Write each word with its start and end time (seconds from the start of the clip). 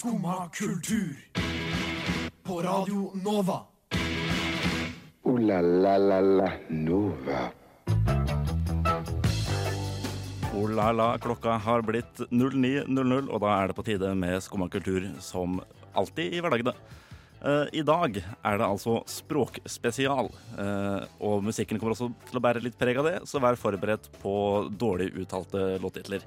Skumma 0.00 0.48
kultur. 0.48 1.16
På 2.42 2.62
Radio 2.62 3.10
Nova. 3.24 3.60
O-la-la-la-la 5.22 6.52
Nova. 6.68 7.40
Oh 10.54 10.70
la 10.70 10.92
la, 10.92 11.18
klokka 11.18 11.58
har 11.60 11.84
blitt 11.84 12.22
09.00, 12.30 13.28
og 13.28 13.42
da 13.44 13.50
er 13.58 13.68
det 13.68 13.76
på 13.76 13.84
tide 13.90 14.14
med 14.16 14.40
Skumma 14.40 14.70
kultur 14.72 15.04
som 15.20 15.60
alltid 15.92 16.32
i 16.32 16.40
hverdagene. 16.40 16.72
Eh, 17.44 17.66
I 17.82 17.84
dag 17.84 18.16
er 18.22 18.56
det 18.56 18.70
altså 18.70 19.02
språkspesial, 19.04 20.32
eh, 20.64 21.04
og 21.20 21.44
musikken 21.44 21.76
kommer 21.76 21.92
også 21.92 22.08
til 22.30 22.40
å 22.40 22.44
bære 22.48 22.64
litt 22.64 22.80
preg 22.80 23.02
av 23.04 23.10
det, 23.10 23.18
så 23.28 23.36
vær 23.36 23.60
forberedt 23.60 24.08
på 24.24 24.32
dårlig 24.80 25.12
uttalte 25.26 25.74
låttitler. 25.84 26.24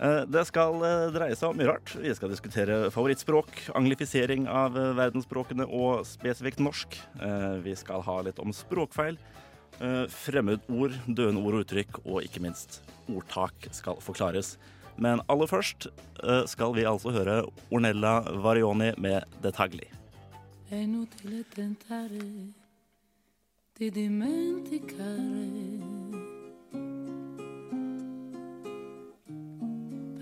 Eh, 0.00 0.22
Det 0.26 0.44
skal 0.48 0.80
eh, 0.86 1.10
dreie 1.14 1.36
seg 1.36 1.50
om 1.50 1.58
mye 1.58 1.68
rart. 1.70 1.94
Vi 2.00 2.14
skal 2.16 2.32
diskutere 2.32 2.90
favorittspråk, 2.94 3.68
anglifisering 3.78 4.48
av 4.50 4.76
eh, 4.78 4.92
verdensspråkene 4.98 5.66
og 5.68 6.06
spesifikt 6.08 6.62
norsk. 6.62 6.98
Vi 7.62 7.74
skal 7.78 8.02
ha 8.06 8.20
litt 8.26 8.40
om 8.42 8.52
språkfeil, 8.54 9.18
fremmedord, 10.12 10.94
døende 11.08 11.40
ord 11.40 11.56
og 11.56 11.64
uttrykk, 11.64 12.02
og 12.04 12.22
ikke 12.26 12.42
minst 12.44 12.82
ordtak 13.10 13.68
skal 13.74 13.96
forklares. 14.04 14.56
Men 15.00 15.22
aller 15.32 15.48
først 15.48 15.88
skal 16.52 16.74
vi 16.76 16.84
altså 16.86 17.10
høre 17.14 17.38
Ornella 17.72 18.20
Varioni 18.44 18.92
med 19.00 19.24
Detagli. 19.42 19.88
È 20.70 20.86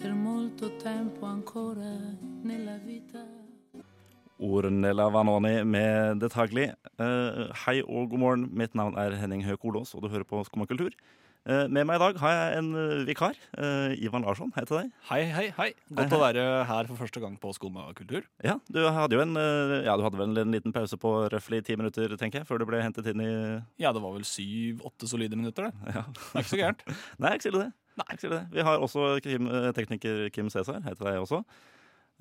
Per 0.01 0.15
molto 0.15 0.77
tempo 0.77 1.27
ancora 1.27 1.93
nella 2.43 2.79
vita. 2.79 3.21
Ornella 4.39 5.11
Vanoni 5.13 5.63
med 5.65 6.23
Detagli. 6.23 6.71
Uh, 6.97 7.51
hei 7.67 7.83
og 7.85 8.09
god 8.09 8.23
morgen. 8.23 8.47
Mitt 8.57 8.73
navn 8.73 8.97
er 8.97 9.13
Henning 9.21 9.45
Høek 9.45 9.67
Olås, 9.69 9.93
og 9.93 10.01
du 10.01 10.09
hører 10.09 10.25
på 10.25 10.41
Skumma 10.49 10.65
kultur. 10.65 10.95
Uh, 11.45 11.67
med 11.69 11.85
meg 11.85 11.99
i 11.99 12.03
dag 12.03 12.17
har 12.23 12.33
jeg 12.33 12.63
en 12.63 12.71
eh, 12.81 13.03
vikar. 13.11 13.37
Uh, 13.53 13.93
Ivan 14.01 14.25
Larsson, 14.25 14.49
hei 14.57 14.65
til 14.65 14.79
deg. 14.79 14.95
Hei, 15.11 15.21
hei, 15.35 15.45
hei. 15.59 15.69
Godt 16.01 16.17
å 16.17 16.23
være 16.23 16.47
her 16.71 16.89
for 16.89 17.03
første 17.03 17.21
gang 17.21 17.37
på 17.43 17.53
Skumma 17.57 17.91
kultur. 17.99 18.25
Ja, 18.45 18.57
du 18.73 18.81
hadde 18.89 19.21
jo 19.21 19.27
en, 19.27 19.37
ja, 19.85 19.99
du 20.01 20.07
hadde 20.07 20.23
vel 20.23 20.33
en 20.47 20.57
liten 20.57 20.73
pause 20.73 20.97
på 21.01 21.13
røftlig 21.29 21.61
ti 21.69 21.77
minutter, 21.77 22.17
tenker 22.17 22.41
jeg, 22.41 22.49
før 22.49 22.65
du 22.65 22.69
ble 22.73 22.81
hentet 22.81 23.13
inn 23.13 23.21
i 23.21 23.31
Ja, 23.77 23.93
det 23.93 24.01
var 24.01 24.17
vel 24.17 24.25
syv-åtte 24.25 25.13
solide 25.13 25.37
minutter, 25.37 25.69
det. 25.69 25.93
Ja. 25.93 26.09
Det 26.09 26.33
er 26.33 26.47
ikke 26.47 26.55
så 26.55 26.65
gærent. 26.65 26.89
Nei, 27.21 27.37
ikke 27.37 27.51
sier 27.51 27.59
det. 27.61 27.71
Nei, 28.01 28.17
ikke 28.17 28.31
det. 28.33 28.41
Vi 28.55 28.65
har 28.65 28.81
også 28.81 29.11
Kim, 29.25 29.51
eh, 29.51 29.71
tekniker 29.77 30.25
Kim 30.35 30.49
Cæsar. 30.53 30.81
Hei 30.87 30.95
til 30.97 31.09
deg 31.09 31.21
også. 31.21 31.43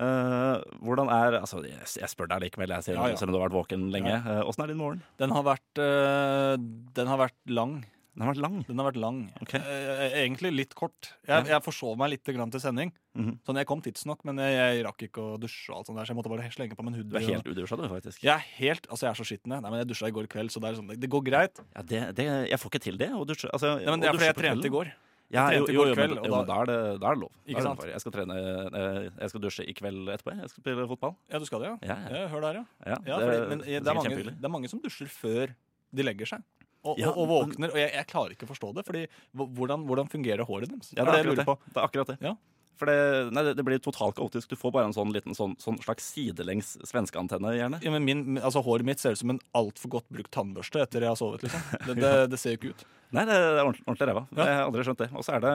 Uh, 0.00 0.56
hvordan 0.80 1.10
er 1.12 1.34
Altså, 1.42 1.60
jeg, 1.66 1.76
jeg 2.00 2.08
spør 2.08 2.30
deg 2.32 2.46
likevel, 2.46 2.72
jeg 2.72 2.86
ser, 2.86 2.96
Ja, 2.96 3.10
ja. 3.12 3.16
selv 3.20 3.28
om 3.28 3.34
du 3.36 3.40
har 3.40 3.50
vært 3.50 3.58
våken 3.58 3.90
lenge. 3.92 4.14
Åssen 4.48 4.62
ja. 4.62 4.64
uh, 4.64 4.64
er 4.64 4.72
din 4.72 4.80
morgen? 4.80 5.02
Den 5.20 5.34
har 5.36 5.44
vært, 5.44 5.80
uh, 5.80 6.54
den 6.96 7.10
har 7.10 7.20
vært 7.20 7.52
lang. 7.52 7.82
Den 8.16 8.24
har 8.26 8.32
vært 8.32 8.40
lang. 8.42 8.56
Den 8.66 8.80
har 8.80 8.86
vært 8.88 8.98
lang. 9.00 9.18
Okay. 9.44 9.60
Eh, 9.60 10.14
egentlig 10.24 10.50
litt 10.52 10.72
kort. 10.76 11.12
Jeg, 11.28 11.46
jeg 11.46 11.62
forsov 11.62 11.94
meg 12.00 12.10
litt 12.16 12.30
grann 12.34 12.50
til 12.52 12.62
sending. 12.62 12.90
Mhm. 13.14 13.36
Sånn, 13.46 13.60
Jeg 13.60 13.68
kom 13.70 13.82
tidsnok, 13.84 14.24
men 14.26 14.40
jeg, 14.42 14.56
jeg 14.56 14.82
rakk 14.86 15.04
ikke 15.06 15.22
å 15.22 15.36
dusje, 15.40 15.70
og 15.70 15.78
alt 15.78 15.90
sånt 15.90 16.00
der, 16.00 16.08
så 16.08 16.12
jeg 16.12 16.18
måtte 16.18 16.32
bare 16.32 16.48
slenge 16.52 16.76
på 16.76 16.84
meg 16.84 16.98
en 16.98 17.06
Du 17.08 17.16
er 17.20 17.26
helt 17.28 17.46
udusja, 17.46 17.78
du, 17.78 17.86
faktisk. 17.92 18.24
Jeg 18.26 18.34
er 18.34 18.44
helt, 18.58 18.88
altså 18.90 19.06
jeg 19.06 19.12
er 19.12 19.20
så 19.20 19.28
skitten. 19.30 19.54
jeg. 19.54 19.62
Nei, 19.62 19.70
men 19.70 19.84
Jeg 19.84 19.92
dusja 19.92 20.10
i 20.10 20.16
går 20.16 20.26
kveld, 20.32 20.50
så 20.50 20.60
det, 20.60 20.72
er 20.72 20.80
sånn, 20.80 20.90
det 21.04 21.12
går 21.12 21.22
greit. 21.30 21.62
Ja, 21.76 21.86
det, 21.86 22.02
det, 22.18 22.26
jeg 22.50 22.60
får 22.60 22.74
ikke 22.74 22.82
til 22.88 22.98
det. 23.00 23.12
Å 23.14 23.22
dusje. 23.30 23.52
Altså, 23.54 23.76
Nei, 23.78 23.88
men 23.94 24.02
det 24.02 24.10
er 24.10 24.18
fordi 24.18 24.30
jeg 24.32 24.40
trente 24.42 24.68
i 24.68 24.74
går. 24.74 24.92
Ja, 25.30 25.44
Jeg 25.54 25.60
jo, 25.60 25.66
jo, 25.70 25.80
går 25.80 25.88
jo, 25.90 25.94
kveld, 25.94 26.14
men, 26.16 26.24
jo, 26.26 26.36
men 26.36 26.46
da, 26.48 26.54
er 26.60 26.66
det, 26.66 26.76
da 27.00 27.06
er 27.10 27.14
det 27.14 27.22
lov. 27.22 27.32
Ikke 27.46 27.60
er 27.60 27.66
sant? 27.68 27.84
Jeg 27.86 28.02
skal 28.02 28.14
trene 28.16 28.38
eh, 28.40 29.02
Jeg 29.20 29.30
skal 29.30 29.42
dusje 29.44 29.66
i 29.70 29.74
kveld 29.78 30.08
etterpå. 30.10 30.34
Jeg 30.40 30.50
skal 30.50 30.64
spille 30.64 30.86
fotball. 30.90 31.14
Ja, 31.30 31.38
du 31.38 31.46
skal 31.46 31.62
det, 31.62 31.68
ja? 31.86 31.98
Ja, 32.10 32.24
hør 32.32 32.42
der, 32.48 32.58
ja. 32.60 32.96
Ja, 33.06 33.18
fordi, 33.20 33.36
men 33.52 33.62
det, 33.62 33.66
det 33.70 33.76
er 33.78 33.90
er 33.92 34.00
mange, 34.00 34.24
det 34.40 34.48
er 34.50 34.54
mange 34.56 34.70
som 34.72 34.82
dusjer 34.82 35.12
før 35.14 35.54
de 35.94 36.06
legger 36.06 36.32
seg. 36.34 36.42
Og, 36.80 36.96
Ja, 36.98 37.10
og, 37.12 37.18
og 37.22 37.28
våkner. 37.28 37.70
Og 37.74 37.78
jeg, 37.78 37.90
jeg 37.92 38.06
klarer 38.08 38.34
ikke 38.34 38.46
å 38.48 38.50
forstå 38.50 38.72
det. 38.78 38.86
Fordi 38.88 39.02
hvordan, 39.36 39.82
hvordan 39.86 40.08
fungerer 40.10 40.46
håret 40.48 40.70
deres? 40.72 40.90
Ja, 40.96 41.04
det 41.04 41.12
er 41.12 41.12
det 41.12 41.20
akkurat 41.20 41.42
det. 41.42 41.46
på. 41.46 41.56
Det 41.74 41.76
er 41.78 41.86
akkurat 41.90 42.12
det. 42.14 42.18
Ja. 42.24 42.34
For 42.80 42.88
det, 42.88 42.96
nei, 43.36 43.42
det, 43.44 43.52
det 43.58 43.64
blir 43.66 43.80
totalt 43.84 44.16
kaotisk. 44.16 44.48
Du 44.48 44.56
får 44.56 44.72
bare 44.72 44.88
en 44.88 44.94
sånn 44.96 45.10
liten 45.12 45.36
sånn, 45.36 45.52
sånn 45.60 45.76
slags 45.84 46.06
sidelengs 46.14 46.78
svenskeantenne, 46.88 47.52
gjerne. 47.58 47.80
Ja, 47.84 47.92
men 47.92 48.06
min, 48.06 48.38
altså 48.40 48.62
Håret 48.64 48.88
mitt 48.88 49.02
ser 49.02 49.12
ut 49.12 49.20
som 49.20 49.34
en 49.34 49.42
altfor 49.58 49.92
godt 49.98 50.08
brukt 50.08 50.32
tannbørste 50.32 50.80
etter 50.80 51.04
jeg 51.04 51.12
har 51.12 51.20
sovet. 51.20 51.44
liksom 51.44 51.66
Det, 51.90 51.98
det, 52.00 52.14
det 52.32 52.40
ser 52.40 52.56
jo 52.56 52.60
ikke 52.62 52.72
ut. 52.72 52.86
Nei, 53.10 53.24
det 53.26 53.34
er 53.34 53.58
ordentlig, 53.60 53.82
ordentlig 53.84 54.06
ræva. 54.08 54.22
Ja. 54.38 54.44
Jeg 54.46 54.56
har 54.56 54.64
aldri 54.68 54.84
skjønt 54.86 55.00
det. 55.02 55.08
Og 55.18 55.24
så 55.26 55.34
er 55.34 55.44
det, 55.44 55.52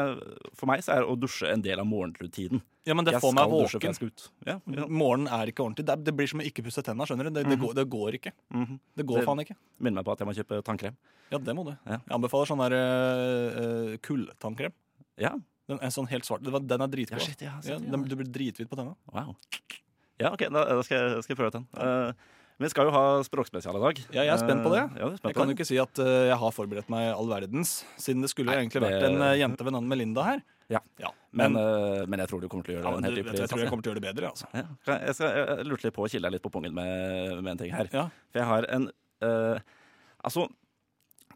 for 0.60 0.70
meg 0.70 0.84
så 0.86 0.98
er 0.98 1.08
å 1.08 1.16
dusje 1.18 1.50
en 1.50 1.64
del 1.64 1.82
av 1.82 1.88
morgenrutinen. 1.88 2.62
Ja, 2.86 2.94
men 3.00 3.08
det 3.08 3.16
jeg 3.16 3.24
får 3.24 3.34
meg 3.34 3.54
våken. 3.56 3.96
Ja, 4.46 4.58
ja. 4.60 4.86
Morgenen 4.86 5.32
er 5.34 5.50
ikke 5.50 5.64
ordentlig. 5.64 5.88
Det, 5.88 5.96
det 6.06 6.14
blir 6.20 6.30
som 6.30 6.44
å 6.44 6.46
ikke 6.46 6.66
pusse 6.68 6.84
tenna. 6.86 7.08
skjønner 7.10 7.32
du? 7.32 7.40
Det, 7.40 7.46
det, 7.50 7.58
går, 7.64 7.74
det 7.80 7.88
går 7.96 8.20
ikke. 8.20 8.36
Mhm. 8.54 8.78
Det 9.00 9.08
går 9.10 9.22
Det- 9.22 9.26
faen 9.32 9.44
ikke. 9.48 9.58
Minner 9.80 10.02
meg 10.02 10.10
på 10.10 10.14
at 10.14 10.22
jeg 10.22 10.30
må 10.30 10.36
kjøpe 10.38 10.62
tannkrem. 10.68 11.00
Ja, 11.32 11.40
det 11.42 11.56
må 11.58 11.66
du. 11.66 11.74
Ja. 11.88 11.98
Jeg 12.04 12.16
anbefaler 12.20 12.52
sånn 12.52 12.62
der 12.68 12.76
uh, 12.78 13.96
kulltannkrem. 14.06 14.76
Ja, 15.18 15.32
Den 15.72 15.80
er 15.82 15.90
sånn 15.94 16.08
helt 16.12 16.26
svart. 16.28 16.44
Den 16.46 16.54
var- 16.54 16.62
Den 16.66 16.82
er 16.82 16.88
dritgod. 16.88 17.20
Ja, 17.20 17.26
shit, 17.26 17.42
ja, 17.42 17.56
shit, 17.62 17.72
ja. 17.72 17.78
den, 17.80 18.04
du 18.06 18.16
blir 18.16 18.28
drithvit 18.30 18.70
på 18.70 18.76
tenna. 18.78 18.96
wow. 19.12 19.36
Ja, 20.20 20.30
ok, 20.32 20.46
da, 20.48 20.62
da 20.78 20.82
skal, 20.86 20.98
jeg, 20.98 21.24
skal 21.26 21.34
jeg 21.36 21.40
prøve 21.42 21.52
den. 21.58 21.66
Uh, 21.76 22.14
vi 22.64 22.70
skal 22.72 22.86
jo 22.88 22.92
ha 22.96 23.02
språkspesial 23.28 23.76
i 23.76 23.82
dag. 23.84 23.98
Ja, 24.16 24.22
jeg 24.24 24.32
er 24.32 24.38
spent 24.40 24.64
på 24.64 24.70
det. 24.72 24.84
Eh, 24.96 25.00
ja, 25.02 25.10
spent 25.18 25.26
Jeg 25.28 25.36
kan 25.36 25.50
jo 25.50 25.56
ikke 25.58 25.66
si 25.68 25.76
at 25.82 26.00
uh, 26.00 26.12
jeg 26.30 26.38
har 26.40 26.54
forberedt 26.56 26.88
meg 26.94 27.10
all 27.12 27.28
verdens, 27.28 27.84
siden 28.00 28.22
det 28.24 28.30
skulle 28.32 28.54
Nei, 28.54 28.62
egentlig 28.64 28.80
det- 28.80 28.94
vært 28.94 29.10
en 29.10 29.18
uh, 29.26 29.34
jente 29.36 29.66
ved 29.68 29.74
navn 29.76 29.90
Melinda 29.92 30.24
her. 30.24 30.40
Ja. 30.72 30.80
Ja, 30.98 31.10
Men, 31.36 31.54
men, 31.54 32.10
men 32.10 32.20
jeg 32.24 32.30
tror 32.32 32.42
du 32.42 32.48
kommer 32.48 32.64
til 32.66 32.74
å 32.74 32.80
gjøre 32.80 32.88
ja, 32.90 32.98
en 32.98 33.04
helt 33.04 33.16
du, 33.20 33.38
jeg 33.38 33.50
tror 33.52 33.60
jeg 33.60 33.70
kommer 33.70 33.84
til 33.84 33.92
å 33.92 33.94
gjøre 33.94 34.02
det 34.02 34.08
bedre. 34.16 34.30
altså. 34.32 34.48
Ja. 34.56 34.64
Jeg, 35.06 35.14
skal, 35.20 35.36
jeg 35.36 35.66
lurte 35.68 35.84
litt 35.90 35.94
på 35.94 36.06
å 36.06 36.10
kile 36.10 36.26
deg 36.30 36.32
litt 36.38 36.46
på 36.48 36.50
pungen 36.56 36.74
med, 36.74 37.44
med 37.44 37.52
en 37.52 37.58
ting 37.60 37.74
her. 37.76 37.90
Ja. 37.94 38.06
For 38.32 38.40
jeg 38.40 38.48
har 38.54 38.70
en 38.72 38.88
Altså, 40.26 40.48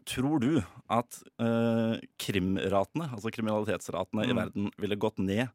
tror 0.08 0.40
du 0.42 0.62
at 0.90 1.20
uh, 1.42 1.96
krimratene, 2.20 3.08
altså 3.12 3.30
kriminalitetsratene 3.34 4.26
i 4.26 4.32
Mm. 4.32 4.40
verden, 4.40 4.70
ville 4.78 4.96
gått 4.96 5.18
ned 5.18 5.48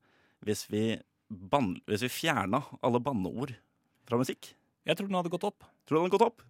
hvis 0.45 0.65
vi, 0.69 0.99
ban 1.29 1.75
hvis 1.87 2.03
vi 2.05 2.09
fjerna 2.09 2.63
alle 2.83 2.99
banneord 3.01 3.55
fra 4.05 4.17
musikk? 4.21 4.53
Jeg 4.85 4.97
tror 4.97 5.07
den 5.09 5.15
hadde 5.17 5.31
gått 5.33 5.43
opp. 5.47 5.63
Tror 5.87 5.97
du 5.97 6.01
den 6.01 6.05
hadde 6.09 6.17
gått 6.17 6.27
opp? 6.27 6.43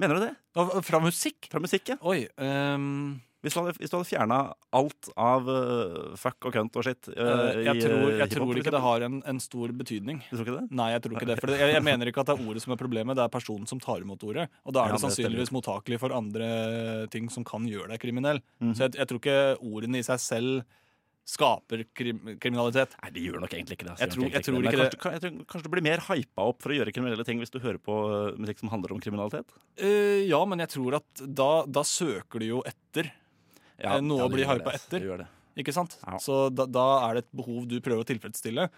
Mener 0.00 0.14
du 0.16 0.22
det? 0.24 0.34
Fra 0.86 1.00
musikk? 1.02 1.48
Fra 1.52 1.60
musikk, 1.60 1.88
ja. 1.92 1.96
Oi. 2.08 2.28
ehm, 2.40 3.20
Hvis 3.40 3.54
du 3.56 3.60
hadde, 3.60 3.72
hvis 3.80 3.88
du 3.88 3.96
hadde 3.96 4.08
fjerna 4.10 4.38
alt 4.76 5.08
av 5.16 5.46
uh, 5.48 6.16
fuck 6.20 6.44
og 6.44 6.52
cunt 6.52 6.74
og 6.76 6.84
shit 6.84 7.08
eh, 7.08 7.62
jeg 7.64 7.78
i, 7.78 7.84
tror, 7.86 8.10
jeg 8.18 8.32
tror 8.34 8.60
ikke 8.60 8.74
det 8.74 8.82
har 8.84 9.04
en, 9.06 9.20
en 9.32 9.40
stor 9.40 9.72
betydning. 9.72 10.20
Du 10.28 10.34
tror 10.34 10.44
ikke 10.44 10.58
det? 10.58 10.66
Nei, 10.76 10.90
jeg 10.92 11.04
tror 11.06 11.16
ikke 11.16 11.30
det. 11.30 11.38
For 11.40 11.54
jeg, 11.56 11.72
jeg 11.78 11.86
mener 11.86 12.10
ikke 12.10 12.20
at 12.20 12.32
det 12.32 12.36
er 12.36 12.50
ordet 12.52 12.64
som 12.66 12.74
er 12.76 12.80
problemet, 12.82 13.16
det 13.16 13.24
er 13.24 13.32
personen 13.32 13.70
som 13.70 13.80
tar 13.80 14.04
imot 14.04 14.26
ordet. 14.28 14.50
Og 14.64 14.76
da 14.76 14.84
er 14.84 14.92
Ja, 14.92 14.98
det 14.98 15.00
det 15.00 15.06
sannsynligvis 15.08 15.54
mottakelig 15.56 16.00
for 16.02 16.12
andre 16.16 16.50
ting 17.14 17.32
som 17.32 17.46
kan 17.48 17.64
gjøre 17.70 17.94
deg 17.94 18.04
kriminell. 18.04 18.42
Mm. 18.60 18.74
Så 18.76 18.86
jeg, 18.86 18.98
jeg 19.00 19.08
tror 19.08 19.22
ikke 19.24 19.40
ordene 19.72 20.02
i 20.02 20.06
seg 20.10 20.20
selv 20.20 20.60
skaper 21.30 21.84
krim, 21.94 22.20
kriminalitet. 22.42 22.96
Nei, 23.04 23.10
de 23.14 23.22
gjør 23.28 23.42
nok 23.44 23.52
egentlig 23.54 23.76
ikke 23.78 23.86
det. 23.86 23.96
Jeg 24.00 24.12
tror- 24.14 24.32
jeg 24.32 24.44
tror 24.46 24.64
ikke 24.64 24.80
det. 24.80 24.98
kanskje, 24.98 25.12
jeg 25.12 25.22
tror, 25.22 25.44
kanskje 25.52 25.62
du 25.68 25.70
blir 25.74 25.86
mer 25.86 26.02
hypa 26.08 26.42
opp 26.50 26.62
for 26.62 26.72
å 26.72 26.78
gjøre 26.78 26.92
kriminelle 26.92 27.24
ting 27.24 27.38
hvis 27.38 27.52
du 27.54 27.60
hører 27.60 27.78
på 27.78 27.94
musikk 28.40 28.58
som 28.58 28.72
handler 28.72 28.92
om 28.92 29.00
kriminalitet? 29.00 29.46
Uh, 29.80 30.26
ja, 30.26 30.44
men 30.44 30.58
jeg 30.58 30.68
tror 30.74 30.96
at 30.98 31.22
da, 31.22 31.64
da 31.66 31.82
søker 31.86 32.40
du 32.40 32.46
jo 32.46 32.62
etter. 32.66 33.12
Ja, 33.82 33.96
Eh, 33.98 34.04
noe 34.04 34.24
å 34.24 34.28
det 34.30 34.36
bli 34.38 34.46
hypa 34.48 34.72
etter. 34.76 35.00
det 35.00 35.18
det. 35.24 35.28
Ikke 35.64 35.72
sant? 35.74 35.98
Ja. 36.06 36.16
Så 36.22 36.46
da, 36.54 36.64
da 36.66 36.86
er 37.08 37.14
det 37.18 37.24
et 37.26 37.32
behov 37.36 37.66
du 37.68 37.80
prøver 37.80 38.04
å 38.04 38.08
tilfredsstille. 38.08 38.68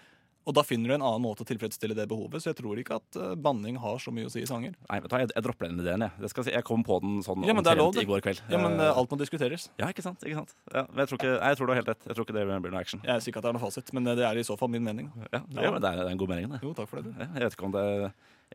Og 0.43 0.55
da 0.57 0.65
finner 0.67 0.91
du 0.91 0.95
en 0.97 1.05
annen 1.07 1.23
måte 1.23 1.45
å 1.45 1.47
tilfredsstille 1.47 1.95
det 1.95 2.09
behovet. 2.11 2.43
Så 2.43 2.51
jeg 2.51 2.57
tror 2.59 2.79
ikke 2.81 2.97
at 2.99 3.19
eh, 3.21 3.35
banning 3.39 3.77
har 3.79 4.01
så 4.03 4.11
mye 4.11 4.27
å 4.27 4.33
si 4.33 4.41
i 4.43 4.49
sanger. 4.49 4.73
Nei, 4.89 4.99
vet 4.99 5.13
du, 5.13 5.15
jeg, 5.23 5.29
jeg 5.37 5.45
dropper 5.47 5.69
den 5.71 5.79
ideen. 5.85 6.03
Jeg, 6.03 6.31
Jeg, 6.35 6.47
jeg 6.57 6.67
kom 6.67 6.83
på 6.83 6.97
den 7.05 7.21
sånn 7.23 7.45
Ja, 7.47 7.55
omtrent 7.55 8.01
i 8.03 8.07
går 8.09 8.25
kveld. 8.27 8.41
Ja, 8.51 8.59
men 8.59 8.75
eh, 8.83 8.91
alt 8.91 9.13
må 9.15 9.19
diskuteres. 9.21 9.69
ja, 9.79 9.87
ikke 9.95 10.03
sant? 10.03 10.19
ikke 10.27 10.41
sant? 10.41 10.57
Ja, 10.75 10.83
men 10.91 11.05
jeg, 11.05 11.13
tror 11.13 11.21
ikke, 11.21 11.31
nei, 11.39 11.53
jeg 11.53 11.61
tror 11.61 11.71
du 11.71 11.75
har 11.75 11.81
helt 11.83 11.93
rett. 11.93 12.09
Jeg 12.09 12.19
tror 12.19 12.27
ikke 12.27 12.39
det 12.41 12.47
blir 12.51 12.75
noe 12.75 12.83
action. 12.83 13.05
Jeg 13.07 13.15
er 13.15 13.23
sikker 13.23 13.39
at 13.39 13.47
det 13.47 13.53
er 13.53 13.59
noe 13.61 13.63
fasit, 13.69 13.93
men 13.95 14.11
det 14.11 14.19
er 14.27 14.43
i 14.43 14.43
så 14.51 14.59
fall 14.59 14.73
min 14.75 14.83
mening. 14.83 15.13
Ja, 15.31 15.45
ja 15.63 15.71
men 15.77 15.79
det 15.79 15.93
er, 15.93 16.01
det 16.03 16.09
er 16.09 16.11
en 16.17 16.23
god 16.25 16.35
mening, 16.35 16.51
det. 16.57 16.63
Jo, 16.67 16.75
takk 16.75 16.91
for 16.91 16.99
det. 16.99 17.13
du. 17.13 17.23
Ja, 17.23 17.29
jeg 17.39 17.47
vet 17.47 17.59
ikke 17.61 17.69
om 17.71 17.77
det 17.79 17.87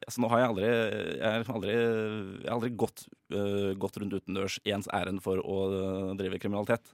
altså, 0.06 0.22
Nå 0.24 0.30
har 0.32 0.44
jeg 0.44 0.50
aldri 0.52 0.68
Jeg 0.70 1.26
har 1.26 1.52
aldri, 1.56 1.74
jeg 1.74 2.48
har 2.48 2.56
aldri 2.58 2.72
gått, 2.84 3.06
uh, 3.34 3.74
gått 3.80 4.00
rundt 4.02 4.18
utendørs 4.20 4.60
i 4.64 4.74
ens 4.76 4.90
ærend 4.94 5.24
for 5.26 5.42
å 5.42 5.58
uh, 5.74 6.16
drive 6.20 6.40
kriminalitet. 6.44 6.94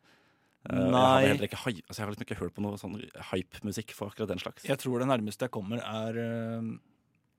Nei. 0.71 1.25
Jeg 1.27 1.35
har 1.35 1.43
ikke, 1.43 1.59
altså, 1.59 1.99
jeg 1.99 2.05
har 2.05 2.13
liksom 2.13 2.25
ikke 2.27 2.39
hørt 2.39 2.55
på 2.55 2.63
noe 2.63 2.79
sånn 2.79 2.95
hype-musikk 3.33 3.91
for 3.97 4.13
akkurat 4.13 4.31
den 4.31 4.39
slags. 4.39 4.63
Jeg 4.63 4.79
tror 4.79 5.03
det 5.03 5.09
nærmeste 5.09 5.49
jeg 5.49 5.51
kommer, 5.51 5.81
er 5.83 6.19
eh, 6.23 6.69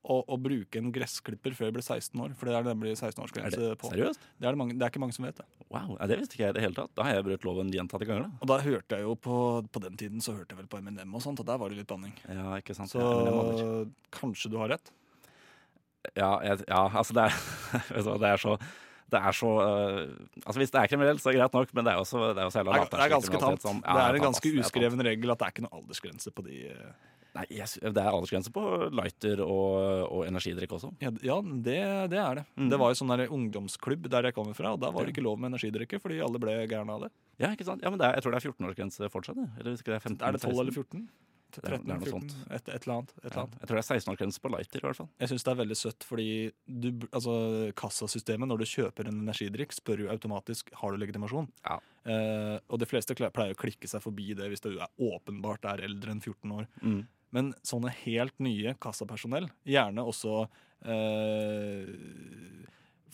å, 0.05 0.19
å 0.29 0.37
bruke 0.37 0.81
en 0.81 0.91
gressklipper 0.93 1.55
før 1.57 1.71
jeg 1.71 1.77
blir 1.79 1.87
16 1.87 2.21
år. 2.21 2.35
For 2.37 2.51
det 2.51 2.59
er 2.59 2.67
nemlig 2.69 2.93
Er 2.93 2.99
16-årsgrense 3.01 3.61
det 3.63 3.71
på. 3.81 3.89
seriøst? 3.95 4.27
Det 4.37 4.45
er, 4.45 4.51
det, 4.51 4.61
mange, 4.61 4.77
det 4.77 4.85
er 4.85 4.93
ikke 4.93 5.01
mange 5.01 5.17
som 5.17 5.25
vet 5.25 5.41
det. 5.41 5.47
Wow, 5.71 5.95
ja, 5.97 6.09
Det 6.11 6.19
visste 6.21 6.37
ikke 6.37 6.45
jeg 6.45 6.55
i 6.55 6.59
det 6.59 6.65
hele 6.67 6.77
tatt. 6.77 6.93
Da 6.99 7.07
har 7.09 7.17
jeg 7.17 7.27
brutt 7.31 7.47
loven 7.49 7.73
gjentatte 7.73 8.09
ganger. 8.11 8.29
da 8.29 8.45
Og 8.45 8.51
da 8.53 8.59
hørte 8.67 8.99
jeg 9.01 9.09
jo 9.09 9.15
på, 9.29 9.39
på 9.73 9.85
den 9.87 9.97
tiden 10.05 10.25
så 10.25 10.37
hørte 10.37 10.53
jeg 10.53 10.61
vel 10.61 10.69
på 10.69 10.83
Eminem 10.83 11.17
og 11.17 11.25
sånt, 11.25 11.41
og 11.41 11.49
der 11.49 11.63
var 11.63 11.73
det 11.73 11.81
litt 11.81 11.89
banning. 11.89 12.13
Ja, 12.29 12.59
ikke 12.61 12.77
sant? 12.77 12.93
Så 12.93 13.01
Ja, 13.01 13.73
kanskje 14.13 14.53
du 14.53 14.61
har 14.61 14.75
rett. 14.77 14.93
Ja, 16.17 16.31
jeg, 16.45 16.65
ja, 16.69 16.83
altså 16.91 17.17
det 17.17 17.25
er, 17.29 17.39
det 18.25 18.33
er 18.35 18.43
så 18.43 18.59
det 19.13 19.21
er 19.21 19.37
så 19.37 19.49
uh, 19.61 20.13
Altså 20.43 20.59
Hvis 20.59 20.73
det 20.75 20.81
er 20.81 20.91
kriminelt, 20.91 21.21
så 21.23 21.29
er 21.31 21.37
det 21.37 21.41
greit 21.43 21.57
nok, 21.59 21.75
men 21.77 21.87
det 21.87 21.93
er 21.93 22.03
også, 22.03 22.23
det 22.35 22.41
er 22.41 22.49
også 22.49 22.61
hele 22.63 22.73
Det 22.73 22.81
er, 22.81 22.87
det 22.91 23.03
er 23.05 23.13
ganske 23.13 23.41
tamt. 23.43 23.63
som- 23.63 23.83
ja, 23.85 23.97
det 23.97 24.05
er 24.05 24.19
en 24.21 24.29
ganske 24.29 24.49
er 24.49 24.63
uskreven 24.65 25.05
regel 25.07 25.35
at 25.35 25.43
det 25.43 25.47
er 25.47 25.53
ikke 25.55 25.67
noe 25.67 25.77
aldersgrense 25.81 26.33
på 26.35 26.47
de, 26.47 26.63
uh, 26.73 27.11
Nei, 27.35 27.45
yes, 27.51 27.73
det 27.83 27.99
er 27.99 28.15
aldersgrense 28.15 28.51
på 28.55 28.63
lighter 28.95 29.41
og, 29.43 30.07
og 30.07 30.21
energidrikk 30.29 30.71
også. 30.77 30.93
Ja, 31.03 31.11
ja 31.27 31.41
det, 31.43 31.81
det 32.13 32.21
er 32.23 32.39
det. 32.39 32.45
Mm. 32.55 32.69
Det 32.71 32.79
var 32.79 32.93
jo 32.93 32.99
sånn 33.01 33.11
der 33.11 33.33
ungdomsklubb 33.35 34.07
der 34.13 34.29
jeg 34.29 34.37
kommer 34.37 34.55
fra, 34.55 34.71
og 34.77 34.79
da 34.85 34.93
var 34.95 35.03
det 35.03 35.17
ikke 35.17 35.25
lov 35.27 35.41
med 35.43 35.51
energidrikke 35.51 35.99
fordi 36.03 36.21
alle 36.23 36.39
ble 36.39 36.55
gærne 36.71 36.95
av 36.95 37.07
det. 37.07 37.11
Ja, 37.43 37.51
ikke 37.51 37.67
sant? 37.67 37.83
Ja, 37.83 37.91
men 37.91 37.99
det 37.99 38.07
er, 38.07 38.21
Jeg 38.21 38.23
tror 38.27 38.37
det 38.37 38.39
er 38.39 38.53
14-årsgrense 38.53 39.11
fortsatt. 39.11 39.41
Eller 39.59 39.75
hvis 39.75 39.83
ikke 39.83 39.97
det 39.97 39.99
er 39.99 40.07
15 40.07 40.23
Er 40.23 40.39
det 40.39 40.43
12 40.47 40.61
eller 40.63 40.79
16. 40.79 41.03
14? 41.03 41.09
Det 41.61 41.65
er- 41.65 41.77
13 41.79 41.87
det 41.87 41.95
er 41.95 41.99
noe 41.99 42.05
14? 42.05 42.29
sånt. 42.29 42.53
Et, 42.57 42.69
et 42.75 42.87
eller 42.87 42.95
annet. 42.97 43.11
Et 43.19 43.25
eller 43.25 43.35
Ja, 43.37 43.43
annet. 43.45 43.59
jeg 43.61 43.69
tror 43.69 43.77
det 43.77 43.85
er 43.85 43.89
16-årsgrense 43.95 44.41
på 44.45 44.51
lighter, 44.55 44.79
i 44.79 44.87
hvert 44.89 44.97
fall. 45.01 45.09
Jeg 45.21 45.29
syns 45.33 45.45
det 45.45 45.53
er 45.55 45.61
veldig 45.65 45.77
søtt, 45.81 46.05
fordi 46.05 46.29
du, 46.67 46.89
altså, 47.13 47.35
kassasystemet 47.75 48.49
når 48.49 48.59
du 48.59 48.65
kjøper 48.65 49.09
en 49.09 49.21
energidrikk, 49.23 49.73
spør 49.77 49.99
jo 50.05 50.09
automatisk 50.15 50.71
har 50.81 50.91
du 50.91 50.97
legitimasjon. 51.05 51.49
Ja. 51.65 51.79
Eh, 52.07 52.59
og 52.69 52.79
de 52.79 52.87
fleste 52.87 53.15
pleier 53.15 53.55
å 53.55 53.61
klikke 53.61 53.89
seg 53.89 54.03
forbi 54.03 54.35
det 54.35 54.49
hvis 54.51 54.61
du 54.65 54.73
er 54.79 54.89
åpenbart 55.01 55.65
er 55.65 55.85
eldre 55.85 56.11
enn 56.13 56.21
14 56.21 56.51
år. 56.53 56.67
Mm. 56.83 57.07
Men 57.35 57.53
sånne 57.67 57.91
helt 58.05 58.39
nye 58.39 58.75
kassapersonell, 58.79 59.49
gjerne 59.67 60.05
også 60.07 60.49
eh, 60.87 61.87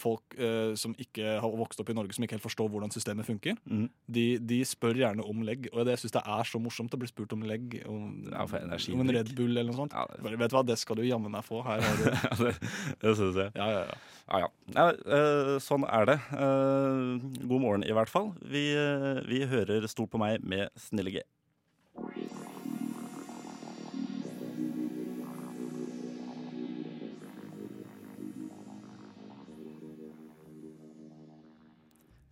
folk 0.00 0.35
eh, 0.41 0.73
som 0.81 0.94
ikke 0.99 1.37
har 1.44 1.55
vokst 1.61 1.81
opp 1.82 1.91
i 1.93 1.97
Norge, 1.97 2.17
som 2.17 2.25
ikke 2.25 2.37
helt 2.38 2.44
forstår 2.47 2.70
hvordan 2.73 2.93
systemet 2.94 3.29
funker, 3.29 3.56
Mm. 3.70 3.87
de, 4.11 4.25
de 4.38 4.61
spør 4.67 4.97
gjerne 4.99 5.25
om 5.29 5.43
legg. 5.47 5.69
Og 5.73 5.87
jeg 5.87 6.00
syns 6.02 6.17
det 6.17 6.23
er 6.25 6.49
så 6.49 6.61
morsomt 6.62 6.97
å 6.97 7.00
bli 7.00 7.08
spurt 7.11 7.32
om 7.37 7.43
legg, 7.47 7.79
om, 7.87 8.25
Ja, 8.32 8.44
om 8.49 9.00
en 9.05 9.12
Red 9.14 9.35
Bull 9.37 9.52
eller 9.56 9.70
noe 9.70 9.79
sånt. 9.85 9.93
Ja, 9.97 10.06
det- 10.11 10.23
Bare, 10.25 10.37
vet 10.41 10.50
du 10.50 10.56
hva, 10.56 10.64
det 10.67 10.79
skal 10.81 10.97
du 10.97 11.02
jammen 11.05 11.31
meg 11.31 11.44
få. 11.44 11.62
Her 11.64 11.81
har 11.85 11.97
du 12.00 12.05
det, 12.44 12.55
det 13.05 13.17
synes 13.17 13.37
jeg. 13.44 13.52
Ja, 13.55 13.69
ja, 13.70 13.85
ja. 13.91 14.49
Ja, 14.76 14.88
eh, 14.91 15.56
sånn 15.58 15.85
er 15.91 16.06
det. 16.06 16.19
Eh, 16.32 17.44
god 17.50 17.61
morgen, 17.61 17.82
i 17.85 17.93
hvert 17.96 18.08
fall. 18.08 18.32
Vi, 18.46 18.70
eh, 18.79 19.20
vi 19.29 19.44
hører 19.50 19.87
Stol 19.91 20.06
på 20.11 20.19
meg 20.23 20.43
med 20.46 20.69
Snille 20.79 21.11
G. 21.17 21.23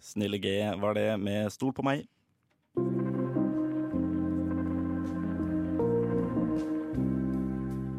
Snille 0.08 0.38
G 0.38 0.48
var 0.80 0.94
det 0.94 1.20
med 1.20 1.50
Stol 1.52 1.74
på 1.76 1.84
meg. 1.84 2.06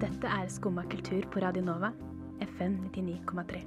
Dette 0.01 0.31
er 0.39 0.49
Skumma 0.49 0.87
kultur 0.89 1.27
på 1.29 1.43
Radio 1.43 1.61
Nova, 1.67 1.91
FN 2.41 2.79
99,3. 2.89 3.61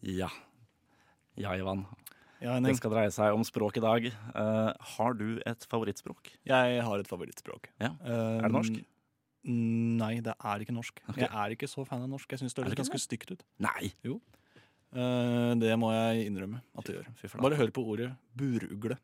Ja. 0.00 0.30
Ja, 1.34 1.56
Ivan. 1.56 1.84
Ja 2.42 2.58
Det 2.62 2.76
skal 2.78 2.92
dreie 2.94 3.12
seg 3.14 3.36
om 3.36 3.44
språk 3.46 3.78
i 3.78 3.84
dag. 3.84 4.08
Uh, 4.34 4.72
har 4.96 5.14
du 5.18 5.40
et 5.46 5.66
favorittspråk? 5.70 6.34
Jeg 6.48 6.82
har 6.82 7.02
et 7.02 7.10
favorittspråk. 7.10 7.70
Ja. 7.82 7.94
Um, 8.02 8.42
Er 8.42 8.48
det 8.48 8.56
norsk? 8.58 8.82
Nei, 9.42 10.20
det 10.22 10.34
er 10.38 10.62
ikke 10.62 10.74
norsk. 10.74 11.00
Okay. 11.08 11.24
Jeg 11.24 11.30
er 11.34 11.54
ikke 11.56 11.66
så 11.70 11.82
fan 11.86 12.04
av 12.04 12.10
norsk. 12.12 12.30
Jeg 12.30 12.44
syns 12.44 12.54
det 12.54 12.62
høres 12.62 12.78
ganske 12.78 13.00
stygt 13.02 13.32
ut. 13.34 13.42
Nei! 13.62 13.90
Eh, 14.92 15.52
det 15.58 15.72
må 15.80 15.90
jeg 15.94 16.28
innrømme 16.28 16.60
at 16.78 16.86
det 16.86 16.98
gjør. 16.98 17.08
Bare 17.42 17.58
hør 17.58 17.72
på 17.74 17.82
ordet 17.94 18.12
burugle. 18.38 18.98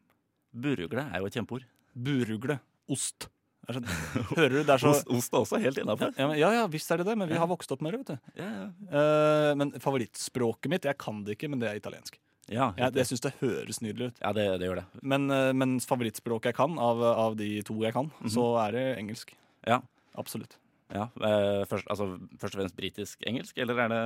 Burugle 0.53 1.09
er 1.09 1.23
jo 1.23 1.31
et 1.31 1.39
kjempeord. 1.41 1.67
Burugle. 1.95 2.59
Ost. 2.93 3.29
Hører 3.69 4.53
du? 4.55 4.61
Det 4.63 4.73
er 4.73 4.81
så 4.81 4.95
Ost, 4.95 5.11
ost 5.13 5.35
er 5.35 5.43
også 5.43 5.59
helt 5.61 5.81
innafor. 5.83 6.15
ja, 6.17 6.29
ja, 6.39 6.53
ja, 6.57 6.63
visst 6.73 6.89
er 6.95 7.03
det 7.03 7.09
det, 7.11 7.19
men 7.21 7.29
vi 7.29 7.37
har 7.37 7.51
vokst 7.51 7.73
opp 7.75 7.83
med 7.85 7.93
det. 7.93 7.99
vet 8.01 8.15
du. 8.15 8.31
Ja, 8.41 8.47
ja. 8.49 8.69
Uh, 8.89 9.51
men 9.61 9.75
favorittspråket 9.83 10.73
mitt, 10.73 10.89
jeg 10.89 10.97
kan 11.03 11.21
det 11.27 11.37
ikke, 11.37 11.51
men 11.53 11.61
det 11.61 11.69
er 11.69 11.81
italiensk. 11.83 12.17
Ja, 12.53 12.71
Jeg, 12.79 12.95
jeg 13.01 13.11
syns 13.11 13.25
det 13.27 13.35
høres 13.43 13.83
nydelig 13.85 14.11
ut. 14.11 14.23
ja 14.25 14.33
det, 14.37 14.47
det 14.61 14.71
gjør 14.71 14.81
det. 14.83 14.87
Men, 15.03 15.29
uh, 15.33 15.51
men 15.57 15.77
favorittspråket 15.85 16.53
jeg 16.53 16.59
kan, 16.61 16.79
av, 16.83 17.03
av 17.03 17.37
de 17.39 17.59
to 17.67 17.77
jeg 17.85 17.97
kan, 17.97 18.11
så 18.27 18.51
er 18.67 18.79
det 18.79 18.87
engelsk. 19.03 19.37
Ja. 19.69 19.83
Absolutt. 20.19 20.59
Ja, 20.89 21.05
eh, 21.21 21.67
først, 21.69 21.85
altså, 21.93 22.07
først 22.41 22.55
og 22.55 22.63
fremst 22.63 22.77
britisk-engelsk, 22.79 23.59
eller 23.61 23.81
er 23.85 23.89
det 23.93 23.99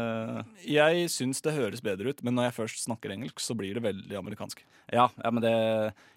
Jeg 0.66 1.10
syns 1.14 1.40
det 1.40 1.54
høres 1.54 1.80
bedre 1.80 2.10
ut, 2.10 2.22
men 2.26 2.34
når 2.34 2.48
jeg 2.48 2.56
først 2.56 2.82
snakker 2.82 3.12
engelsk, 3.14 3.38
så 3.38 3.54
blir 3.54 3.74
det 3.74 3.84
veldig 3.84 4.16
amerikansk. 4.18 4.64
Ja, 4.90 5.06
ja 5.22 5.30
men 5.30 5.44
det 5.44 5.52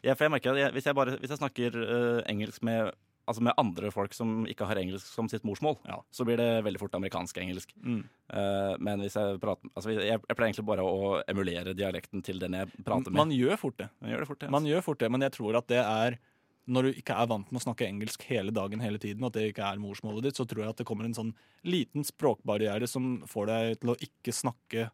ja, 0.02 0.16
For 0.16 0.26
jeg 0.26 0.32
merker 0.34 0.56
at 0.56 0.58
jeg, 0.58 0.72
hvis, 0.74 0.88
jeg 0.90 0.96
bare, 0.96 1.18
hvis 1.22 1.30
jeg 1.30 1.38
snakker 1.38 1.78
uh, 1.78 2.22
engelsk 2.26 2.64
med, 2.66 2.92
altså 3.26 3.44
med 3.46 3.56
andre 3.62 3.90
folk 3.94 4.14
som 4.16 4.44
ikke 4.50 4.68
har 4.70 4.80
engelsk 4.82 5.08
som 5.08 5.30
sitt 5.32 5.46
morsmål, 5.48 5.78
Ja. 5.90 5.98
så 6.14 6.26
blir 6.28 6.38
det 6.38 6.64
veldig 6.66 6.82
fort 6.82 6.96
amerikansk-engelsk. 6.98 7.74
Mm. 7.82 8.04
Uh, 8.30 8.76
men 8.80 9.02
hvis 9.02 9.18
jeg 9.18 9.40
prater 9.42 9.70
altså, 9.74 9.92
jeg, 9.96 10.22
jeg 10.22 10.38
pleier 10.38 10.52
egentlig 10.52 10.68
bare 10.70 10.86
å 10.86 11.24
emulere 11.28 11.74
dialekten 11.78 12.24
til 12.26 12.40
den 12.40 12.58
jeg 12.60 12.72
prater 12.86 13.12
med. 13.12 13.20
Man 13.20 13.36
gjør 13.36 13.60
fort 13.62 13.78
det. 13.82 13.90
Man 14.00 14.14
gjør 14.14 14.24
det 14.24 14.30
fort, 14.30 14.40
det, 14.40 14.48
altså. 14.48 14.56
Man 14.60 14.70
gjør 14.72 14.86
fort 14.86 15.04
det, 15.04 15.12
Men 15.12 15.28
jeg 15.28 15.36
tror 15.40 15.60
at 15.62 15.70
det 15.72 15.82
er 15.84 16.20
når 16.66 16.88
du 16.88 16.98
ikke 16.98 17.14
er 17.22 17.28
vant 17.30 17.52
med 17.54 17.62
å 17.62 17.66
snakke 17.68 17.86
engelsk 17.86 18.24
hele 18.26 18.50
dagen 18.54 18.82
hele 18.82 18.98
tiden, 19.02 19.22
og 19.22 19.30
at 19.30 19.38
det 19.38 19.52
ikke 19.52 19.68
er 19.68 19.82
morsmålet 19.82 20.26
ditt, 20.26 20.40
så 20.40 20.48
tror 20.50 20.64
jeg 20.64 20.74
at 20.74 20.80
det 20.82 20.88
kommer 20.90 21.06
en 21.06 21.14
sånn 21.14 21.34
liten 21.62 22.06
språkbarriere 22.06 22.88
som 22.90 23.20
får 23.30 23.52
deg 23.52 23.76
til 23.84 23.92
å 23.94 23.98
ikke 24.02 24.34
snakke 24.34 24.88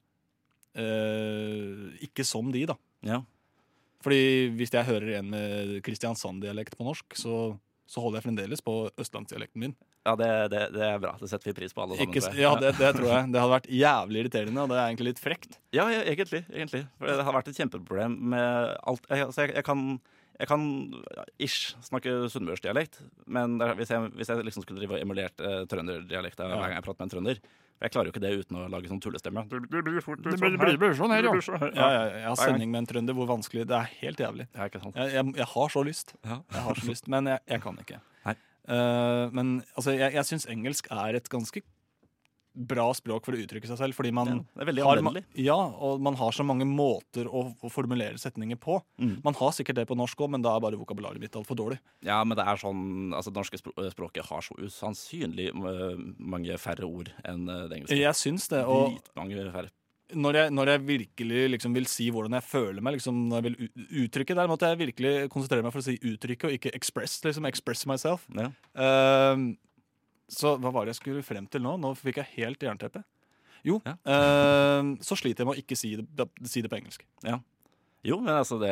uh, 0.75 1.85
ikke 2.03 2.25
som 2.27 2.51
de, 2.51 2.65
da. 2.73 2.75
ja. 3.07 3.21
Fordi 4.01 4.49
hvis 4.57 4.71
jeg 4.73 4.87
hører 4.87 5.19
en 5.19 5.27
med 5.29 5.75
Kristiansand-dialekt 5.85 6.73
på 6.73 6.87
norsk, 6.87 7.13
så, 7.21 7.35
så 7.91 7.99
holder 7.99 8.21
jeg 8.21 8.27
fremdeles 8.29 8.63
på 8.63 8.75
østlandsdialekten 9.01 9.59
min. 9.65 9.73
Ja, 10.07 10.13
det, 10.19 10.29
det, 10.53 10.61
det 10.77 10.85
er 10.87 11.01
bra. 11.03 11.11
Det 11.19 11.27
setter 11.27 11.51
vi 11.51 11.55
pris 11.57 11.75
på 11.75 11.83
alle 11.83 11.97
sammen. 11.99 12.15
Ikke, 12.15 12.31
ja, 12.39 12.53
det, 12.61 12.71
det 12.79 12.93
tror 12.97 13.09
jeg. 13.09 13.27
Det 13.33 13.43
hadde 13.43 13.53
vært 13.57 13.69
jævlig 13.81 14.23
irriterende, 14.23 14.63
og 14.63 14.71
det 14.71 14.79
er 14.79 14.85
egentlig 14.85 15.09
litt 15.11 15.21
frekt. 15.21 15.59
Ja, 15.75 15.89
ja, 15.91 15.99
egentlig. 16.07 16.45
egentlig. 16.53 16.85
For 17.01 17.11
det 17.11 17.27
har 17.27 17.35
vært 17.35 17.51
et 17.51 17.59
kjempeproblem 17.59 18.17
med 18.33 18.73
alt 18.87 19.11
jeg, 19.11 19.27
altså 19.27 19.45
jeg, 19.45 19.55
jeg 19.59 19.67
kan 19.67 19.85
jeg 20.41 20.49
kan 20.49 20.63
ja, 21.13 21.23
ish 21.43 21.75
snakke 21.85 22.13
sunnmørsdialekt, 22.33 22.95
men 23.29 23.59
hvis, 23.77 23.91
jeg, 23.93 24.09
hvis 24.17 24.31
jeg 24.31 24.45
liksom 24.47 24.63
skulle 24.65 24.81
drive 24.81 24.95
og 24.97 25.03
emulert 25.03 25.43
eh, 25.45 25.59
trønderdialekt 25.69 26.39
hver 26.39 26.55
gang 26.55 26.73
jeg 26.73 26.85
prater 26.87 27.03
med 27.03 27.05
en 27.05 27.13
trønder 27.13 27.41
jeg 27.81 27.91
klarer 27.91 28.05
jo 28.09 28.13
ikke 28.13 28.21
det 28.21 28.31
uten 28.43 28.57
å 28.61 28.67
lage 28.69 28.87
sånn 28.91 28.99
tullestemme. 29.01 29.43
Det 29.49 29.81
blir 29.83 30.01
fort 30.05 30.21
Det 30.21 30.37
blir- 30.39 30.93
sånn 30.95 31.09
her, 31.11 31.23
ja. 31.23 31.31
Det 31.31 31.31
blir 31.33 31.41
sånn 31.47 31.59
her, 31.59 31.71
Ja, 31.75 31.89
ja, 31.91 32.03
jeg 32.19 32.27
har 32.29 32.35
sending 32.35 32.71
med 32.71 32.83
en 32.83 32.89
trønder 32.93 33.13
hvor 33.17 33.27
vanskelig 33.27 33.65
Det 33.67 33.77
er 33.77 33.89
helt 34.01 34.17
jævlig. 34.21 34.47
Ja, 34.55 34.67
ikke 34.69 34.81
sant? 34.83 34.95
Jeg, 34.95 35.11
jeg, 35.13 35.35
jeg 35.41 35.45
har 35.55 35.69
så 35.69 35.83
lyst. 35.85 36.13
Ja. 36.23 36.37
Jeg 36.53 36.61
har 36.61 36.75
så 36.75 36.87
lyst, 36.91 37.07
Men 37.07 37.25
jeg, 37.25 37.39
jeg 37.47 37.61
kan 37.61 37.77
ikke. 37.77 37.99
Nei. 38.25 38.35
Eh, 38.69 39.29
men 39.33 39.63
altså, 39.75 39.91
jeg, 39.97 40.13
jeg 40.13 40.23
syns 40.29 40.45
engelsk 40.47 40.87
er 40.91 41.15
et 41.15 41.29
ganske 41.29 41.61
bra 42.53 42.89
språk 42.93 43.25
for 43.25 43.35
å 43.37 43.39
uttrykke 43.41 43.69
seg 43.69 43.79
selv, 43.79 43.95
fordi 43.95 44.11
man 44.15 44.27
Ja, 44.57 44.83
har, 44.83 45.01
ja, 45.39 45.55
og 45.55 46.01
man 46.03 46.17
har 46.19 46.31
så 46.35 46.43
mange 46.43 46.65
måter 46.67 47.27
å, 47.31 47.45
å 47.63 47.71
formulere 47.71 48.19
setninger 48.19 48.59
på. 48.59 48.79
Mm. 48.99 49.17
Man 49.23 49.37
har 49.39 49.51
sikkert 49.55 49.79
det 49.81 49.87
på 49.87 49.95
norsk 49.97 50.19
òg, 50.25 50.33
men 50.35 50.43
da 50.43 50.55
er 50.57 50.63
bare 50.63 50.79
vokabularet 50.79 51.21
mitt 51.23 51.35
altfor 51.39 51.55
dårlig. 51.59 51.79
Ja, 52.03 52.19
men 52.27 52.37
det 52.39 52.45
er 52.47 52.59
sånn 52.59 53.13
Altså, 53.15 53.31
det 53.31 53.39
norske 53.39 53.59
språket 53.91 54.25
har 54.27 54.41
så 54.45 54.55
usannsynlig 54.59 55.49
eh, 55.51 56.01
mange 56.19 56.57
færre 56.61 56.87
ord 56.87 57.11
enn 57.27 57.47
eh, 57.49 57.67
det 57.69 57.77
engelske. 57.79 57.99
Jeg 58.01 58.19
syns 58.19 58.47
det. 58.51 58.63
Og 58.65 58.91
Dritmange 58.97 59.47
færre. 59.53 59.71
når 60.13 60.35
jeg, 60.41 60.51
når 60.51 60.67
jeg 60.73 60.85
virkelig 60.87 61.41
liksom 61.55 61.73
vil 61.77 61.87
si 61.87 62.09
hvordan 62.11 62.35
jeg 62.35 62.43
føler 62.43 62.83
meg, 62.83 62.97
liksom, 62.97 63.19
når 63.31 63.37
jeg 63.37 63.47
vil 63.47 64.05
uttrykke, 64.05 64.35
der 64.35 64.49
måtte 64.51 64.67
jeg 64.71 64.81
virkelig 64.81 65.13
konsentrere 65.31 65.63
meg 65.63 65.71
for 65.71 65.79
å 65.83 65.87
si 65.87 65.95
uttrykke 66.03 66.49
og 66.49 66.55
ikke 66.57 66.73
express. 66.75 67.21
liksom 67.23 67.47
Express 67.47 67.85
myself. 67.87 68.25
Ja. 68.35 68.49
Ehm, 68.75 69.53
så 70.31 70.55
hva 70.57 70.71
var 70.71 70.87
det 70.87 70.95
jeg 70.95 71.01
skulle 71.01 71.25
frem 71.27 71.47
til 71.51 71.63
nå? 71.65 71.75
Nå 71.81 71.93
fikk 71.99 72.21
jeg 72.21 72.33
helt 72.37 72.63
jernteppe. 72.63 73.03
Jo, 73.67 73.77
Ja. 73.85 73.93
eh, 74.09 74.81
så 75.05 75.17
sliter 75.19 75.43
jeg 75.43 75.49
med 75.49 75.57
å 75.57 75.61
ikke 75.61 75.77
si 75.77 75.95
det, 75.99 76.29
si 76.49 76.63
det 76.63 76.71
på 76.71 76.79
engelsk. 76.79 77.03
Jo, 78.01 78.17
men 78.17 78.33
altså, 78.33 78.57
det, 78.57 78.71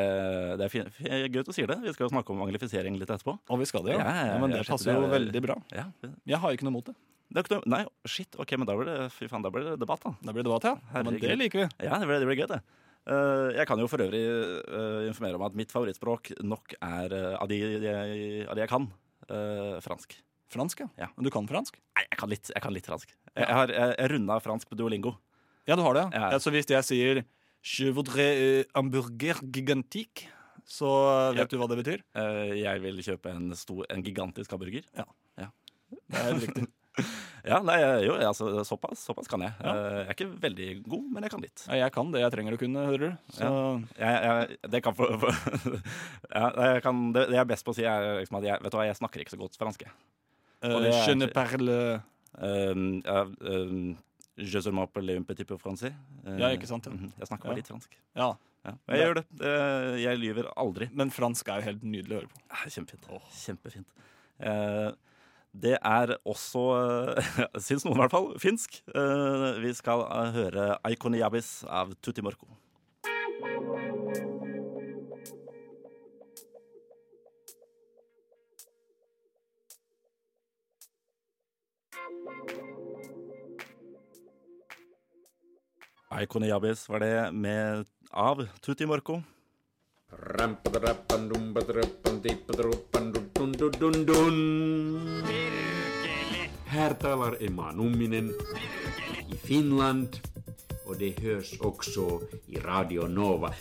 det 0.58 0.66
er 1.06 1.28
gøy 1.30 1.44
at 1.44 1.50
du 1.52 1.54
sier 1.54 1.70
det. 1.70 1.78
Vi 1.84 1.92
skal 1.94 2.08
jo 2.08 2.14
snakke 2.16 2.34
om 2.34 2.42
anglifisering 2.48 2.96
litt 2.98 3.12
etterpå. 3.14 3.36
Og 3.46 3.60
vi 3.62 3.68
skal 3.70 3.86
det, 3.86 3.94
ja. 3.94 4.02
Ja, 4.02 4.16
ja, 4.16 4.24
ja, 4.32 4.40
men 4.42 4.56
det 4.56 4.64
passer 4.66 4.98
jo 4.98 5.06
veldig 5.12 5.42
bra. 5.46 5.60
Ja, 5.76 5.86
Jeg 6.26 6.42
har 6.42 6.56
ikke 6.56 6.66
noe 6.66 6.80
mot 6.80 6.88
det. 6.90 6.96
det 7.30 7.38
er 7.38 7.46
ikke 7.46 7.60
noe, 7.60 7.70
nei, 7.70 7.84
shit, 8.10 8.34
ok, 8.42 8.56
men 8.58 8.66
da 8.66 8.78
blir 8.80 8.90
det, 8.90 8.98
fy 9.14 9.30
faen, 9.30 9.46
da 9.46 9.52
blir 9.54 9.68
det 9.68 9.76
debatt, 9.84 10.02
da. 10.02 10.16
Da 10.26 10.34
blir 10.34 10.42
det 10.42 10.50
debatt, 10.50 10.66
ja. 10.66 10.74
ja 10.96 11.04
men 11.06 11.20
det 11.22 11.38
liker 11.44 11.62
vi. 11.62 11.68
Ja, 11.86 12.00
det 12.02 12.10
blir, 12.10 12.24
det 12.24 12.30
blir 12.32 12.42
gøy, 12.42 12.48
det. 12.56 12.64
Uh, 13.10 13.50
jeg 13.56 13.66
kan 13.70 13.80
jo 13.82 13.88
for 13.90 14.02
øvrig 14.04 14.20
uh, 14.26 15.06
informere 15.08 15.38
om 15.38 15.46
at 15.46 15.56
mitt 15.58 15.72
favorittspråk 15.74 16.34
nok 16.46 16.74
er 16.82 17.14
uh, 17.14 17.38
av, 17.40 17.46
de, 17.50 17.62
de, 17.86 17.94
av 18.50 18.58
de 18.58 18.66
jeg 18.66 18.72
kan, 18.74 18.90
fransk. 19.86 20.16
Fransk, 20.50 20.80
ja. 20.82 20.88
Ja. 20.98 21.08
Men 21.16 21.28
du 21.28 21.30
kan 21.34 21.46
fransk? 21.50 21.76
Nei, 21.98 22.06
jeg 22.10 22.18
kan 22.20 22.30
litt, 22.32 22.50
jeg 22.56 22.64
kan 22.64 22.74
litt 22.74 22.88
fransk. 22.90 23.12
Jeg, 23.36 23.44
jeg 23.46 23.54
har 23.60 23.74
jeg, 23.74 23.96
jeg 24.00 24.12
runda 24.16 24.40
fransk 24.42 24.70
på 24.72 24.78
duolingo. 24.80 25.14
Ja, 25.70 25.76
du 25.78 25.84
har 25.86 25.94
det. 26.00 26.06
Ja. 26.18 26.32
Ja. 26.34 26.40
så 26.42 26.50
hvis 26.56 26.66
jeg 26.72 26.84
sier 26.88 27.24
Je 27.62 27.90
voudrais 27.92 28.40
euh, 28.40 28.64
hamburger 28.74 29.42
gigantique, 29.52 30.30
så 30.66 30.88
vet 31.36 31.42
Ja. 31.44 31.46
du 31.52 31.58
hva 31.60 31.68
det 31.68 31.78
betyr? 31.84 32.02
Eh, 32.16 32.54
jeg 32.64 32.82
vil 32.82 33.02
kjøpe 33.04 33.30
en, 33.36 33.50
stor, 33.58 33.84
en 33.92 34.02
gigantisk 34.06 34.52
hamburger. 34.56 34.86
Ja. 34.98 35.06
Det 35.90 36.20
er 36.26 36.38
riktig. 36.40 36.68
Ja, 37.48 37.62
nei, 37.64 37.78
jo, 38.04 38.18
altså, 38.20 38.50
såpass, 38.68 39.00
såpass 39.08 39.30
kan 39.32 39.40
jeg. 39.46 39.54
Ja. 39.64 39.72
Eh, 39.72 39.94
jeg 40.02 40.08
er 40.10 40.16
ikke 40.18 40.26
veldig 40.44 40.66
god, 40.84 41.06
men 41.16 41.24
jeg 41.24 41.32
kan 41.32 41.44
litt. 41.46 41.62
Ja, 41.70 41.78
jeg 41.86 41.94
kan 41.96 42.10
det 42.12 42.20
jeg 42.26 42.34
trenger 42.34 42.58
å 42.58 42.60
kunne, 42.60 42.82
hører 42.90 43.00
du. 43.06 43.30
Så 43.38 43.52
Jeg, 43.96 44.18
jeg, 44.26 44.58
det 44.74 44.82
kan 44.84 44.98
få 44.98 45.08
få- 45.22 45.32
ja, 46.36 46.50
jeg 46.74 46.84
kan, 46.84 47.00
det, 47.16 47.24
det 47.30 47.38
jeg 47.38 47.44
er 47.46 47.48
best 47.54 47.64
på 47.68 47.72
å 47.72 47.78
si, 47.78 47.86
er 47.88 48.20
liksom 48.20 48.40
at 48.42 48.48
jeg, 48.50 48.60
vet 48.66 48.76
du 48.76 48.78
hva, 48.82 48.88
jeg 48.90 48.98
snakker 49.00 49.24
ikke 49.24 49.32
så 49.38 49.40
godt 49.40 49.56
fransk. 49.62 49.86
Jeg. 50.62 50.72
uh, 50.76 50.80
det 50.84 50.94
er 50.94 51.08
Je 51.08 51.16
ne 51.16 51.28
parle 51.28 51.80
Um, 52.40 53.02
um, 53.42 53.98
Je 54.38 54.60
ne 54.72 54.86
parle 54.94 55.16
un 55.18 55.24
petit 55.24 55.44
peu 55.46 55.58
français. 55.58 55.92
Eh, 56.26 56.38
Ja, 56.40 56.50
ikke 56.56 56.68
sant, 56.68 56.86
ja. 56.86 56.92
mhm, 56.94 57.12
Jeg 57.20 57.28
snakker 57.28 57.50
bare 57.50 57.56
litt 57.58 57.68
fransk. 57.68 57.98
Ja, 58.16 58.36
Ja. 58.66 58.74
Jeg 58.90 59.00
gjør 59.00 59.14
det. 59.16 59.26
Eh, 59.42 59.98
Jeg 60.04 60.18
lyver 60.20 60.48
aldri. 60.56 60.90
Men 60.94 61.10
fransk 61.12 61.48
er 61.50 61.60
jo 61.60 61.66
helt 61.72 61.84
nydelig 61.84 62.16
å 62.16 62.20
høre 62.22 62.30
på. 62.30 62.40
Kjempefint. 62.70 63.08
Kjempefint. 63.10 63.34
Kjempefint. 63.44 63.88
Eh, 64.40 64.92
det 65.56 65.78
er 65.82 66.16
også, 66.26 66.64
eh, 67.18 67.60
syns 67.60 67.84
noen 67.84 67.98
i 67.98 68.02
hvert 68.04 68.12
fall, 68.12 68.34
finsk. 68.40 68.82
Eh, 68.94 69.60
vi 69.60 69.74
skal 69.74 70.06
eh, 70.06 70.32
høre 70.38 70.78
Aikoniabis 70.86 71.66
av 71.68 71.96
Tutti 72.02 72.22
Morco. 86.20 86.22
Aikoniabis 86.22 86.90
var 86.90 87.00
det 87.00 87.32
med 87.32 87.86
av 88.12 88.48
Tutti 88.62 88.86
Morco. 88.86 89.22
Her 96.66 96.94
talar 96.94 97.38
Emma 97.40 97.72
Numminen 97.72 98.34
i 99.30 99.36
Finland 99.36 100.20
og 100.86 100.98
det 101.00 101.14
høres 101.22 101.54
også 101.62 102.20
i 102.48 102.60
Radio 102.60 103.08
Nova. 103.08 103.54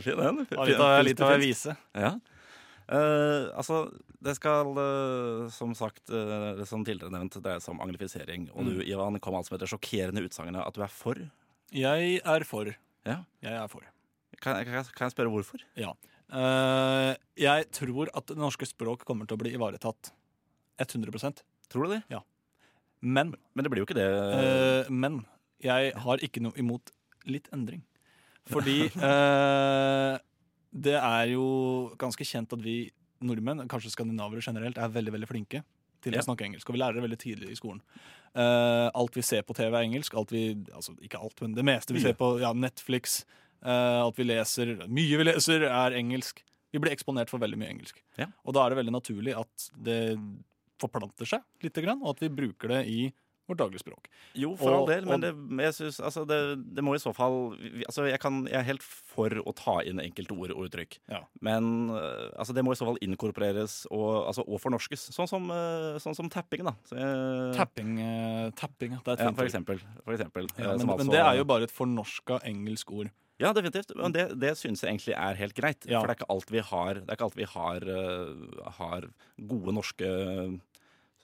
Fin 0.00 0.08
den. 0.16 0.46
Litt 1.04 1.20
av, 1.20 1.32
ei 1.34 1.40
vise. 1.42 1.76
Ja. 1.92 2.14
Eh, 2.88 3.48
altså, 3.58 3.82
det 4.24 4.32
skal 4.38 4.70
uh, 4.78 5.48
som 5.52 5.74
sagt, 5.76 6.08
uh, 6.10 6.54
det 6.56 6.64
som 6.70 6.84
tidligere 6.86 7.12
nevnt, 7.12 7.36
dreie 7.44 7.60
seg 7.60 7.74
om 7.74 7.82
anglifisering. 7.84 8.46
Og 8.56 8.64
du, 8.70 8.78
Ivan, 8.88 9.18
kom 9.20 9.36
altså 9.36 9.52
med 9.54 9.60
det 9.64 9.68
sjokkerende 9.72 10.22
utsagnet 10.24 10.62
at 10.64 10.74
du 10.78 10.82
er 10.86 10.92
for. 10.92 11.20
Jeg 11.74 12.20
er 12.24 12.46
for. 12.48 12.70
Ja. 13.04 13.18
Jeg 13.44 13.52
er 13.60 13.68
for. 13.68 13.84
Kan, 14.40 14.62
kan, 14.64 14.72
jeg- 14.78 14.94
kan 14.96 15.06
jeg 15.10 15.14
spørre 15.16 15.32
hvorfor? 15.32 15.60
Ja. 15.76 15.92
Jeg 17.38 17.68
tror 17.72 18.10
at 18.14 18.26
det 18.28 18.36
norske 18.40 18.66
språk 18.68 19.04
kommer 19.08 19.26
til 19.28 19.36
å 19.38 19.40
bli 19.42 19.52
ivaretatt. 19.56 20.10
100% 20.78 21.40
Tror 21.72 21.88
du 21.88 21.94
det? 21.96 22.02
Men, 23.02 23.32
Men 23.54 23.64
det 23.64 23.70
blir 23.72 23.82
jo 23.82 23.86
ikke 23.88 23.96
det. 23.98 24.90
men 24.90 25.24
jeg 25.62 25.92
har 25.96 26.22
ikke 26.22 26.40
noe 26.44 26.54
imot 26.60 26.92
litt 27.26 27.48
endring. 27.52 27.82
Fordi 28.48 28.88
det 30.72 30.96
er 30.98 31.32
jo 31.32 31.46
ganske 31.98 32.24
kjent 32.26 32.52
at 32.52 32.62
vi 32.62 32.90
nordmenn, 33.24 33.64
kanskje 33.68 33.90
skandinavere 33.94 34.42
generelt, 34.44 34.78
er 34.78 34.92
veldig 34.94 35.12
veldig 35.16 35.28
flinke 35.28 35.64
til 36.02 36.14
Ja. 36.14 36.20
å 36.20 36.28
snakke 36.28 36.46
engelsk. 36.46 36.68
Og 36.68 36.76
vi 36.76 36.80
lærer 36.82 36.94
det 36.94 37.02
veldig 37.02 37.18
tidlig 37.18 37.50
i 37.50 37.58
skolen. 37.58 37.80
Uh, 38.36 38.86
alt 38.94 39.16
vi 39.16 39.22
ser 39.22 39.42
på 39.42 39.54
TV 39.56 39.72
er 39.74 39.82
engelsk. 39.82 40.14
Alt 40.14 40.30
vi, 40.30 40.54
altså 40.72 40.94
Ikke 41.02 41.18
alt, 41.18 41.40
men 41.42 41.54
det 41.54 41.64
meste 41.64 41.92
vi 41.92 42.00
ser 42.04 42.14
på 42.14 42.38
ja, 42.40 42.52
Netflix, 42.52 43.24
Uh, 43.58 44.04
alt 44.06 44.14
vi 44.14 44.22
leser, 44.22 44.86
mye 44.86 45.16
vi 45.18 45.24
leser, 45.24 45.64
er 45.66 45.96
engelsk. 45.98 46.44
Vi 46.70 46.78
blir 46.78 46.92
eksponert 46.94 47.26
for 47.32 47.42
veldig 47.42 47.58
mye 47.58 47.72
engelsk. 47.72 47.96
Ja. 48.14 48.28
Og 48.46 48.54
da 48.54 48.62
er 48.62 48.70
det 48.70 48.78
veldig 48.78 48.94
naturlig 48.94 49.34
at 49.34 49.64
det 49.74 50.16
forplanter 50.78 51.26
seg 51.26 51.42
litt, 51.64 51.74
grann, 51.82 51.98
og 52.04 52.12
at 52.14 52.22
vi 52.22 52.28
bruker 52.30 52.70
det 52.76 52.84
i 52.86 53.00
vårt 53.48 53.58
daglige 53.62 53.80
språk. 53.82 54.08
jo, 54.36 54.54
for 54.60 54.74
all 54.76 54.86
del, 54.88 55.06
men 55.08 55.20
det, 55.24 55.32
jeg 55.64 55.74
synes, 55.78 56.00
altså, 56.04 56.24
det, 56.28 56.38
det 56.76 56.84
må 56.84 56.94
i 56.94 57.00
så 57.02 57.14
fall 57.16 57.54
altså, 57.86 58.04
jeg, 58.10 58.20
kan, 58.20 58.42
jeg 58.50 58.58
er 58.60 58.66
helt 58.68 58.84
for 58.84 59.32
å 59.40 59.54
ta 59.56 59.78
inn 59.88 60.00
enkelte 60.02 60.36
ord 60.36 60.52
og 60.54 60.66
uttrykk. 60.68 60.98
Ja. 61.08 61.22
Men 61.44 61.88
eh, 61.90 62.28
altså, 62.38 62.54
det 62.56 62.64
må 62.66 62.74
i 62.74 62.78
så 62.80 62.88
fall 62.90 63.00
inkorporeres 63.04 63.80
og, 63.90 64.28
altså, 64.30 64.44
og 64.46 64.60
fornorskes. 64.62 65.08
Sånn 65.16 65.30
som, 65.30 65.48
eh, 65.54 65.96
sånn 66.04 66.16
som 66.18 66.28
tapping, 66.32 66.66
da. 66.68 66.76
Så 66.88 66.98
jeg- 67.00 67.54
Tapping, 67.58 67.94
eh, 68.04 68.50
tapping 68.58 68.98
det 69.00 69.14
er 69.14 69.16
et 69.18 69.24
Ja, 69.26 69.32
for 69.32 69.48
eksempel. 69.48 69.80
For 70.04 70.14
eksempel 70.14 70.46
Ja, 70.58 70.68
men, 70.74 70.78
som 70.80 70.86
men 70.92 70.98
altså- 70.98 71.10
det 71.16 71.24
er 71.24 71.36
jo 71.40 71.44
bare 71.48 71.62
et 71.64 71.72
fornorska 71.74 72.42
engelsk 72.44 72.92
ord. 72.92 73.10
Ja, 73.38 73.52
definitivt. 73.54 73.92
Men 73.94 74.10
det, 74.10 74.24
det 74.40 74.56
syns 74.58 74.80
jeg 74.82 74.90
egentlig 74.90 75.14
er 75.14 75.34
helt 75.38 75.54
greit. 75.54 75.86
Ja. 75.86 76.00
For 76.00 76.08
det 76.10 76.16
er 76.16 76.24
ikke 76.24 76.34
alt 76.34 76.50
vi 76.50 76.58
har, 76.58 76.94
det 76.94 77.08
er 77.08 77.16
ikke 77.16 77.28
alt 77.28 77.36
vi 77.38 77.46
har, 77.46 77.84
har 78.78 79.06
gode 79.46 79.74
norske 79.76 80.08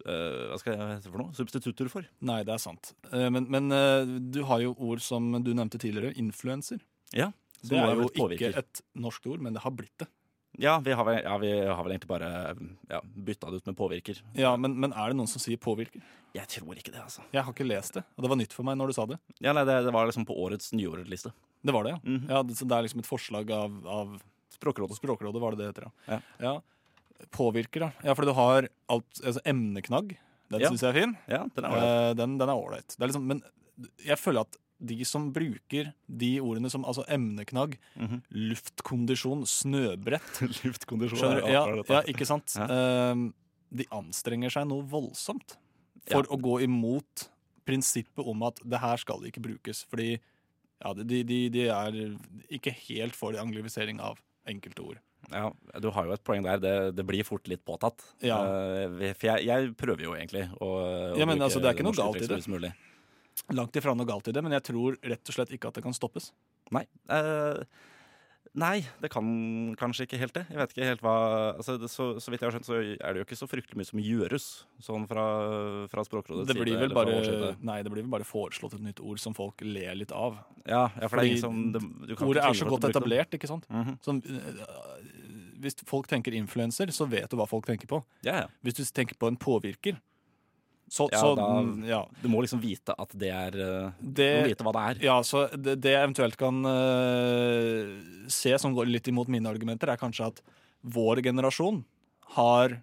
Hva 0.05 0.59
skal 0.61 0.75
jeg 0.75 0.89
hete 0.97 1.11
for 1.13 1.23
noe? 1.23 1.33
Substitutter 1.39 1.89
for. 1.93 2.09
Nei, 2.27 2.41
det 2.45 2.53
er 2.57 2.61
sant. 2.63 2.95
Eh, 3.13 3.29
Men, 3.31 3.47
men 3.53 3.71
eh, 3.73 4.03
du 4.35 4.43
har 4.49 4.61
jo 4.65 4.75
ord 4.79 5.01
som 5.05 5.31
du 5.45 5.53
nevnte 5.55 5.79
tidligere, 5.81 6.13
influenser. 6.21 6.83
Ja. 7.15 7.31
Det 7.65 7.79
er 7.81 7.95
jo 7.97 8.11
ikke 8.11 8.51
et 8.59 8.83
norsk 9.01 9.25
ord, 9.31 9.41
men 9.41 9.55
det 9.57 9.63
har 9.65 9.73
blitt 9.73 9.95
det. 10.03 10.11
Ja, 10.61 10.77
vi 10.79 10.93
har 10.95 11.09
ja, 11.17 11.33
vi 11.43 11.49
har 11.67 11.81
vel 11.83 11.95
egentlig 11.97 12.11
bare 12.13 12.29
ja, 12.91 13.01
bytta 13.03 13.49
det 13.51 13.57
ut 13.63 13.67
med 13.71 13.77
påvirker. 13.79 14.21
Ja, 14.39 14.53
men, 14.61 14.77
men 14.79 14.93
er 14.93 15.11
det 15.11 15.17
noen 15.19 15.27
som 15.31 15.43
sier 15.43 15.59
påvirker? 15.59 16.03
Jeg 16.37 16.47
tror 16.53 16.77
ikke 16.79 16.93
det, 16.93 17.01
altså. 17.03 17.25
Jeg 17.35 17.43
har 17.47 17.55
ikke 17.57 17.67
lest 17.67 17.97
det, 17.97 18.05
og 18.15 18.23
det 18.23 18.31
var 18.31 18.39
nytt 18.39 18.55
for 18.55 18.67
meg 18.69 18.77
når 18.79 18.93
du 18.93 18.95
sa 18.99 19.07
det. 19.11 19.19
Ja, 19.43 19.55
nei, 19.57 19.65
det, 19.67 19.81
det 19.89 19.95
var 19.95 20.07
liksom 20.07 20.27
på 20.29 20.37
årets 20.45 20.71
nyordliste. 20.77 21.33
Det 21.65 21.75
var 21.75 21.89
det, 21.89 21.97
ja. 21.97 21.99
Mhm. 22.05 22.29
ja 22.31 22.43
det, 22.47 22.55
så 22.61 22.69
det 22.71 22.77
er 22.77 22.87
liksom 22.87 23.03
et 23.03 23.09
forslag 23.11 23.51
av, 23.57 23.81
av 23.89 24.15
Språkrådet. 24.55 24.95
Språkrådet 25.01 25.41
var 25.43 25.57
det 25.57 25.65
det 25.65 25.73
heter, 25.73 25.89
Ja. 26.07 26.21
ja. 26.39 26.53
Påvirker, 27.31 27.81
da. 27.81 27.93
Ja, 28.05 28.15
fordi 28.15 28.27
du 28.31 28.35
har 28.35 28.69
alt, 28.89 29.21
altså 29.25 29.41
emneknagg. 29.45 30.17
Den 30.51 30.61
Ja. 30.61 30.69
syns 30.71 30.83
jeg 30.83 30.91
er 30.95 31.01
fin. 31.01 31.17
Ja, 31.29 31.45
den 31.55 31.65
er 31.65 31.71
ålreit. 31.71 32.11
Eh, 32.11 32.15
den, 32.15 32.39
den 32.39 32.49
er 32.49 32.55
ålreit. 32.55 32.97
Liksom, 33.01 33.25
men 33.27 33.43
jeg 34.05 34.19
føler 34.19 34.41
at 34.45 34.57
de 34.85 35.05
som 35.05 35.33
bruker 35.33 35.93
de 36.11 36.39
ordene 36.41 36.69
som 36.71 36.85
altså 36.85 37.05
emneknagg, 37.09 37.79
Mhm. 37.97 38.23
luftkondisjon, 38.31 39.45
snøbrett 39.47 40.41
Luftkondisjon. 40.65 41.19
Skjønner 41.19 41.41
du? 41.41 41.51
Ja, 41.53 41.65
ja, 41.89 42.03
ikke 42.11 42.27
sant? 42.29 42.55
Eh, 42.59 43.15
de 43.75 43.87
anstrenger 43.91 44.51
seg 44.53 44.69
noe 44.69 44.83
voldsomt 44.87 45.57
for 46.07 46.23
Ja. 46.23 46.29
å 46.31 46.39
gå 46.41 46.61
imot 46.63 47.29
prinsippet 47.67 48.27
om 48.27 48.43
at 48.43 48.61
det 48.65 48.79
her 48.81 48.97
skal 49.01 49.21
ikke 49.25 49.41
brukes. 49.43 49.85
Fordi 49.89 50.19
ja, 50.85 50.93
de, 50.93 51.23
de, 51.25 51.49
de 51.49 51.67
er 51.69 51.93
ikke 52.53 52.75
helt 52.89 53.15
for 53.17 53.33
anglifisering 53.41 54.01
av 54.05 54.19
enkelte 54.47 54.85
ord. 54.85 54.99
Ja, 55.33 55.49
du 55.81 55.89
har 55.95 56.09
jo 56.09 56.15
et 56.17 56.25
poeng 56.27 56.45
der. 56.45 56.61
Det, 56.63 56.75
det 56.99 57.05
blir 57.09 57.25
fort 57.27 57.49
litt 57.51 57.65
påtatt. 57.67 58.03
Ja. 58.25 58.41
Uh, 58.45 59.13
for 59.15 59.31
jeg, 59.31 59.47
jeg 59.49 59.73
prøver 59.81 60.05
jo 60.09 60.17
egentlig 60.19 60.47
å, 60.59 60.69
å 60.69 61.17
Ja, 61.19 61.25
men 61.25 61.39
bruke 61.39 61.49
altså, 61.49 61.63
det 61.63 61.71
er 61.71 61.79
ikke 61.79 61.87
noe 61.87 61.95
norske 61.95 62.11
galt 62.11 62.27
i 62.27 62.31
det. 62.35 62.41
mulig. 62.53 62.73
Langt 63.55 63.77
ifra 63.81 63.95
noe 63.99 64.09
galt 64.09 64.29
i 64.31 64.35
det, 64.37 64.43
men 64.47 64.55
jeg 64.55 64.67
tror 64.71 64.99
rett 65.03 65.33
og 65.33 65.37
slett 65.37 65.55
ikke 65.57 65.71
at 65.73 65.79
det 65.81 65.85
kan 65.87 65.97
stoppes. 65.97 66.31
Nei. 66.75 66.85
eh, 67.13 67.65
nei, 68.55 68.85
det 69.03 69.11
kan 69.11 69.27
kanskje 69.81 70.07
ikke 70.07 70.19
helt 70.21 70.35
det. 70.37 70.45
Jeg 70.51 70.61
vet 70.61 70.75
ikke 70.75 70.89
helt 70.89 71.03
hva 71.05 71.15
altså, 71.57 71.77
det, 71.81 71.91
så, 71.91 72.07
så 72.23 72.31
vidt 72.33 72.45
jeg 72.45 72.49
har 72.49 72.55
skjønt, 72.57 72.69
så 72.69 72.77
er 72.81 73.15
det 73.17 73.23
jo 73.23 73.27
ikke 73.27 73.39
så 73.41 73.49
fryktelig 73.51 73.81
mye 73.81 73.89
som 73.89 74.03
gjøres 74.05 74.47
sånn 74.87 75.07
fra, 75.11 75.25
fra 75.91 76.05
Språkrådets 76.07 76.51
Det 76.53 76.57
blir, 76.59 76.73
side. 76.75 76.85
vel 76.87 76.95
bare, 76.95 77.55
nei, 77.67 77.81
det 77.83 77.93
blir 77.95 78.05
vel 78.07 78.13
bare 78.15 78.29
foreslått 78.29 78.79
et 78.79 78.87
nytt 78.87 79.03
ord 79.03 79.23
som 79.23 79.37
folk 79.37 79.65
ler 79.67 79.99
litt 79.99 80.15
av. 80.15 80.39
Ja, 80.65 80.87
ja, 80.95 81.11
for 81.11 81.19
det 81.19 81.27
er 81.27 81.35
Fordi 81.35 81.35
ingen 81.35 81.45
som 81.45 81.61
det, 81.75 81.83
du 82.11 82.15
kan 82.15 82.31
Ordet 82.31 82.47
er 82.47 82.59
så 82.63 82.71
godt 82.71 82.89
etablert, 82.91 83.35
ikke 83.37 83.51
sant? 83.51 83.67
Mhm. 83.73 83.99
Som, 84.07 84.23
øh, 84.23 84.65
hvis 85.65 85.79
folk 85.89 86.07
tenker 86.11 86.35
influenser, 86.37 86.91
så 86.95 87.07
vet 87.09 87.31
du 87.33 87.39
hva 87.41 87.47
folk 87.49 87.67
tenker 87.67 87.89
på. 87.91 88.03
Ja, 88.27 88.45
ja. 88.45 88.49
Hvis 88.63 88.79
du 88.79 88.85
tenker 88.87 89.17
på 89.19 89.31
en 89.31 89.39
påvirker, 89.41 89.99
så, 90.91 91.09
Ja, 91.13 91.21
så 91.21 91.35
da- 91.37 91.47
mm, 91.63 91.85
ja. 91.89 92.01
Du 92.23 92.29
må 92.29 92.43
liksom 92.45 92.61
vite 92.61 92.95
at 92.99 93.11
det 93.19 93.31
er 93.33 93.51
det, 93.51 93.99
Du 94.01 94.23
må 94.43 94.49
vite 94.51 94.65
hva 94.67 94.73
det 94.77 94.83
er. 94.91 95.05
ja, 95.07 95.17
så 95.23 95.47
det, 95.57 95.79
det 95.81 95.95
jeg 95.95 96.03
eventuelt 96.05 96.37
kan 96.37 96.61
uh, 96.65 98.29
se 98.29 98.53
som 98.61 98.75
går 98.77 98.87
litt 98.91 99.09
imot 99.09 99.29
mine 99.33 99.49
argumenter, 99.49 99.89
er 99.91 99.97
kanskje 100.01 100.27
at 100.29 100.43
vår 100.85 101.23
generasjon 101.25 101.83
har 102.37 102.81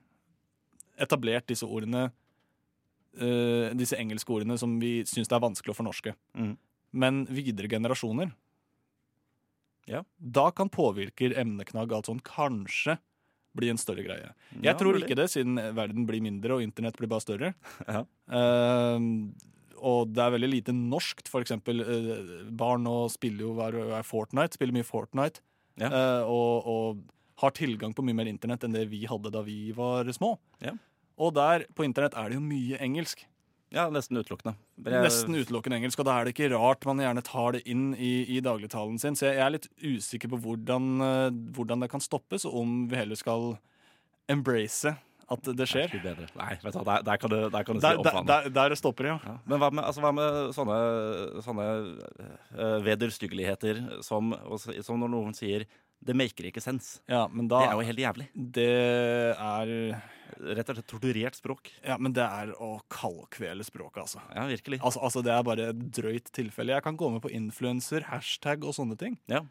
etablert 1.02 1.48
disse 1.48 1.66
ordene 1.66 2.10
uh, 3.22 3.70
Disse 3.78 3.98
engelske 4.00 4.32
ordene 4.34 4.58
som 4.58 4.80
vi 4.82 5.02
syns 5.06 5.28
det 5.30 5.36
er 5.38 5.44
vanskelig 5.46 5.74
å 5.74 5.78
fornorske. 5.78 6.16
Mm. 6.38 6.56
Men 6.94 7.26
videre 7.32 7.70
generasjoner 7.72 8.34
Ja. 9.88 10.04
Da 10.18 10.50
kan 10.52 10.70
påvirker, 10.70 11.34
emneknagg, 11.38 11.92
alt 11.94 12.06
sånn 12.10 12.22
kanskje 12.24 12.98
bli 13.58 13.70
en 13.72 13.80
større 13.80 14.04
greie. 14.06 14.34
Jeg 14.56 14.66
Ja, 14.70 14.74
tror 14.80 15.00
ikke 15.00 15.18
det, 15.20 15.30
siden 15.34 15.60
verden 15.76 16.06
blir 16.08 16.24
mindre 16.24 16.58
og 16.58 16.64
internett 16.66 16.98
blir 17.00 17.12
bare 17.12 17.26
større. 17.26 17.54
Ja. 17.92 18.06
Uh, 18.32 19.32
og 19.82 20.12
det 20.14 20.22
er 20.22 20.36
veldig 20.36 20.50
lite 20.52 20.74
norskt. 20.78 21.26
For 21.32 21.42
eksempel 21.42 21.82
eh, 21.82 22.44
barn 22.54 22.84
nå 22.86 23.08
spiller 23.10 23.48
jo 23.48 23.56
er, 23.66 23.80
er 23.98 24.06
Fortnite, 24.06 24.54
spiller 24.60 24.76
mye 24.78 24.86
Fortnite. 24.86 25.42
Ja. 25.82 25.90
Uh, 25.90 26.30
og, 26.30 26.68
og 26.70 27.42
har 27.42 27.56
tilgang 27.58 27.96
på 27.98 28.06
mye 28.06 28.20
mer 28.20 28.30
internett 28.30 28.62
enn 28.68 28.76
det 28.76 28.86
vi 28.92 29.00
hadde 29.10 29.32
da 29.34 29.42
vi 29.42 29.72
var 29.74 30.06
små. 30.14 30.36
Ja. 30.62 30.76
Og 31.22 31.34
der 31.34 31.66
på 31.74 31.86
internett 31.88 32.14
er 32.14 32.30
det 32.30 32.38
jo 32.38 32.44
mye 32.46 32.78
engelsk. 32.82 33.26
Ja, 33.72 33.86
nesten 33.90 34.18
utelukkende. 34.20 34.56
Jeg- 34.84 35.04
Nesten 35.06 35.36
utelukkende 35.38 35.78
engelsk, 35.80 36.00
og 36.00 36.06
da 36.10 36.18
er 36.20 36.26
det 36.28 36.34
ikke 36.36 36.50
rart 36.52 36.84
man 36.86 36.98
gjerne 37.00 37.24
tar 37.24 37.54
det 37.56 37.62
inn 37.66 37.94
i, 37.96 38.26
i 38.38 38.42
dagligtalen 38.44 39.00
sin. 39.00 39.16
Så 39.16 39.30
jeg 39.32 39.38
er 39.40 39.50
litt 39.56 39.68
usikker 39.80 40.28
på 40.34 40.40
hvordan, 40.44 40.90
eh, 41.02 41.30
hvordan 41.56 41.80
det 41.86 41.90
kan 41.90 42.02
stoppes, 42.04 42.44
og 42.46 42.56
om 42.66 42.88
vi 42.92 42.98
heller 43.00 43.16
skal 43.16 43.58
embrace 44.30 44.92
at 45.32 45.48
det 45.56 45.68
skjer. 45.72 45.88
Bedre. 46.04 46.28
Nei, 46.36 46.58
vet 46.60 46.74
du 46.76 46.84
der, 46.84 47.04
der 47.08 47.18
kan 47.22 47.30
du, 47.32 47.38
der 47.50 47.64
kan 47.64 47.76
du 47.76 47.80
si 47.80 47.88
Der, 47.88 47.98
opp 48.02 48.04
der, 48.04 48.16
vannet. 48.18 48.54
der, 48.54 48.70
det 48.74 48.78
stopper, 48.82 49.08
ja. 49.08 49.20
Ja. 49.24 49.38
Men 49.48 49.60
hva 49.64 49.70
med, 49.72 49.84
altså, 49.88 50.02
hva 50.04 50.12
med 50.18 50.52
sånne, 50.58 50.80
sånne 51.46 51.68
uh, 52.60 52.80
vederstyggeligheter 52.84 53.80
som, 54.04 54.34
som 54.84 55.00
når 55.00 55.14
noen 55.16 55.34
sier 55.38 55.64
Det 56.04 56.16
maker 56.18 56.48
ikke 56.50 56.60
sens. 56.64 57.00
Ja, 57.08 57.28
men 57.30 57.48
da 57.48 57.60
Det 57.62 57.70
er 57.70 57.78
jo 57.80 57.88
helt 57.94 58.00
jævlig. 58.04 58.28
Det 58.36 58.68
er 59.38 60.02
Rett 60.42 60.70
og 60.72 60.78
slett 60.78 60.90
torturert 60.90 61.38
språk. 61.38 61.70
Ja, 61.86 61.98
men 62.02 62.16
det 62.18 62.24
er 62.26 62.54
å 62.58 62.74
kaldkvele 62.92 63.66
språket, 63.68 64.02
altså. 64.06 64.24
Ja, 64.34 64.48
virkelig. 64.50 64.82
Altså, 64.82 65.02
altså 65.06 65.22
Det 65.26 65.34
er 65.36 65.44
bare 65.46 65.68
et 65.72 65.84
drøyt 65.94 66.32
tilfelle. 66.34 66.74
Jeg 66.74 66.86
kan 66.86 66.98
gå 66.98 67.10
med 67.14 67.22
på 67.24 67.32
influenser, 67.36 68.08
hashtag 68.10 68.66
og 68.66 68.74
sånne 68.78 68.98
ting. 69.00 69.20
Ja. 69.32 69.44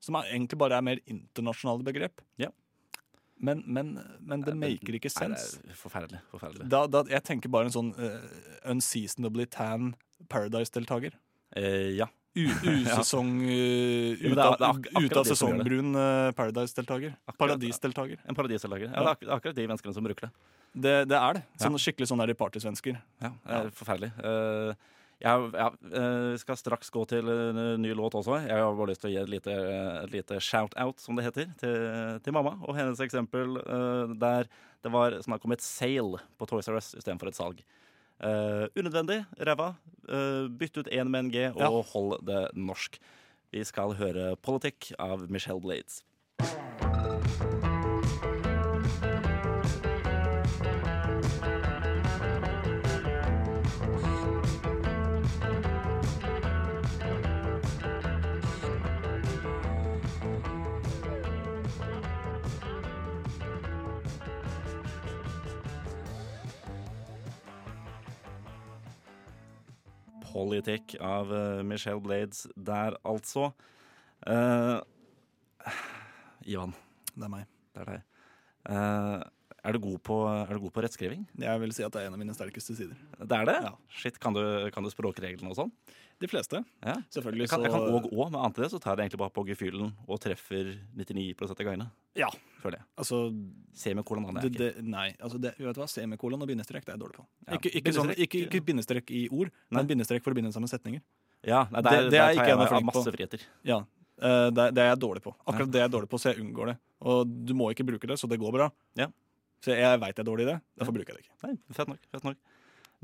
Som 0.00 0.16
er, 0.16 0.30
egentlig 0.32 0.60
bare 0.60 0.78
er 0.78 0.86
mer 0.86 1.02
internasjonale 1.10 1.84
begrep. 1.86 2.22
Ja. 2.40 2.50
Men, 3.38 3.62
men, 3.66 3.94
men 4.20 4.42
det 4.42 4.54
maker 4.58 4.98
ikke 4.98 5.10
Nei, 5.12 5.36
sens. 5.36 5.58
det 5.62 5.74
er 5.74 5.78
forferdelig. 5.78 6.20
forferdelig. 6.32 6.66
Da, 6.72 6.84
da, 6.90 7.04
jeg 7.12 7.22
tenker 7.26 7.52
bare 7.54 7.68
en 7.68 7.74
sånn 7.74 7.92
uh, 7.94 8.22
unseasonably 8.72 9.46
tan 9.54 9.92
Paradise-deltaker. 10.32 11.14
Eh, 11.56 11.94
ja. 11.94 12.08
Usesong 12.82 13.32
uh, 13.44 14.26
ut, 14.28 14.38
av, 14.42 15.24
sesongbrun 15.28 15.94
uh, 15.96 16.30
Paradise-deltaker. 16.38 17.16
Paradis-deltaker. 17.38 18.20
En 18.28 18.38
paradisdeltaker. 18.38 18.90
Ja, 18.90 18.92
Ja. 18.92 19.00
det 19.02 19.08
er 19.08 19.14
ak- 19.14 19.34
akkurat 19.38 19.58
de 19.58 19.66
menneskene 19.66 19.94
som 19.96 20.06
bruker 20.06 20.28
det. 20.28 20.32
Det, 20.74 20.94
det 21.08 21.16
er 21.18 21.38
det. 21.38 21.42
Ja. 21.56 21.64
Sånn, 21.66 21.80
skikkelig 21.80 22.10
sånn 22.10 22.22
partysvensker. 22.38 23.00
Ja, 23.24 23.32
det 23.46 23.58
er 23.62 23.74
forferdelig. 23.74 24.12
Uh, 24.22 24.74
jeg 25.18 25.50
ja, 25.58 25.64
eh, 25.98 26.36
skal 26.38 26.58
straks 26.58 26.92
gå 26.94 27.02
til 27.10 27.26
en 27.26 27.58
ny 27.82 27.90
låt 27.98 28.14
også. 28.14 28.36
Jeg 28.46 28.54
har 28.62 28.76
bare 28.78 28.92
lyst 28.92 29.02
til 29.02 29.10
å 29.10 29.12
gi 29.16 29.18
et 29.24 29.32
lite, 29.32 29.54
lite 30.12 30.38
shout-out, 30.38 31.02
som 31.02 31.18
det 31.18 31.24
heter, 31.26 31.48
til, 31.58 32.20
til 32.22 32.36
mamma. 32.36 32.54
Og 32.68 32.76
hennes 32.78 33.00
eksempel 33.02 33.58
eh, 33.64 34.14
der 34.20 34.46
det 34.86 34.92
var 34.94 35.16
snakk 35.24 35.42
om 35.42 35.56
et 35.56 35.64
sale 35.64 36.20
på 36.38 36.46
Toys 36.46 36.70
R 36.70 36.78
Us 36.78 36.92
istedenfor 37.00 37.32
et 37.32 37.38
salg. 37.38 37.64
Eh, 38.18 38.66
unødvendig, 38.76 39.24
ræva. 39.38 39.74
Uh, 40.08 40.48
bytt 40.48 40.78
ut 40.80 40.88
én 40.88 41.08
med 41.08 41.20
en 41.20 41.30
G, 41.30 41.36
og 41.54 41.60
Ja. 41.60 41.82
hold 41.92 42.26
det 42.26 42.48
norsk. 42.56 42.98
Vi 43.52 43.64
skal 43.64 43.92
høre 43.94 44.36
'Politikk' 44.36 44.92
av 44.98 45.30
Michelle 45.30 45.60
Blades. 45.60 46.02
Politic 70.32 70.96
av 71.00 71.32
eh, 71.34 71.62
Michelle 71.66 72.02
Blades 72.04 72.46
der, 72.54 72.96
altså. 73.06 73.50
Uh, 74.26 74.80
Ivan, 76.48 76.74
Det 77.14 77.26
er 77.26 77.32
meg. 77.32 77.50
det 77.74 77.82
er 77.82 77.90
deg. 77.92 78.06
Uh, 78.68 79.22
er, 79.62 79.76
du 79.76 79.80
god 79.84 80.00
på, 80.04 80.18
er 80.26 80.52
du 80.52 80.64
god 80.66 80.74
på 80.74 80.84
rettskriving? 80.84 81.22
Jeg 81.38 81.62
vil 81.62 81.74
si 81.76 81.84
at 81.86 81.94
det 81.94 82.02
er 82.02 82.10
en 82.10 82.18
av 82.18 82.20
mine 82.20 82.34
sterkeste 82.36 82.76
sider. 82.76 82.98
Det 83.20 83.38
er 83.38 83.48
det? 83.48 83.56
Ja. 83.68 83.72
Shit, 84.00 84.18
Kan 84.22 84.36
du, 84.36 84.42
kan 84.74 84.84
du 84.86 84.90
språkreglene 84.92 85.52
og 85.52 85.58
sånn? 85.58 85.72
De 86.18 86.26
fleste. 86.26 86.64
Ja. 86.82 86.96
Selvfølgelig 87.14 87.46
Jeg 87.46 87.52
kan, 87.52 87.62
så 87.62 87.68
jeg 87.68 87.74
kan 87.76 87.94
òg 87.94 88.08
òg, 88.10 88.30
men 88.32 88.40
annet 88.40 88.58
enn 88.58 88.66
det 88.66 88.72
så 88.72 88.80
tar 88.82 88.96
jeg 88.96 88.98
det 88.98 89.04
egentlig 89.06 89.22
bare 89.22 89.36
på 89.36 89.44
gefühlen 89.46 89.92
og 90.08 90.18
treffer 90.22 90.72
99% 90.98 91.52
av 91.54 91.62
gangene. 91.62 91.90
Ja. 92.18 92.30
Føler 92.58 92.80
jeg. 92.80 92.86
Altså, 92.98 93.18
Semikolon 93.78 94.24
kan 94.26 94.38
er 94.40 94.46
jeg 94.48 94.50
ikke. 94.52 94.58
det, 94.78 94.84
nei, 94.90 95.06
altså 95.22 95.38
det, 95.38 95.52
vet 95.58 95.76
du 95.76 95.80
hva? 95.82 95.86
Semikolon 95.92 96.42
og 96.42 96.48
bindestrek 96.50 96.82
det 96.82 96.90
er 96.90 96.96
jeg 96.96 97.02
dårlig 97.04 97.16
på. 97.20 97.26
Ja. 97.46 97.58
Ikke, 97.58 97.70
ikke, 97.78 97.92
sånn, 97.94 98.10
ikke, 98.16 98.40
ikke 98.48 98.60
bindestrek 98.66 99.12
i 99.14 99.20
ord, 99.30 99.52
Nei. 99.70 99.76
men 99.78 99.90
bindestrek 99.92 100.24
for 100.24 100.34
å 100.34 100.38
binde 100.40 100.50
sammen 100.54 100.70
setninger. 100.70 101.04
Ja, 101.46 101.60
nei, 101.70 101.82
det- 101.82 101.92
der, 101.92 102.10
det 102.10 102.18
er 102.18 102.26
der 102.26 102.34
ikke 102.34 102.48
jeg 102.50 102.58
meg 102.58 102.72
flink 102.72 102.88
masse 102.90 103.12
friheter. 103.14 103.46
Ja, 103.70 103.78
uh, 103.78 104.48
det, 104.50 104.66
det 104.74 104.82
er 104.82 104.90
jeg 104.90 105.00
dårlig 105.06 105.22
på. 105.22 105.34
Akkurat 105.46 105.70
det 105.70 105.78
er 105.78 105.86
jeg 105.86 105.94
dårlig 105.94 106.10
på, 106.10 106.18
så 106.18 106.32
jeg 106.32 106.42
unngår 106.42 106.72
det. 106.72 106.76
Og 107.06 107.30
du 107.46 107.54
må 107.54 107.70
ikke 107.70 107.86
bruke 107.86 108.10
det, 108.10 108.18
så 108.18 108.26
det 108.26 108.40
går 108.42 108.56
bra. 108.58 108.68
Ja. 108.98 109.06
Så 109.62 109.78
jeg 109.78 110.02
veit 110.02 110.16
jeg 110.18 110.24
er 110.24 110.30
dårlig 110.32 110.48
i 110.48 110.50
det, 110.50 110.58
derfor 110.78 110.94
bruker 110.98 111.14
jeg 111.14 111.22
det 111.22 111.26
ikke. 111.28 111.38
Nei, 111.46 111.54
fett 111.78 111.94
nok. 111.94 112.02
Fett 112.10 112.26
nok. 112.26 112.42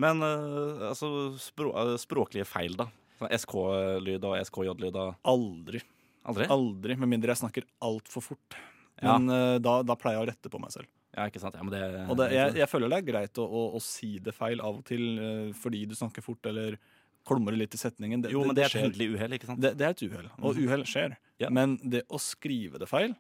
Men 0.03 0.23
uh, 0.27 0.89
altså, 0.91 1.09
språ, 1.39 1.71
uh, 1.79 1.95
språklige 2.03 2.47
feil, 2.51 2.75
da. 2.75 2.89
Sånn 3.21 3.31
SK-lyd 3.39 4.27
og 4.27 4.35
SKJ-lyd 4.43 4.97
og 4.99 5.15
Aldri. 5.31 5.85
Aldri? 6.27 6.47
Aldri, 6.51 6.97
Med 6.99 7.11
mindre 7.15 7.31
jeg 7.35 7.45
snakker 7.45 7.67
altfor 7.85 8.25
fort. 8.33 8.57
Ja. 9.03 9.17
Men 9.17 9.33
eh, 9.35 9.57
da, 9.63 9.79
da 9.87 9.97
pleier 9.99 10.21
jeg 10.21 10.27
å 10.27 10.31
rette 10.33 10.53
på 10.53 10.61
meg 10.63 10.75
selv. 10.75 10.91
Ja, 11.15 11.29
ikke 11.31 11.43
sant? 11.43 11.55
Ja, 11.55 11.63
men 11.63 11.75
det, 11.75 11.83
Og 12.11 12.19
det, 12.19 12.29
jeg, 12.35 12.57
jeg 12.59 12.71
føler 12.71 12.91
det 12.91 13.01
er 13.01 13.07
greit 13.07 13.39
å, 13.39 13.47
å, 13.47 13.65
å 13.79 13.83
si 13.83 14.17
det 14.23 14.35
feil 14.35 14.63
av 14.65 14.81
og 14.81 14.87
til 14.89 15.05
eh, 15.23 15.51
fordi 15.59 15.85
du 15.91 15.95
snakker 15.99 16.25
fort 16.25 16.51
eller 16.51 16.79
klumrer 17.25 17.57
litt 17.57 17.75
i 17.77 17.81
setningen. 17.81 18.27
jo, 18.29 18.43
men 18.45 18.57
det 18.57 18.67
er 18.67 18.73
et 18.73 18.83
hendelig 18.83 19.15
uhell, 19.15 19.37
ikke 19.39 19.49
sant? 19.49 19.63
Det, 19.63 19.73
det 19.81 19.87
er 19.87 19.95
et 19.95 20.03
uhell, 20.05 20.27
og 20.45 20.59
uhell 20.61 20.83
skjer. 20.89 21.15
Ja. 21.41 21.49
Men 21.55 21.79
det 21.81 22.03
å 22.13 22.21
skrive 22.21 22.81
det 22.83 22.89
feil, 22.91 23.15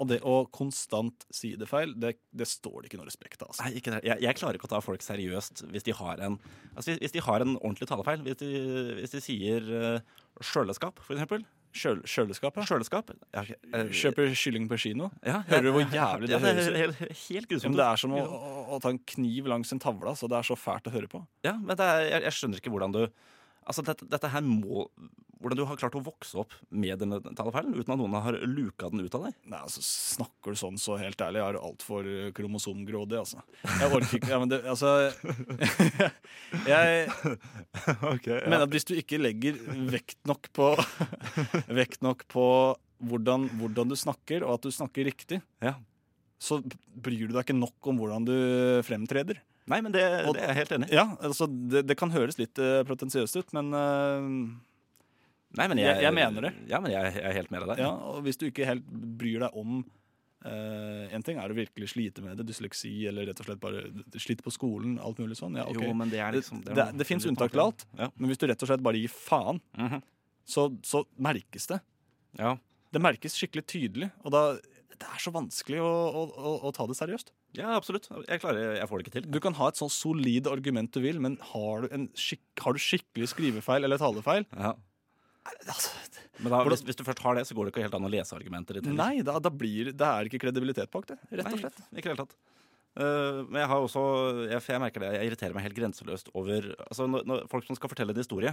og 0.00 0.08
det 0.10 0.20
å 0.26 0.38
konstant 0.50 1.26
si 1.34 1.52
det 1.58 1.68
feil, 1.70 1.92
det, 2.00 2.16
det 2.34 2.48
står 2.50 2.80
det 2.82 2.88
ikke 2.88 2.98
noe 2.98 3.06
respekt 3.06 3.42
av. 3.44 3.52
Altså. 3.52 3.66
Nei, 3.66 3.76
ikke 3.78 3.92
det. 3.94 4.00
Jeg, 4.08 4.22
jeg 4.24 4.38
klarer 4.40 4.58
ikke 4.58 4.66
å 4.66 4.72
ta 4.72 4.80
folk 4.82 5.04
seriøst 5.04 5.66
hvis 5.70 5.86
de 5.86 5.94
har 5.94 6.22
en 6.24 6.38
altså 6.72 6.88
hvis, 6.90 7.02
hvis 7.04 7.14
de 7.14 7.22
har 7.28 7.44
en 7.44 7.54
ordentlig 7.60 7.90
talefeil. 7.90 8.24
Hvis 8.26 8.40
de, 8.40 8.50
hvis 8.98 9.14
de 9.14 9.22
sier 9.22 9.68
uh, 9.70 10.24
sjøleskap, 10.42 10.98
for 11.04 11.14
eksempel. 11.14 11.44
Kjøl, 11.74 12.00
kjøleskap, 12.06 12.58
ja. 12.60 12.64
Kjøleskap? 12.68 13.08
Ok, 13.34 13.48
eh, 13.50 13.88
Kjøper 13.90 14.34
kylling 14.38 14.68
på 14.70 14.78
kino. 14.78 15.08
ja, 15.26 15.40
Hører 15.48 15.66
du 15.66 15.70
hvor 15.74 15.82
jævlig 15.82 16.28
det 16.30 16.36
ja, 16.36 16.42
høres 16.44 16.68
ut? 16.68 16.76
helt, 16.78 17.00
helt, 17.24 17.48
grusomt. 17.50 17.76
det 17.76 17.86
er 17.86 17.96
som 17.98 18.14
å, 18.14 18.22
å, 18.76 18.78
ta 18.82 18.92
en 18.94 19.00
kniv 19.02 19.48
langs 19.50 19.74
en 19.74 19.82
tavle. 19.82 20.14
Så 20.14 20.30
det 20.30 20.38
er 20.38 20.46
så 20.46 20.54
fælt 20.58 20.86
å 20.86 20.94
høre 20.94 21.10
på. 21.10 21.24
Ja, 21.46 21.56
men 21.58 21.74
det 21.74 21.88
er, 21.88 22.04
jeg, 22.12 22.22
jeg 22.28 22.38
skjønner 22.38 22.62
ikke 22.62 22.74
hvordan 22.76 22.94
du 22.94 23.02
Altså, 23.66 23.82
dette, 23.86 24.06
dette 24.10 24.28
her 24.32 24.42
må 24.44 24.86
Hvordan 25.44 25.58
du 25.58 25.64
har 25.68 25.76
klart 25.76 25.96
å 25.98 26.00
vokse 26.00 26.38
opp 26.40 26.54
med 26.72 26.96
denne 27.02 27.18
talefeilen 27.36 27.74
uten 27.76 27.92
at 27.92 27.98
noen 28.00 28.14
har 28.24 28.36
luka 28.48 28.88
den 28.88 29.02
ut 29.04 29.12
av 29.18 29.26
deg. 29.26 29.34
Nei, 29.52 29.58
altså, 29.60 29.82
Snakker 29.84 30.54
du 30.54 30.56
sånn, 30.56 30.78
så 30.80 30.96
helt 30.96 31.20
ærlig, 31.20 31.42
jeg 31.42 31.50
er 31.52 31.58
altfor 31.60 32.06
kromosomgrådig, 32.38 33.18
altså. 33.20 33.42
Jeg 33.66 33.90
orker 33.92 34.16
ikke 34.16 34.30
ja, 34.32 34.38
men 34.40 34.48
det, 34.54 34.62
Altså 34.72 34.94
Jeg 36.70 37.08
mener 38.48 38.64
at 38.64 38.72
hvis 38.72 38.86
du 38.88 38.94
ikke 38.96 39.20
legger 39.20 39.58
vekt 39.92 40.20
nok 40.28 40.48
på 40.56 40.70
Vekt 41.80 42.00
nok 42.04 42.24
på 42.32 42.46
hvordan, 43.04 43.48
hvordan 43.60 43.90
du 43.92 43.98
snakker, 44.00 44.46
og 44.46 44.56
at 44.56 44.64
du 44.64 44.72
snakker 44.72 45.04
riktig, 45.10 45.42
Ja. 45.60 45.74
så 46.40 46.62
bryr 46.64 47.26
du 47.28 47.34
deg 47.34 47.42
ikke 47.44 47.56
nok 47.58 47.90
om 47.90 47.98
hvordan 48.00 48.24
du 48.24 48.36
fremtreder. 48.86 49.42
Nei, 49.66 49.80
men 49.80 49.92
det, 49.92 50.02
Og- 50.28 50.34
det 50.36 50.42
er 50.44 50.52
jeg 50.52 50.56
helt 50.62 50.72
enig 50.76 50.90
i. 50.90 50.94
Ja, 50.98 51.06
altså, 51.24 51.46
det, 51.48 51.86
det 51.88 51.96
kan 51.96 52.10
høres 52.12 52.36
litt 52.38 52.58
uh, 52.60 52.82
pretensiøst 52.84 53.36
ut, 53.40 53.52
men 53.56 53.72
uh, 53.72 54.58
Nei, 55.56 55.68
men 55.70 55.78
Jeg- 55.78 56.02
jeg 56.02 56.12
mener 56.14 56.48
det. 56.48 56.54
Ja, 56.68 56.80
men 56.80 56.90
jeg, 56.90 57.14
jeg 57.14 57.24
er 57.24 57.32
helt 57.38 57.50
med 57.54 57.62
deg. 57.68 57.78
Ja, 57.78 57.92
og 57.94 58.22
hvis 58.26 58.36
du 58.40 58.46
ikke 58.50 58.66
helt 58.66 58.84
bryr 59.18 59.40
deg 59.46 59.54
om 59.60 59.84
Uh, 60.44 61.08
En 61.16 61.22
ting 61.24 61.38
er 61.40 61.48
å 61.48 61.54
virkelig 61.56 61.86
slite 61.94 62.20
med 62.20 62.36
det, 62.36 62.44
dysleksi 62.44 63.06
eller 63.08 63.24
rett 63.30 63.38
og 63.40 63.46
slett 63.46 63.60
bare 63.62 63.78
slite 64.20 64.44
på 64.44 64.52
skolen, 64.52 64.98
alt 65.00 65.16
mulig 65.16 65.38
sånn. 65.38 65.54
Ja, 65.56 65.64
okay. 65.64 65.86
Jo, 65.88 65.94
men 65.96 66.10
det 66.12 66.18
er 66.20 66.34
liksom 66.36 66.58
det, 66.60 66.74
det, 66.76 66.84
det 67.00 67.06
fins 67.08 67.24
unntak 67.24 67.54
til 67.54 67.62
alt, 67.62 67.86
Ja. 67.96 68.10
men 68.18 68.28
hvis 68.28 68.36
du 68.42 68.44
rett 68.50 68.60
og 68.60 68.68
slett 68.68 68.82
bare 68.84 69.00
gir 69.00 69.08
faen, 69.08 69.62
Mhm. 69.80 70.02
så, 70.44 70.66
så 70.84 71.00
merkes 71.16 71.64
det. 71.72 71.80
ja. 72.36 72.58
Det 72.92 73.00
merkes 73.00 73.32
skikkelig 73.40 73.64
tydelig, 73.72 74.10
og 74.22 74.32
da 74.36 74.42
det 75.00 75.08
er 75.08 75.20
så 75.22 75.32
vanskelig 75.34 75.80
å, 75.82 75.90
å, 75.90 76.52
å, 76.68 76.72
ta 76.74 76.86
det 76.88 76.96
seriøst. 76.98 77.32
Ja, 77.58 77.74
absolutt. 77.74 78.08
Jeg 78.28 78.42
klarer, 78.42 78.76
jeg 78.78 78.88
får 78.90 79.00
det 79.00 79.04
ikke 79.04 79.14
til. 79.16 79.28
Du 79.36 79.38
kan 79.42 79.56
ha 79.58 79.68
et 79.70 79.78
sånn 79.80 79.92
solid 79.92 80.48
argument 80.50 80.94
du 80.94 81.00
vil, 81.04 81.20
men 81.22 81.36
har 81.52 81.84
du, 81.84 81.88
en 81.94 82.08
skikk, 82.18 82.44
har 82.62 82.76
du 82.76 82.82
skikkelig 82.82 83.30
skrivefeil 83.34 83.86
eller 83.86 84.00
talefeil 84.00 84.46
Ja. 84.52 84.74
altså, 85.66 85.92
Men 86.38 86.54
da, 86.54 86.62
hvis, 86.68 86.84
hvis 86.86 87.00
du 87.00 87.04
først 87.06 87.22
har 87.26 87.38
det, 87.38 87.46
så 87.48 87.56
går 87.58 87.68
det 87.68 87.74
ikke 87.74 87.86
helt 87.86 87.96
an 87.98 88.08
å 88.08 88.12
lese 88.12 88.36
argumenter 88.38 88.78
ditt. 88.78 88.90
Nei, 88.90 89.22
da, 89.26 89.38
da 89.42 89.52
blir 89.52 89.92
det 89.92 90.10
er 90.10 90.30
ikke 90.30 90.42
kredibilitet 90.46 90.92
bak 90.94 91.08
det. 91.10 91.18
Rett 91.30 91.48
og 91.48 91.56
Nei, 91.56 91.62
slett. 91.66 91.82
Ikke 91.94 92.12
helt 92.12 92.24
tatt. 92.24 92.36
Uh, 92.94 93.42
men 93.48 93.58
jeg 93.58 93.70
har 93.72 93.80
også 93.82 94.02
jeg, 94.46 94.60
jeg 94.70 94.78
merker 94.78 95.02
det, 95.02 95.08
jeg 95.16 95.30
irriterer 95.32 95.56
meg 95.56 95.64
helt 95.64 95.74
grenseløst 95.74 96.28
over 96.30 96.68
altså 96.84 97.08
når, 97.10 97.24
når 97.26 97.40
folk 97.50 97.66
som 97.66 97.74
skal 97.74 97.90
fortelle 97.90 98.14
en 98.14 98.20
historie, 98.22 98.52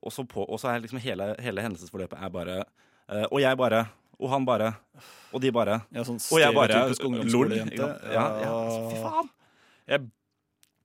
og 0.00 0.14
så, 0.16 0.24
på, 0.28 0.46
og 0.48 0.56
så 0.60 0.70
er 0.70 0.80
liksom 0.80 1.02
hele, 1.04 1.26
hele 1.44 1.64
hendelsesforløpet 1.66 2.24
er 2.24 2.32
bare 2.32 2.56
uh, 2.64 3.26
Og 3.28 3.42
jeg 3.44 3.60
bare. 3.60 3.84
Og 4.18 4.28
han 4.32 4.44
bare. 4.48 4.72
Og 5.34 5.42
de 5.42 5.50
bare. 5.54 5.80
Ja, 5.94 6.04
sånn 6.06 6.20
Og 6.20 6.40
jeg 6.40 6.54
bare 6.54 6.84
lol. 7.32 7.54
Ja, 7.54 7.88
ja, 8.14 8.26
altså, 8.50 8.82
fy 8.90 9.00
faen! 9.02 9.30
Jeg 9.90 10.06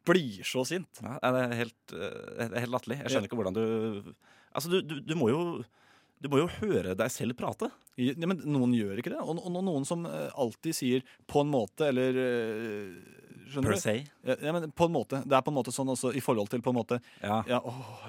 blir 0.09 0.47
så 0.47 0.63
sint. 0.67 1.01
Ja, 1.03 1.19
det 1.21 1.43
er 1.45 1.57
helt, 1.59 1.93
eh, 1.93 2.55
helt 2.63 2.73
latterlig. 2.73 2.99
Jeg 3.03 3.13
skjønner 3.13 3.29
ikke 3.29 3.39
hvordan 3.39 3.57
du 3.59 4.15
Altså, 4.49 4.71
du, 4.73 4.81
du, 4.81 4.95
du 5.05 5.13
må 5.15 5.29
jo 5.29 5.41
du 6.19 6.27
må 6.27 6.41
jo 6.41 6.49
høre 6.59 6.97
deg 6.99 7.11
selv 7.13 7.37
prate. 7.39 7.69
Ja, 7.99 8.27
men 8.27 8.41
noen 8.43 8.73
gjør 8.75 8.99
ikke 8.99 9.13
det. 9.13 9.21
Og, 9.23 9.39
og 9.39 9.53
noen 9.63 9.85
som 9.87 10.03
eh, 10.09 10.27
alltid 10.35 10.75
sier 10.75 11.05
'på 11.27 11.45
en 11.45 11.51
måte' 11.53 11.87
eller 11.87 12.17
eh, 12.19 12.97
Skjønner 13.49 13.71
Per 13.71 13.77
du? 13.77 13.81
se. 13.81 13.95
Ja, 14.27 14.35
ja, 14.43 14.51
men 14.53 14.71
på 14.75 14.85
en 14.89 14.93
måte. 14.93 15.23
Det 15.25 15.37
er 15.37 15.41
på 15.45 15.49
en 15.53 15.57
måte 15.57 15.71
sånn 15.73 15.89
også 15.89 16.11
i 16.13 16.21
forhold 16.21 16.51
til 16.51 16.61
på 16.61 16.73
en 16.73 16.79
måte 16.81 16.99
Ja. 17.23 17.39
Ja, 17.47 17.61
åh, 17.63 18.03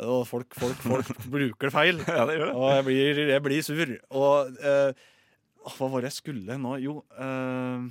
og 0.00 0.22
folk, 0.28 0.54
folk, 0.56 0.78
folk 0.80 1.10
bruker 1.34 1.68
det 1.68 1.74
feil. 1.74 1.98
ja, 2.06 2.24
det 2.28 2.38
gjør 2.38 2.46
det. 2.48 2.54
Og 2.56 2.70
jeg 2.76 2.86
blir, 2.88 3.20
jeg 3.34 3.42
blir 3.44 3.66
sur. 3.66 3.92
Og 4.22 4.62
eh, 4.62 5.02
hva 5.76 5.90
var 5.92 6.02
det 6.02 6.10
jeg 6.12 6.20
skulle 6.22 6.56
nå? 6.58 6.78
Jo 6.82 7.02
eh, 7.18 7.84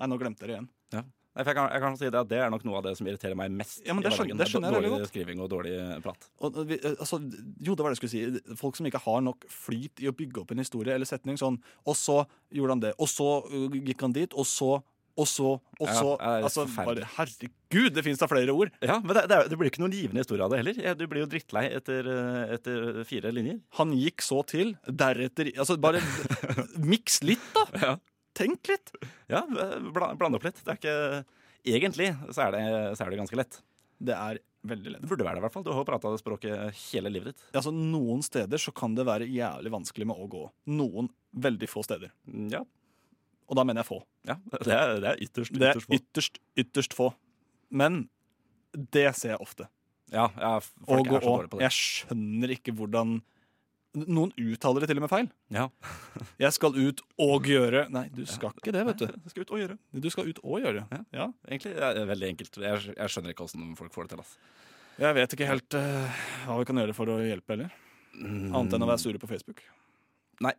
Nei, 0.00 0.08
nå 0.08 0.16
glemte 0.20 0.44
jeg 0.44 0.48
det 0.52 0.54
igjen. 0.58 0.68
Ja. 0.94 1.02
Nei, 1.04 1.44
jeg, 1.44 1.54
kan, 1.54 1.66
jeg 1.70 1.82
kan 1.84 1.96
si 2.00 2.08
det 2.10 2.18
at 2.18 2.28
det 2.30 2.38
er 2.42 2.48
nok 2.50 2.64
noe 2.66 2.78
av 2.80 2.86
det 2.88 2.92
som 2.98 3.06
irriterer 3.06 3.36
meg 3.38 3.52
mest. 3.54 3.82
Ja, 3.86 3.94
men 3.94 4.02
det 4.02 4.10
skjønner- 4.16 4.38
det 4.40 4.46
skjønner 4.50 4.74
jeg 4.74 4.90
Dårlig 4.90 5.10
skriving 5.10 5.42
og 5.44 5.50
dårlig 5.52 5.74
prat. 6.02 6.24
Og, 6.40 6.56
eh, 6.74 6.86
altså, 6.96 7.20
jo, 7.20 7.74
det 7.76 7.84
var 7.84 7.92
det 7.92 7.98
jeg 7.98 8.00
skulle 8.00 8.14
si. 8.14 8.54
Folk 8.58 8.78
som 8.78 8.88
ikke 8.88 9.02
har 9.04 9.20
nok 9.26 9.44
flyt 9.52 10.02
i 10.02 10.08
å 10.10 10.14
bygge 10.16 10.40
opp 10.42 10.54
en 10.54 10.62
historie 10.64 10.96
eller 10.96 11.06
setning. 11.08 11.38
Sånn, 11.40 11.60
og 11.84 11.98
så 11.98 12.22
gjorde 12.50 12.76
han 12.76 12.82
det, 12.86 12.94
og 12.98 13.12
så 13.12 13.28
uh, 13.46 13.76
gikk 13.76 14.02
han 14.08 14.16
dit, 14.16 14.34
og 14.34 14.48
så, 14.48 14.80
og 15.18 15.26
så, 15.28 15.54
og 15.58 15.88
så 15.90 16.12
er 16.16 16.44
altså, 16.46 16.64
bare, 16.76 17.06
Herregud, 17.16 17.90
det 17.96 18.04
fins 18.06 18.20
da 18.22 18.28
flere 18.30 18.54
ord! 18.54 18.70
Ja, 18.84 18.98
Men 19.02 19.16
det, 19.18 19.40
det, 19.50 19.58
blir 19.58 19.70
ikke 19.70 19.82
noen 19.82 19.96
givende 19.96 20.22
historie 20.22 20.44
av 20.46 20.52
det 20.52 20.60
heller. 20.62 20.94
Du 20.98 21.06
blir 21.10 21.24
jo 21.24 21.30
drittlei 21.30 21.66
etter, 21.76 22.06
eh, 22.12 22.54
etter 22.56 23.02
fire 23.08 23.32
linjer. 23.34 23.58
Han 23.80 23.92
gikk 23.98 24.24
så 24.24 24.40
til, 24.48 24.76
deretter 24.86 25.52
Altså, 25.56 25.76
bare 25.80 26.02
miks 26.92 27.20
litt, 27.26 27.44
da! 27.56 27.66
Ja. 27.82 27.96
Tenk 28.38 28.70
litt! 28.70 28.94
Ja, 29.28 29.42
bla- 29.50 30.14
Blande 30.16 30.38
opp 30.38 30.46
litt. 30.46 30.62
Det 30.64 30.76
er 30.76 30.80
ikke 30.80 30.96
Egentlig 31.70 32.06
så 32.32 32.46
er, 32.46 32.54
det, 32.54 32.62
så 32.96 33.04
er 33.04 33.10
det 33.12 33.18
ganske 33.20 33.36
lett. 33.36 33.58
Det 34.00 34.14
er 34.16 34.38
veldig 34.64 34.94
lett. 34.94 35.02
Det 35.04 35.10
burde 35.10 35.26
være 35.26 35.36
det, 35.36 35.42
i 35.42 35.44
hvert 35.44 35.54
fall. 35.56 35.64
Du 35.66 35.72
har 35.74 35.82
jo 35.82 35.88
prata 35.88 36.12
språket 36.16 36.76
hele 36.86 37.12
livet 37.12 37.34
ditt. 37.34 37.42
Altså, 37.52 37.72
Noen 37.74 38.22
steder 38.24 38.60
så 38.60 38.72
kan 38.76 38.94
det 38.96 39.04
være 39.08 39.28
jævlig 39.28 39.72
vanskelig 39.74 40.08
med 40.08 40.20
å 40.20 40.28
gå. 40.30 40.44
Noen 40.72 41.10
veldig 41.36 41.68
få 41.70 41.84
steder. 41.86 42.14
Ja, 42.52 42.62
Og 43.50 43.58
da 43.58 43.66
mener 43.66 43.82
jeg 43.82 43.90
få. 43.90 43.98
ja 44.28 44.36
det, 44.52 44.70
er, 44.70 44.94
det 45.02 45.10
er 45.10 45.20
ytterst, 45.26 45.58
Det 45.58 45.68
er 45.72 45.82
få. 45.82 45.98
ytterst, 45.98 46.40
ytterst 46.58 46.94
få. 46.94 47.10
Men 47.70 48.04
det 48.74 49.08
ser 49.18 49.34
jeg 49.34 49.42
ofte. 49.42 49.66
Ja, 50.10 50.28
ja, 50.38 50.56
folk 50.60 51.10
og, 51.10 51.16
er 51.18 51.22
så 51.22 51.26
dårlige 51.26 51.50
på 51.50 51.58
det. 51.58 51.66
Jeg 51.66 51.76
skjønner 51.78 52.56
ikke 52.56 52.74
hvordan 52.78 53.20
Noen 53.90 54.30
uttaler 54.38 54.84
det 54.84 54.86
til 54.86 55.00
og 55.00 55.02
med 55.02 55.10
feil. 55.10 55.28
Ja. 55.50 55.64
Jeg 56.44 56.54
skal 56.54 56.76
ut 56.78 57.00
og 57.18 57.48
gjøre 57.50 57.88
Nei, 57.90 58.04
du 58.14 58.20
skal 58.22 58.52
ikke 58.54 58.70
det, 58.76 58.84
vet 58.86 59.00
du. 59.00 59.08
Det 59.10 59.32
skal 59.32 59.42
ut 59.42 59.50
og 59.50 59.58
gjøre. 59.58 59.76
Du 60.04 60.06
skal 60.14 60.28
ut 60.30 60.38
og 60.44 60.60
gjøre. 60.62 60.84
Ja. 60.94 61.00
Ja. 61.16 61.26
Egentlig 61.48 61.72
det 61.74 62.04
veldig 62.12 62.28
enkelt. 62.28 62.60
Jeg, 62.62 62.84
jeg 62.94 63.10
skjønner 63.10 63.34
ikke 63.34 63.48
åssen 63.48 63.72
folk 63.74 63.90
får 63.96 64.06
det 64.06 64.14
til. 64.14 64.22
ass. 64.22 64.36
Jeg 65.00 65.16
vet 65.18 65.34
ikke 65.34 65.48
helt 65.50 65.74
uh, 65.74 66.22
hva 66.46 66.60
vi 66.60 66.68
kan 66.70 66.80
gjøre 66.84 66.94
for 66.94 67.10
å 67.10 67.18
hjelpe 67.18 67.56
heller. 67.56 67.74
Annet 68.20 68.78
enn 68.78 68.86
å 68.86 68.90
være 68.92 69.02
sure 69.02 69.18
på 69.22 69.32
Facebook. 69.32 69.64
Nei, 70.46 70.54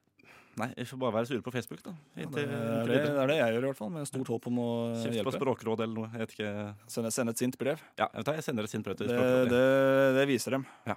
vi 0.56 0.84
får 0.86 1.00
bare 1.00 1.14
være 1.16 1.28
sure 1.30 1.42
på 1.46 1.52
Facebook, 1.54 1.82
da. 1.84 1.92
Det 2.16 2.26
Inntil- 2.26 2.50
er 2.52 2.86
det, 2.90 2.98
det 3.08 3.22
er 3.24 3.28
det 3.32 3.38
jeg 3.38 3.54
gjør, 3.56 3.64
i 3.64 3.70
hvert 3.72 3.78
fall. 3.80 3.90
Med 3.96 4.08
stort 4.10 4.28
håp 4.28 4.48
om 4.48 4.58
å 4.60 4.68
Kjeft 4.96 5.08
på 5.08 5.16
hjelpe. 5.22 5.34
språkråd 5.40 5.80
eller 5.86 5.96
noe. 5.96 6.10
Jeg 6.12 6.20
vet 6.26 6.36
ikke. 6.36 6.52
Sende, 6.88 7.12
sende 7.12 7.32
et 7.32 7.38
sint 7.40 7.58
brev. 7.58 7.80
Ja, 7.98 8.08
vet 8.14 8.26
du, 8.26 8.32
jeg 8.36 8.44
sender 8.44 8.64
et 8.68 8.70
sint 8.74 8.84
brev 8.86 8.98
til 9.00 9.08
Det, 9.08 9.16
språkrådet. 9.16 9.50
det, 9.50 10.16
det 10.20 10.28
viser 10.28 10.52
dem. 10.58 10.66
Ja, 10.86 10.96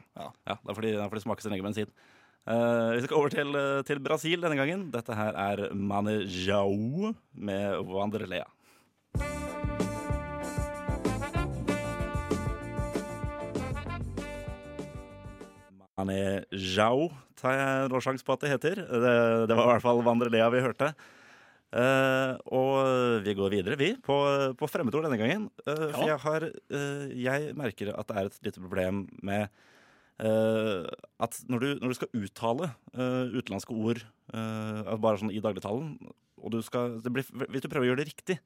får 0.75 0.83
de, 0.83 0.93
da 0.99 1.09
får 1.09 1.15
de 1.21 1.25
smake 1.29 1.43
sin 1.47 1.53
egen 1.53 1.65
bensin. 1.65 1.87
Uh, 2.45 2.93
vi 2.93 3.01
skal 3.07 3.17
over 3.17 3.31
til, 3.33 3.55
eh, 3.57 3.83
til 3.89 3.99
Brasil 4.05 4.43
denne 4.45 4.59
gangen. 4.59 4.91
Dette 4.93 5.15
her 5.17 5.33
er 5.33 5.71
Manejao 5.73 7.15
med 7.33 7.79
Wanderlea. 7.89 8.45
Manejao 16.05 17.09
tar 17.41 17.57
jeg 17.59 17.91
nå 17.93 18.01
sjanse 18.05 18.25
på 18.27 18.33
at 18.37 18.45
det 18.45 18.51
heter. 18.55 18.81
Det, 18.85 19.15
det 19.51 19.57
var 19.57 19.67
i 19.67 19.73
hvert 19.75 19.85
fall 19.85 20.03
Vandrelea 20.07 20.49
vi 20.55 20.63
hørte. 20.65 20.93
Uh, 21.75 22.37
og 22.55 23.23
vi 23.27 23.33
går 23.35 23.51
videre, 23.51 23.75
vi, 23.81 23.89
på, 23.99 24.15
på 24.55 24.69
fremmedord 24.71 25.09
denne 25.09 25.19
gangen. 25.19 25.49
Uh, 25.67 25.89
For 25.91 26.05
Ja. 26.07 26.13
jeg 26.15 26.21
har 26.23 26.45
uh, 26.47 27.07
Jeg 27.11 27.55
merker 27.59 27.91
at 27.99 28.07
det 28.13 28.17
er 28.21 28.29
et 28.31 28.39
lite 28.47 28.63
problem 28.63 29.09
med 29.27 29.49
at 30.15 31.39
når 31.51 31.59
du, 31.59 31.69
når 31.83 31.91
du 31.91 31.95
skal 31.99 32.11
uttale 32.15 32.69
utenlandske 32.95 33.75
ord 33.75 33.99
bare 34.31 35.19
sånn 35.19 35.33
i 35.35 35.41
dagligtalen, 35.43 35.97
og 36.39 36.53
du 36.55 36.61
skal, 36.63 37.01
det 37.03 37.11
blir, 37.11 37.27
hvis 37.51 37.65
du 37.65 37.67
prøver 37.67 37.83
å 37.83 37.89
gjøre 37.91 38.05
det 38.05 38.13
riktig, 38.13 38.37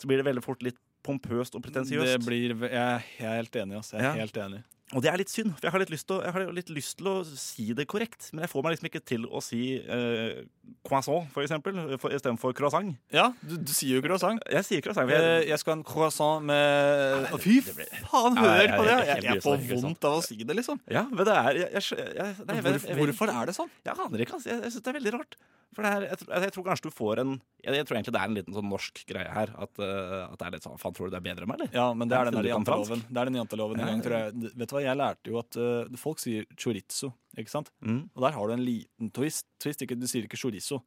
så 0.00 0.08
blir 0.08 0.16
det 0.22 0.24
veldig 0.30 0.42
fort 0.46 0.64
litt 0.64 0.78
pompøst 1.04 1.52
og 1.58 1.60
Det 1.60 1.74
pretensiøst. 1.74 2.24
jeg 2.24 2.72
er 2.72 3.04
helt 3.18 3.60
enig. 3.60 3.76
Altså. 3.82 3.98
Jeg 3.98 4.06
er 4.06 4.16
Ja. 4.16 4.22
helt 4.24 4.40
enig. 4.46 4.62
Og 4.90 5.02
det 5.04 5.06
er 5.12 5.20
litt 5.20 5.30
synd, 5.30 5.52
for 5.54 5.62
jeg 5.68 5.70
har 5.70 5.78
litt 5.84 5.90
lyst 5.92 6.06
til 6.08 6.16
å, 6.16 6.22
jeg 6.26 6.32
har 6.34 6.52
litt 6.52 6.70
lyst 6.74 6.96
til 6.98 7.06
å 7.06 7.12
si 7.24 7.66
det 7.78 7.84
korrekt. 7.86 8.32
Men 8.34 8.42
jeg 8.42 8.50
får 8.50 8.64
meg 8.66 8.72
liksom 8.74 8.88
ikke 8.88 9.02
til 9.06 9.26
å 9.30 9.38
si 9.44 9.60
eh, 9.78 10.40
croissant, 10.82 11.28
for 11.30 11.44
eksempel, 11.46 11.78
for, 12.02 12.10
istedenfor 12.16 12.56
croissant. 12.58 12.96
Ja, 13.14 13.28
du, 13.46 13.54
du 13.62 13.70
sier 13.70 14.00
jo 14.00 14.02
croissant. 14.02 14.42
Jeg 14.50 14.66
sier 14.66 14.82
croissant. 14.82 15.06
for 15.06 15.14
Eh, 15.14 15.28
Jeg, 15.44 15.48
Jeg 15.52 15.58
skal 15.62 15.72
ha 15.74 15.78
en 15.78 15.84
croissant 15.86 16.42
med 16.42 17.28
Nei, 17.28 17.38
Fy 17.44 17.60
faen, 17.62 18.36
hør 18.40 18.56
jeg- 18.58 18.74
på 18.74 18.82
det! 18.88 18.90
jeg- 18.90 19.06
jeg- 19.06 19.22
Jeg, 19.22 19.34
jeg 19.34 19.42
får 19.46 19.82
vondt 19.86 20.04
av 20.10 20.18
å 20.18 20.22
si 20.26 20.36
det, 20.42 20.56
liksom. 20.58 20.80
ja, 20.90 21.04
men 21.06 21.24
det 21.24 21.36
er 21.38 21.52
jeg, 21.60 21.70
jeg, 21.70 21.82
jeg, 21.82 21.98
jeg, 22.00 22.16
jeg, 22.16 22.34
Hvorfor, 22.50 22.72
jeg, 22.74 22.82
jeg, 22.90 22.98
hvorfor 23.14 23.34
er 23.38 23.46
det 23.46 23.54
sånn? 23.60 23.70
Jeg 23.86 23.94
aner 24.08 24.18
ikke, 24.26 24.34
altså. 24.40 24.48
Jeg, 24.50 24.62
jeg 24.66 24.72
syns 24.74 24.82
det 24.82 24.90
er 24.94 24.98
veldig 24.98 25.14
rart. 25.20 25.36
For 25.76 25.86
det 25.86 25.90
er, 25.94 26.04
jeg, 26.08 26.18
tror- 26.18 26.32
jeg 26.42 26.52
tror 26.56 26.64
kanskje 26.66 26.88
du 26.90 26.94
får 26.96 27.20
en 27.22 27.32
jeg, 27.62 27.74
jeg 27.78 27.86
tror 27.86 27.96
egentlig 28.00 28.12
det 28.16 28.20
er 28.20 28.30
en 28.30 28.34
liten 28.34 28.54
sånn 28.56 28.66
norsk 28.72 29.02
greie 29.06 29.30
her. 29.30 29.52
At, 29.54 29.78
eh, 29.78 30.24
at 30.26 30.38
det 30.40 30.46
er 30.48 30.54
litt 30.56 30.64
sånn 30.66 30.78
Faen, 30.82 30.96
tror 30.96 31.06
du 31.06 31.14
det 31.14 31.20
er 31.20 31.26
bedre 31.28 31.46
enn 31.46 31.50
meg, 31.52 31.60
eller? 31.60 31.70
Ja, 31.78 31.84
men 31.94 32.10
det 32.10 32.16
er 32.18 32.24
den 32.30 32.34
Ja, 32.34 32.42
der 32.42 32.48
janteloven. 32.50 33.04
Det 33.06 33.20
er 33.22 33.30
den 33.30 33.38
janteloven 33.38 33.78
en 33.78 33.84
Ja, 33.84 33.86
gang, 33.92 34.00
ja. 34.00 34.06
tror 34.08 34.16
jeg. 34.18 34.52
Vet 34.58 34.68
du 34.72 34.74
hva, 34.74 34.82
jeg 34.82 34.98
lærte 34.98 35.30
jo 35.30 35.38
at 35.38 35.60
uh, 35.62 35.96
folk 36.02 36.18
sier 36.24 36.48
chorizo, 36.58 37.12
ikke 37.38 37.54
sant? 37.54 37.70
Mm. 37.86 38.00
Og 38.16 38.26
der 38.26 38.34
har 38.34 38.50
du 38.50 38.56
en 38.56 38.64
liten 38.66 39.12
twist. 39.14 39.46
twist 39.62 39.82
ikke, 39.86 39.94
du 40.00 40.08
sier 40.10 40.26
ikke 40.26 40.40
chorizo. 40.42 40.80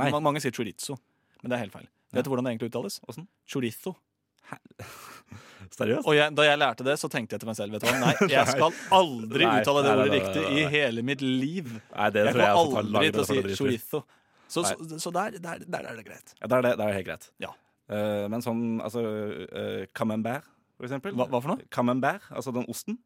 Nei. 0.00 0.08
Ma- 0.14 0.22
Mange 0.24 0.40
sier 0.40 0.54
chorizo, 0.56 0.96
men 1.42 1.50
det 1.52 1.58
er 1.58 1.64
helt 1.66 1.76
feil. 1.76 1.88
Vet 2.16 2.24
du 2.24 2.30
hvordan 2.32 2.48
det 2.48 2.54
egentlig 2.56 2.72
uttales? 2.72 2.96
Åssen? 3.12 3.28
Chorizo. 3.46 3.92
Seriøst? 5.76 6.06
Og 6.08 6.16
jeg, 6.16 6.32
da 6.34 6.44
jeg 6.48 6.58
lærte 6.58 6.84
det, 6.86 6.96
så 6.98 7.08
tenkte 7.12 7.36
jeg 7.36 7.42
til 7.44 7.48
meg 7.50 7.56
selv 7.58 7.74
vet 7.76 7.84
du 7.84 7.88
hva? 7.90 7.98
Nei, 8.02 8.14
jeg 8.34 8.48
skal 8.50 8.72
aldri 8.96 9.46
uttale 9.46 9.82
det 9.84 9.92
ordet 9.92 10.14
riktig 10.16 10.42
i 10.56 10.64
hele 10.72 11.04
mitt 11.06 11.22
liv. 11.22 11.68
Nei, 11.94 12.08
det 12.14 12.24
Jeg 12.26 12.34
tror 12.34 12.42
jeg 12.46 12.56
også 12.64 12.80
aldri 12.82 13.12
til 13.14 13.20
å 13.22 13.26
si 13.28 13.58
chorizo. 13.60 14.00
Så, 14.50 14.64
så, 14.66 14.98
så 14.98 15.12
der, 15.14 15.36
der, 15.38 15.62
der 15.62 15.90
er 15.92 15.98
det 15.98 16.06
greit. 16.08 16.34
Ja, 16.40 16.46
Der, 16.46 16.56
er, 16.58 16.68
det, 16.68 16.72
det 16.80 16.86
er 16.86 16.96
helt 16.98 17.08
greit. 17.08 17.28
Ja. 17.42 17.52
Eh, 17.90 18.24
men 18.30 18.42
sånn 18.44 18.64
altså 18.82 19.02
uh, 19.02 19.84
Camembert, 19.96 20.48
for 20.78 20.88
eksempel. 20.88 21.14
Hva, 21.14 21.28
hva 21.30 21.42
for 21.42 21.54
noe? 21.54 21.70
Camembert, 21.74 22.26
altså 22.30 22.54
den 22.54 22.66
osten. 22.70 22.98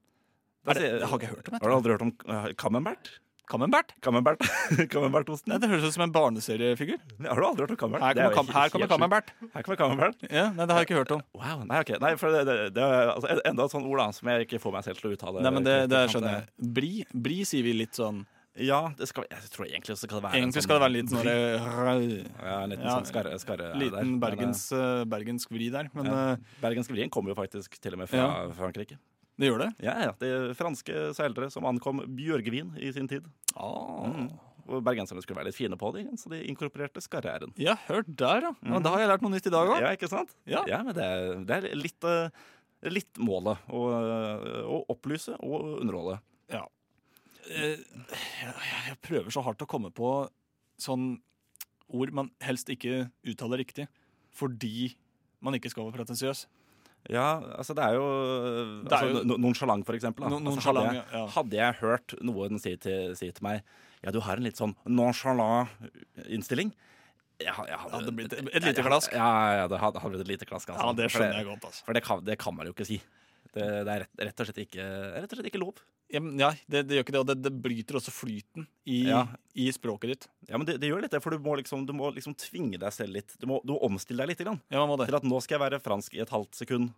Er 0.65 0.81
det, 0.81 0.89
jeg 0.97 1.09
har 1.11 1.21
ikke 1.21 1.29
hørt 1.35 1.49
om 1.51 1.59
Har 1.59 1.69
du 1.69 1.77
aldri 1.77 1.93
hørt 1.93 2.05
om 2.07 2.15
uh, 2.25 2.49
Camembert? 2.57 3.13
Camembert? 3.45 3.91
Camembert. 4.01 4.41
Camembert-osten? 4.93 5.53
Nei, 5.53 5.59
det 5.61 5.69
høres 5.69 5.85
ut 5.85 5.97
som 5.99 6.07
en 6.07 6.13
barneseriefigur. 6.15 7.01
Har 7.27 7.41
du 7.41 7.45
aldri 7.45 7.67
hørt 7.67 7.75
om 7.75 7.81
Camembert? 7.83 8.05
Her 8.07 8.17
Det 8.17 8.23
er 8.25 8.37
kommer, 8.37 8.49
jo 8.49 8.55
kam, 8.55 8.55
her 8.57 8.71
kommer 8.73 8.87
helt 8.87 8.89
sjukt. 8.89 8.95
Camembert. 8.95 9.33
Her 9.53 9.67
kommer 9.67 9.81
Camembert. 9.83 10.25
Ja, 10.31 10.45
nei, 10.49 10.65
det 10.65 10.73
har 10.73 10.81
jeg 10.81 10.89
ikke 10.89 11.01
hørt 11.03 11.13
om. 11.19 11.25
Wow, 11.37 11.65
nei, 11.69 11.81
ok. 11.85 11.93
Nei, 12.01 12.13
for 12.21 12.33
det, 12.33 12.45
det, 12.49 12.57
det 12.79 12.87
er 12.87 13.13
altså, 13.13 13.35
enda 13.51 13.67
et 13.69 13.77
sånt 13.77 13.91
ord 13.91 14.01
da, 14.01 14.07
som 14.17 14.31
jeg 14.33 14.49
ikke 14.49 14.63
får 14.63 14.77
meg 14.79 14.87
selv 14.89 15.03
til 15.03 15.11
å 15.11 15.19
uttale. 15.19 15.45
Nei, 15.45 15.53
men 15.59 15.69
det, 15.69 15.77
det 15.93 16.01
skjønner 16.15 16.39
jeg. 16.39 16.71
Bri, 16.79 16.93
bri 17.27 17.39
sier 17.49 17.69
vi 17.69 17.77
litt 17.85 18.01
sånn 18.01 18.25
Ja, 18.55 18.93
det 18.95 19.09
skal, 19.11 19.25
jeg 19.31 19.49
tror 19.51 19.67
egentlig 19.67 19.97
skal 19.99 20.13
det 20.15 20.23
være 20.23 20.37
en 20.37 20.43
Egentlig 20.45 20.61
sånn 20.61 20.67
skal 20.69 20.77
det 20.79 20.83
være 20.85 20.95
litt 20.95 21.11
sånn. 21.11 21.27
Ja, 21.27 22.59
en 22.63 22.71
liten 22.71 22.85
Ja, 22.87 22.93
sånn 23.01 23.09
skarre, 23.09 23.33
skarre 23.43 23.73
Liten 23.81 24.13
bergens, 24.23 24.61
eh, 24.77 25.03
bergensk 25.11 25.51
vri 25.51 25.71
der. 25.75 25.89
Men 25.97 26.07
ja. 26.07 26.21
eh, 26.37 26.55
Bergensk 26.63 26.93
vrien 26.95 27.11
kommer 27.11 27.35
jo 27.35 27.39
faktisk 27.41 27.75
til 27.83 27.97
og 27.97 28.05
med 28.05 28.09
fra 28.13 28.21
Ja. 28.23 28.29
Frankrike. 28.55 28.99
det 29.43 29.49
gjør 29.51 29.59
det. 29.65 29.71
Ja, 29.83 29.95
ja, 30.07 30.13
det 30.21 30.29
er 30.31 30.55
franske 30.55 31.09
seilere 31.19 31.51
som 31.51 31.67
ankom 31.67 32.05
Bjørgvin 32.15 32.77
i 32.79 32.93
sin 32.95 33.09
tid. 33.11 33.27
Ah. 33.57 34.07
Mm. 34.07 34.29
Og 34.71 34.81
bergenserne 34.87 35.21
skulle 35.21 35.37
være 35.43 35.51
litt 35.51 35.59
fine 35.59 35.77
på 35.77 35.91
det, 35.93 36.07
så 36.17 36.31
de 36.31 36.39
inkorporerte 36.49 37.03
skarre-r-en. 37.03 37.51
Ja, 37.61 37.75
hørt 37.89 38.07
der, 38.17 38.47
ja. 38.47 38.53
ja. 38.63 38.79
Da 38.79 38.95
har 38.95 39.03
jeg 39.03 39.11
lært 39.11 39.25
noe 39.27 39.35
nytt 39.35 39.51
i 39.51 39.53
dag 39.53 39.69
òg. 39.69 39.81
Ja, 39.83 39.91
ikke 39.99 40.09
sant? 40.09 40.31
Ja. 40.47 40.63
men 40.87 40.95
det 40.95 41.05
er, 41.05 41.35
det 41.45 41.59
er 41.59 41.75
litt, 41.77 42.07
eh, 42.09 42.31
litt 42.89 43.19
målet. 43.19 43.59
Å, 43.69 43.83
eh, 43.99 44.63
å 44.65 44.79
opplyse 44.95 45.35
og 45.43 45.83
underholde. 45.83 46.21
Eh, 46.55 46.63
jeg, 47.49 47.85
jeg 48.89 48.99
prøver 49.05 49.31
så 49.35 49.43
hardt 49.45 49.63
å 49.65 49.69
komme 49.71 49.91
på 49.95 50.11
sånn 50.81 51.19
ord 51.95 52.13
man 52.17 52.31
helst 52.43 52.71
ikke 52.73 53.09
uttaler 53.29 53.61
riktig, 53.63 53.87
fordi 54.35 54.95
man 55.45 55.55
ikke 55.59 55.71
skal 55.73 55.87
være 55.87 55.99
pretensiøs. 56.01 56.47
Ja, 57.13 57.37
altså 57.61 57.75
det 57.77 57.85
er 57.85 57.99
jo, 57.99 58.05
Det 58.87 58.93
er 58.93 58.97
altså, 58.97 59.09
jo- 59.13 59.25
no- 59.29 59.37
Nonchalant, 59.45 59.85
for 59.85 59.93
eksempel. 59.99 60.25
No- 60.33 60.39
altså, 60.41 60.73
hadde, 60.73 60.95
jeg, 60.97 61.05
ja. 61.13 61.27
hadde 61.35 61.59
jeg 61.59 61.75
hørt 61.83 62.15
noen 62.25 62.59
si 62.63 62.73
til, 62.81 63.13
si 63.19 63.29
til 63.31 63.45
meg 63.45 63.61
Ja, 64.03 64.11
du 64.11 64.21
har 64.25 64.37
en 64.41 64.45
litt 64.45 64.57
sånn 64.57 64.73
nonchalant 64.89 65.69
innstilling. 66.29 66.73
Jeg, 67.41 67.53
jeg 67.69 67.79
Hadde 67.83 68.13
blitt 68.15 68.33
et 68.33 68.63
lite 68.65 68.83
klask. 68.85 69.13
Ja, 69.13 69.29
ja, 69.61 69.67
det 69.69 69.79
hadde, 69.81 70.01
hadde 70.01 70.17
blitt 70.17 70.25
et 70.25 70.33
lite 70.33 70.47
klask. 70.49 70.69
Altså. 70.71 70.85
Ja, 70.87 70.93
det 70.97 71.11
skjønner 71.13 71.39
jeg 71.41 71.47
godt. 71.49 71.65
altså. 71.69 71.85
For 71.85 71.93
det 71.97 72.03
kan, 72.05 72.25
det 72.25 72.37
kan 72.39 72.55
man 72.57 72.67
jo 72.69 72.73
ikke 72.73 72.87
si. 72.89 72.99
Det, 73.55 73.65
det 73.85 73.91
er 73.95 74.05
rett, 74.05 74.13
rett, 74.29 74.41
og 74.41 74.49
slett 74.49 74.61
ikke, 74.65 74.85
rett 75.21 75.33
og 75.33 75.39
slett 75.39 75.49
ikke 75.53 75.61
lov. 75.63 75.81
Ja, 76.15 76.51
det, 76.71 76.85
det 76.89 76.97
gjør 76.99 77.05
ikke 77.07 77.15
det, 77.17 77.21
og 77.25 77.29
det, 77.31 77.37
det 77.45 77.53
bryter 77.65 77.99
også 78.01 78.13
flyten 78.15 78.67
i, 78.87 79.01
Ja. 79.09 79.25
i 79.55 79.69
språket 79.75 80.11
ditt. 80.15 80.29
Ja, 80.49 80.59
men 80.61 80.67
det, 80.69 80.79
det 80.83 80.91
gjør 80.91 81.03
litt 81.05 81.15
det, 81.17 81.23
for 81.25 81.35
du 81.35 81.39
må 81.43 81.57
liksom, 81.61 81.87
du 81.89 81.93
må 81.97 82.11
liksom 82.15 82.35
tvinge 82.39 82.79
deg 82.83 82.93
selv 82.95 83.15
litt. 83.17 83.35
Du 83.41 83.47
må, 83.51 83.61
du 83.65 83.75
må 83.75 83.81
omstille 83.89 84.23
deg 84.25 84.33
litt. 84.35 84.45
Grann, 84.45 84.61
Ja, 84.71 84.79
man 84.83 84.93
må 84.93 84.99
det. 85.01 85.09
til 85.11 85.17
at 85.21 85.27
nå 85.27 85.41
skal 85.45 85.59
jeg 85.59 85.65
være 85.67 85.83
fransk 85.83 86.15
i 86.15 86.23
et 86.25 86.31
halvt 86.35 86.55
sekund 86.63 86.93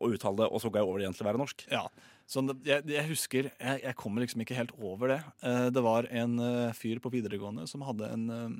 og 0.00 0.14
uttale 0.16 0.40
det, 0.42 0.46
og 0.50 0.58
så 0.62 0.70
går 0.72 0.80
jeg 0.80 0.88
over 0.88 1.02
igjen 1.04 1.14
til 1.14 1.26
å 1.26 1.28
være 1.28 1.38
norsk. 1.42 1.66
Ja. 1.70 1.82
Sånn, 2.26 2.48
jeg, 2.64 2.86
jeg 2.88 3.04
husker 3.10 3.50
jeg, 3.52 3.82
jeg 3.84 3.94
kommer 4.00 4.24
liksom 4.24 4.40
ikke 4.42 4.56
helt 4.56 4.72
over 4.80 5.12
det. 5.12 5.18
Eh, 5.44 5.66
Det 5.70 5.82
var 5.84 6.08
en 6.10 6.38
eh, 6.40 6.72
fyr 6.74 6.98
på 7.04 7.12
videregående 7.12 7.66
som 7.70 7.84
hadde 7.84 8.08
en, 8.16 8.24
eh, 8.32 8.54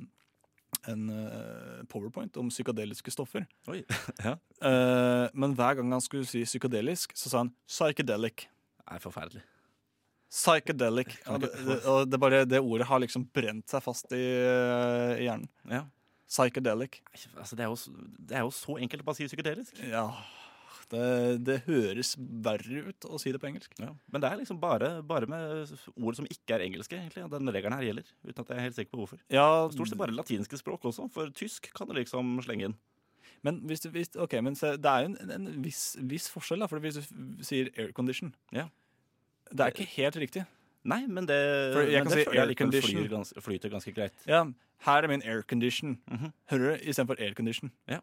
en 0.93 1.03
powerpoint 1.89 2.37
om 2.37 2.49
psykadeliske 2.53 3.11
stoffer. 3.11 3.47
Oi, 3.73 3.81
ja. 4.27 4.35
Men 5.33 5.55
hver 5.57 5.79
gang 5.79 5.91
han 5.97 6.03
skulle 6.05 6.27
si 6.29 6.43
psykadelisk, 6.45 7.15
så 7.17 7.31
sa 7.31 7.41
han 7.43 7.51
psychedelic. 7.67 8.45
Det 8.85 8.93
er 8.93 9.01
forferdelig. 9.01 9.41
Psychedelic. 10.35 11.13
Ja, 11.23 11.37
det, 11.39 11.51
det, 11.63 11.77
og 11.87 12.09
det, 12.11 12.19
bare, 12.19 12.43
det 12.47 12.59
ordet 12.59 12.87
har 12.89 12.99
liksom 13.03 13.23
brent 13.35 13.71
seg 13.71 13.83
fast 13.85 14.11
i, 14.15 14.23
eh, 14.43 15.21
i 15.21 15.27
hjernen. 15.29 15.47
Ja. 15.71 15.85
Psychedelic. 16.27 16.99
Altså, 17.37 17.55
det, 17.55 17.63
er 17.63 17.69
jo, 17.71 18.01
det 18.19 18.35
er 18.35 18.43
jo 18.43 18.51
så 18.55 18.75
enkelt 18.81 19.05
å 19.05 19.07
bare 19.07 19.19
si 19.19 19.29
psykedelisk. 19.29 19.79
Ja, 19.87 20.09
det, 20.91 21.05
det 21.45 21.55
høres 21.69 22.13
verre 22.19 22.89
ut 22.89 23.07
å 23.07 23.19
si 23.21 23.31
det 23.33 23.39
på 23.41 23.47
engelsk. 23.49 23.71
Ja. 23.81 23.93
Men 24.11 24.23
det 24.23 24.29
er 24.29 24.41
liksom 24.41 24.59
bare, 24.61 24.91
bare 25.07 25.29
med 25.31 25.71
ord 25.95 26.19
som 26.19 26.27
ikke 26.27 26.57
er 26.57 26.65
engelske, 26.67 26.99
egentlig. 26.99 27.25
Den 27.31 27.55
regelen 27.55 27.77
her 27.77 27.87
gjelder. 27.87 28.11
Uten 28.25 28.41
at 28.43 28.51
jeg 28.51 28.57
er 28.59 28.67
helt 28.67 28.79
sikker 28.79 28.91
på 28.91 29.01
hvorfor. 29.03 29.23
Ja, 29.33 29.47
Stort 29.73 29.93
sett 29.93 30.01
bare 30.01 30.17
latinske 30.17 30.59
språk 30.59 30.89
også, 30.91 31.07
for 31.15 31.31
tysk 31.37 31.71
kan 31.77 31.89
du 31.89 31.95
liksom 31.97 32.37
slenge 32.45 32.69
inn. 32.69 32.77
Men, 33.45 33.61
hvis 33.69 33.83
du, 33.83 33.91
hvis, 33.93 34.11
okay, 34.19 34.41
men 34.41 34.57
det 34.57 34.89
er 34.89 35.05
jo 35.05 35.11
en, 35.13 35.35
en 35.35 35.51
viss, 35.63 35.93
viss 36.01 36.27
forskjell, 36.33 36.63
da. 36.63 36.69
For 36.69 36.81
hvis 36.81 36.97
du 36.99 37.45
sier 37.45 37.71
aircondition 37.77 38.33
Ja. 38.55 38.67
Det 39.51 39.65
er 39.65 39.73
ikke 39.73 39.87
helt 39.95 40.19
riktig. 40.23 40.45
Nei, 40.85 41.01
men 41.09 41.25
det, 41.25 41.37
For 41.73 41.87
jeg 41.89 42.03
men 42.03 42.11
kan 42.11 42.17
det 42.17 42.25
si 42.27 42.39
aircondition. 42.39 43.05
Flyter, 43.09 43.41
flyter 43.41 43.71
ganske 43.73 43.93
greit. 43.95 44.25
Ja, 44.29 44.43
her 44.85 45.05
er 45.05 45.09
min 45.09 45.23
aircondition. 45.25 45.97
Mhm. 46.11 46.33
Hører 46.51 46.75
du? 46.77 46.83
Istedenfor 46.89 47.21
aircondition. 47.21 47.71
Ja. 47.89 48.01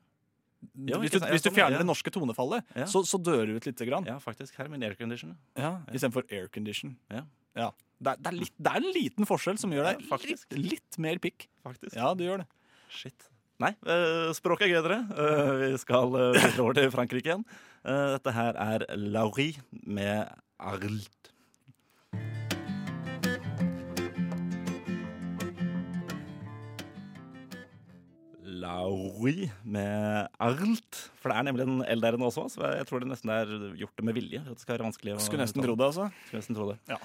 Ja, 0.78 0.98
hvis, 1.02 1.10
du, 1.10 1.18
hvis 1.26 1.42
du 1.42 1.48
sånn, 1.50 1.56
fjerner 1.56 1.82
det 1.82 1.86
norske 1.88 2.10
tonefallet, 2.14 2.66
Ja. 2.78 2.86
så, 2.86 3.02
så 3.06 3.18
dør 3.18 3.46
du 3.50 3.56
ut 3.56 3.66
lite 3.66 3.86
grann. 3.86 4.06
Ja, 4.06 4.18
faktisk. 4.22 4.54
Her 4.58 4.68
er 4.68 4.70
min 4.70 4.82
aircondition. 4.86 5.34
Ja, 5.58 5.80
Istedenfor 5.90 6.26
aircondition. 6.30 6.96
Ja. 7.10 7.24
Ja. 7.58 7.70
Det, 7.98 8.12
er, 8.14 8.20
det, 8.22 8.30
er 8.30 8.36
litt, 8.38 8.54
det 8.58 8.70
er 8.70 8.78
en 8.82 8.94
liten 8.94 9.28
forskjell 9.28 9.58
som 9.62 9.74
gjør 9.74 9.90
deg 9.90 10.06
litt, 10.26 10.46
litt 10.58 10.98
mer 11.02 11.18
pikk. 11.22 11.48
Faktisk. 11.66 11.96
Ja, 11.98 12.12
du 12.18 12.24
gjør 12.24 12.42
det. 12.42 12.48
Shit. 12.94 13.28
Nei, 13.62 13.72
eh, 13.86 14.30
språket 14.34 14.66
er 14.66 14.72
gøy, 14.72 14.80
dere. 14.86 15.00
Eh, 15.22 15.50
vi 15.60 15.82
skal 15.82 16.14
uh, 16.14 16.46
over 16.62 16.78
til 16.78 16.90
Frankrike 16.94 17.30
igjen. 17.30 17.44
Dette 17.82 18.34
her 18.34 18.58
er 18.62 18.86
Laurie 18.94 19.58
med 19.70 20.30
Arlt. 20.62 21.31
Laurie 28.62 29.50
med 29.64 30.30
Arlt. 30.42 31.02
For 31.20 31.32
det 31.32 31.38
er 31.40 31.48
nemlig 31.50 31.66
en 31.66 31.82
L 31.84 32.04
der 32.04 32.18
inne 32.18 32.30
også, 32.30 32.46
så 32.54 32.70
jeg 32.78 32.86
tror 32.88 33.02
det 33.02 33.10
nesten 33.10 33.34
er 33.34 33.50
gjort 33.80 33.98
det 33.98 34.06
med 34.08 34.16
vilje. 34.16 34.40
At 34.44 34.54
det 34.54 34.64
skal 34.64 34.76
være 34.76 34.88
vanskelig 34.88 35.16
å 35.16 35.20
Skulle 35.22 35.44
nesten 35.44 35.64
tro 35.64 35.76
det, 35.76 35.90
altså. 35.90 36.08
Skulle 36.28 36.44
nesten 36.44 36.58
tro 36.58 36.70
det. 36.72 36.78
Ja. 36.92 37.00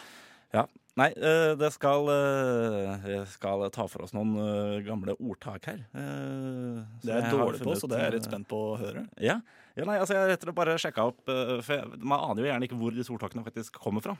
Ja. 0.56 0.64
Nei, 0.98 1.12
eh, 1.14 1.52
det 1.60 1.70
skal 1.76 2.08
eh, 2.10 3.20
skal 3.30 3.68
ta 3.74 3.86
for 3.92 4.08
oss 4.08 4.16
noen 4.18 4.34
eh, 4.42 4.80
gamle 4.88 5.14
ordtak 5.20 5.68
her. 5.70 5.84
Det 5.94 7.12
er 7.12 7.22
jeg 7.22 7.36
dårlig 7.36 7.62
på, 7.62 7.76
så 7.78 7.90
det 7.92 8.00
er 8.00 8.08
jeg 8.08 8.16
litt 8.18 8.30
spent 8.30 8.50
på 8.50 8.62
å 8.72 8.80
høre. 8.82 9.06
Ja. 9.22 9.38
ja, 9.78 9.86
nei, 9.86 10.00
altså 10.02 10.18
jeg 10.18 10.32
rett 10.32 10.42
og 10.42 10.50
slett 10.50 10.58
bare 10.58 10.78
sjekka 10.82 11.06
opp 11.12 11.22
For 11.28 11.74
jeg, 11.76 12.02
man 12.02 12.32
aner 12.32 12.42
jo 12.42 12.50
gjerne 12.50 12.70
ikke 12.70 12.80
hvor 12.80 12.98
disse 12.98 13.14
ordtakene 13.14 13.46
faktisk 13.46 13.78
kommer 13.84 14.06
fra. 14.06 14.18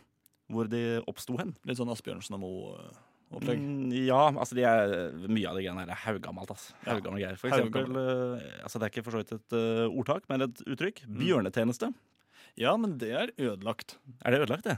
Hvor 0.54 0.70
de 0.70 0.84
oppsto 1.10 1.40
hen. 1.42 1.56
Litt 1.68 1.80
sånn 1.80 1.92
Asbjørnsen 1.92 2.38
og 2.38 2.78
Moe-opplegg. 3.28 3.60
Mm, 3.60 3.94
ja, 4.08 4.20
altså 4.32 4.56
de 4.56 4.64
er, 4.64 4.94
mye 5.28 5.50
av 5.50 5.58
de 5.58 5.64
greiene 5.66 5.84
her 5.84 5.92
er 5.92 6.02
haugammalt. 6.06 6.52
Altså. 6.54 6.76
Ja. 6.86 6.96
Greier. 7.04 7.40
For 7.42 7.52
eksempel, 7.52 7.98
eh, 8.00 8.46
altså 8.64 8.80
det 8.80 8.88
er 8.88 8.94
ikke 8.94 9.04
for 9.04 9.18
så 9.18 9.24
vidt 9.24 9.34
et 9.36 9.56
uh, 9.58 9.86
ordtak, 9.92 10.28
men 10.32 10.46
et 10.48 10.62
uttrykk. 10.64 11.04
Mm. 11.10 11.18
Bjørnetjeneste. 11.26 11.92
Ja, 12.58 12.74
men 12.80 12.96
det 13.02 13.12
er 13.12 13.34
ødelagt. 13.36 13.98
Er 14.24 14.34
det 14.34 14.46
ødelagt, 14.46 14.70
det? 14.70 14.78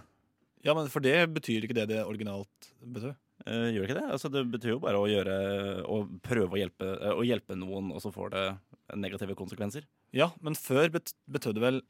Ja, 0.66 0.74
men 0.76 0.90
For 0.92 1.04
det 1.04 1.16
betyr 1.36 1.64
ikke 1.64 1.78
det 1.78 1.88
det 1.94 2.02
originalt 2.04 2.72
betød. 2.82 3.14
Uh, 3.46 3.70
gjør 3.72 3.86
det 3.86 3.88
ikke 3.88 4.00
det? 4.02 4.10
Altså, 4.18 4.34
det 4.34 4.44
betyr 4.52 4.74
jo 4.74 4.82
bare 4.84 5.00
å 5.00 5.06
gjøre 5.08 5.36
Å 5.88 6.02
prøve 6.26 6.58
å 6.58 6.60
hjelpe, 6.60 6.90
eh, 6.98 7.14
å 7.16 7.24
hjelpe 7.24 7.56
noen, 7.56 7.94
og 7.96 8.02
så 8.04 8.12
får 8.12 8.34
det 8.34 8.44
negative 9.00 9.38
konsekvenser. 9.38 9.86
Ja, 10.12 10.32
men 10.44 10.58
før 10.60 10.90
bet 10.98 11.14
betød 11.30 11.56
det 11.60 11.64
vel 11.64 11.82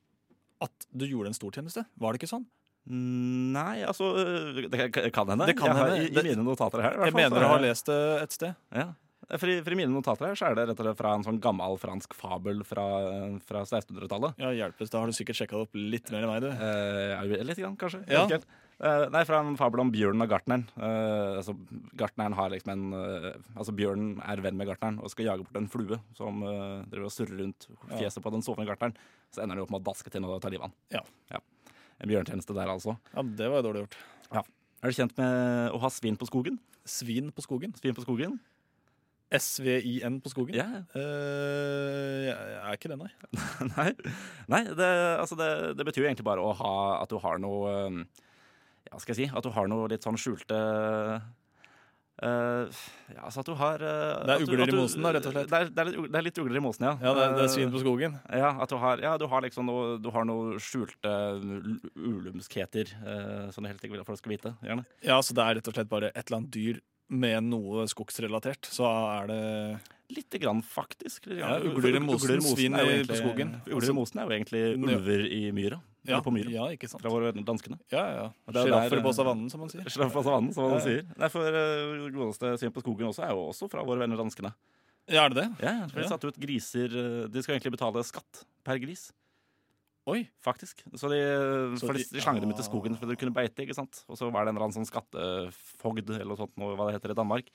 at 0.61 0.87
du 0.91 1.07
gjorde 1.07 1.31
en 1.31 1.37
stortjeneste? 1.37 1.85
Var 1.95 2.13
det 2.13 2.19
ikke 2.19 2.33
sånn? 2.35 2.45
Nei, 2.89 3.83
altså 3.85 4.07
øh, 4.17 4.63
Det 4.69 4.89
kan- 5.13 5.29
hende. 5.29 5.45
Det 5.45 5.57
kan 5.59 5.75
hende. 5.77 5.99
I, 6.01 6.09
I 6.09 6.23
mine 6.31 6.43
notater 6.43 6.81
her. 6.81 6.95
i 6.95 6.97
hvert 6.97 7.05
Jeg 7.05 7.13
fall, 7.13 7.21
mener 7.21 7.41
jeg 7.45 7.53
har 7.53 7.63
lest 7.67 7.85
det 7.91 7.99
et 8.23 8.31
sted. 8.33 8.55
Ja. 8.73 8.87
For 9.37 9.45
i, 9.51 9.59
for 9.61 9.75
I 9.75 9.77
mine 9.77 9.93
notater 9.93 10.25
her 10.25 10.37
så 10.39 10.47
er 10.49 10.55
det 10.57 10.63
rett 10.71 10.79
og 10.81 10.87
slett 10.87 10.97
fra 10.97 11.11
en 11.13 11.25
sånn 11.27 11.37
gammel 11.43 11.75
fransk 11.77 12.15
fabel 12.17 12.63
fra, 12.65 12.85
fra 13.45 13.61
1600-tallet. 13.61 14.39
Ja, 14.41 14.49
hjelpes, 14.57 14.89
Da 14.89 15.03
har 15.03 15.11
du 15.11 15.13
sikkert 15.13 15.37
sjekka 15.37 15.59
det 15.59 15.67
opp 15.67 15.77
litt 15.77 16.09
mer 16.09 16.25
enn 16.25 16.31
meg, 16.31 16.41
du. 16.47 16.49
Eh, 16.49 17.11
ja, 17.13 17.43
litt 17.45 17.61
grann, 17.61 17.77
kanskje. 17.77 18.01
Ja. 18.09 18.25
Eh, 18.79 19.05
nei, 19.11 19.21
fra 19.27 19.41
en 19.43 19.57
fabel 19.59 19.83
om 19.83 19.91
bjørnen 19.91 20.23
og 20.23 20.31
gartneren. 20.31 20.63
Eh, 20.79 21.37
altså, 21.43 21.53
gartneren 21.99 22.33
har 22.37 22.49
liksom 22.53 22.71
en 22.71 22.85
eh, 22.95 23.33
Altså 23.59 23.73
Bjørnen 23.75 24.21
er 24.23 24.39
venn 24.41 24.55
med 24.57 24.69
gartneren 24.71 25.01
og 25.03 25.11
skal 25.11 25.27
jage 25.27 25.43
bort 25.43 25.59
en 25.59 25.67
flue 25.69 25.99
som 26.17 26.39
eh, 26.47 26.85
driver 26.89 27.09
og 27.09 27.13
surrer 27.13 27.41
rundt 27.43 27.67
fjeset 27.99 28.23
på 28.23 28.31
den 28.33 28.41
sovende 28.45 28.71
gartneren. 28.71 28.95
Så 29.35 29.43
ender 29.43 29.59
han 29.59 29.65
opp 29.67 29.73
med 29.75 29.83
å 29.83 29.89
daske 29.91 30.09
til 30.09 30.23
og 30.25 30.39
ta 30.41 30.49
livet 30.49 30.65
av 30.65 30.71
den 30.71 31.03
Ja. 31.35 31.43
En 31.99 32.11
bjørntjeneste 32.11 32.55
der, 32.55 32.71
altså. 32.71 32.95
Ja, 33.13 33.23
Det 33.23 33.49
var 33.51 33.61
jo 33.61 33.67
dårlig 33.69 33.83
gjort. 33.85 33.99
Ja. 34.31 34.45
Er 34.79 34.91
du 34.91 34.95
kjent 34.95 35.17
med 35.19 35.75
å 35.75 35.81
ha 35.83 35.91
svin 35.91 36.17
på 36.19 36.27
skogen? 36.29 36.59
Svin 36.87 37.33
på 37.35 37.43
skogen. 37.43 37.75
Svin 37.79 37.97
på 37.97 38.05
skogen? 38.05 38.39
SVIN 39.29 40.17
på 40.23 40.31
skogen? 40.31 40.55
Ja. 40.57 40.65
Uh, 40.95 42.25
jeg 42.25 42.33
jeg 42.33 42.63
er 42.65 42.77
ikke 42.77 42.89
det, 42.89 42.97
nei. 42.97 43.11
Nei, 43.75 43.89
Nei 44.49 44.61
det, 44.73 44.89
altså 45.21 45.37
det, 45.37 45.49
det 45.77 45.85
betyr 45.85 46.03
jo 46.03 46.07
egentlig 46.09 46.25
bare 46.25 46.41
ha 46.61 46.71
at 47.03 47.11
du 47.13 47.19
har 47.21 47.37
noe 47.41 47.75
um, 47.91 47.99
Ja, 48.89 48.97
skal 48.97 49.13
jeg 49.13 49.19
si? 49.19 49.27
At 49.29 49.45
du 49.45 49.53
har 49.53 49.69
noe 49.69 49.89
litt 49.91 50.05
sånn 50.05 50.17
skjulte 50.17 50.57
uh, 52.23 52.79
Ja, 53.09 53.21
altså 53.25 53.41
at 53.41 53.47
du 53.49 53.53
har 53.57 53.81
uh, 53.81 54.25
Det 54.27 54.35
er 54.35 54.43
ugler 54.45 54.71
i 54.73 54.75
mosen 54.77 55.05
da, 55.05 55.11
rett 55.15 55.25
og 55.29 55.33
slett. 55.35 55.49
Det 55.49 55.59
er, 55.59 55.69
det 55.73 55.83
er, 55.83 55.89
litt, 55.91 56.09
det 56.13 56.19
er 56.21 56.25
litt 56.27 56.41
ugler 56.43 56.59
i 56.59 56.63
mosen, 56.63 56.85
ja. 56.89 56.93
Ja, 57.01 57.13
det, 57.17 57.23
er- 57.25 57.35
det 57.37 57.43
er 57.45 57.49
Uh, 57.49 57.53
svin 57.55 57.71
på 57.73 57.81
skogen. 57.83 58.17
Ja, 58.43 58.51
at 58.61 58.69
du 58.73 58.77
har, 58.81 59.01
ja, 59.03 59.15
du 59.21 59.25
har 59.31 59.41
liksom 59.45 59.65
noe 59.69 59.97
Du 60.03 60.09
har 60.13 60.27
noe 60.29 60.59
skjulte 60.63 61.13
ulumskheter 61.95 62.91
uh, 63.03 63.49
som 63.51 63.63
du 63.65 63.69
helt 63.71 63.83
ikke 63.83 63.95
vil 63.95 64.03
at 64.03 64.09
folk 64.09 64.19
skal 64.21 64.33
vite. 64.35 64.53
Gjerne. 64.65 64.85
Ja, 65.05 65.19
så 65.23 65.35
det 65.37 65.45
er 65.45 65.59
rett 65.59 65.69
og 65.71 65.75
slett 65.77 65.91
bare 65.91 66.11
et 66.13 66.25
eller 66.27 66.41
annet 66.41 66.53
dyr 66.55 66.81
med 67.09 67.47
noe 67.49 67.87
skogsrelatert. 67.89 68.69
Så 68.69 68.85
er 68.85 69.31
det 69.31 69.39
Lite 70.09 70.39
grann, 70.41 70.63
faktisk. 70.65 71.27
Litt 71.29 71.37
Ja, 71.37 71.59
ugler 71.61 71.99
i 71.99 72.01
mosen, 72.01 72.41
svin 72.41 72.73
på 73.05 73.17
skogen. 73.17 73.51
Ugler 73.69 73.91
i 73.91 73.93
mosen 73.93 74.21
er 74.21 74.25
jo 74.25 74.33
egentlig 74.39 74.61
ulver 74.81 75.25
i 75.29 75.41
myra. 75.53 75.77
Ja, 76.07 76.21
på 76.23 76.31
myra. 76.31 76.49
ja 76.49 76.65
ikke 76.71 76.87
sant. 76.87 77.01
Fra 77.03 77.11
våre 77.11 77.33
danskene. 77.35 77.77
Ja, 77.91 78.03
ja. 78.15 78.25
Er 78.47 78.53
Sjiraffer 78.63 79.01
på 79.03 79.11
eh, 79.11 79.17
savannen, 79.17 79.49
som 79.51 79.59
man 79.59 79.69
sier. 79.69 79.83
Sjiraffer 79.91 80.15
på 80.15 80.23
savannen, 80.23 80.53
som 80.55 80.63
man 80.63 80.77
Ja, 80.77 80.79
ja. 80.79 80.85
sier. 80.85 81.05
Nei, 81.19 81.29
for 81.33 81.43
uh, 81.59 82.09
godeste 82.15 82.53
Syn 82.61 82.71
på 82.75 82.81
skogen 82.85 83.09
også 83.11 83.25
er 83.27 83.33
jo 83.35 83.47
også 83.51 83.67
fra 83.69 83.83
våre 83.83 83.99
venner 84.05 84.17
danskene. 84.17 84.53
Ja, 85.09 85.25
er 85.25 85.33
det 85.33 85.41
det? 85.43 85.47
Ja, 85.65 85.73
for 85.89 85.99
De 85.99 86.07
satte 86.07 86.29
ut 86.29 86.37
griser 86.39 86.93
uh, 86.93 87.27
De 87.33 87.41
skal 87.43 87.55
egentlig 87.57 87.73
betale 87.75 88.03
skatt 88.05 88.43
per 88.63 88.77
gris, 88.79 89.09
Oi. 90.09 90.23
faktisk. 90.41 90.81
Så 90.97 91.09
de, 91.11 91.17
Så 91.77 91.85
for 91.89 91.93
de, 91.97 92.05
de- 92.07 92.21
slang 92.23 92.39
dem 92.41 92.49
ut 92.49 92.55
til 92.57 92.63
Ah. 92.65 92.69
skogen 92.69 92.95
for 92.97 93.05
de 93.09 93.15
kunne 93.19 93.33
beite, 93.35 93.61
ikke 93.65 93.75
sant. 93.77 94.03
Og 94.07 94.17
så 94.17 94.29
var 94.31 94.45
det 94.45 94.53
en 94.53 94.57
eller 94.57 94.69
annen 94.69 94.77
sånn 94.79 94.87
skattefogd, 94.89 96.09
eller 96.15 96.25
noe 96.31 96.39
sånt, 96.39 96.55
noe, 96.57 96.75
hva 96.79 96.87
det 96.89 96.95
heter 96.99 97.13
i 97.13 97.17
Danmark, 97.19 97.49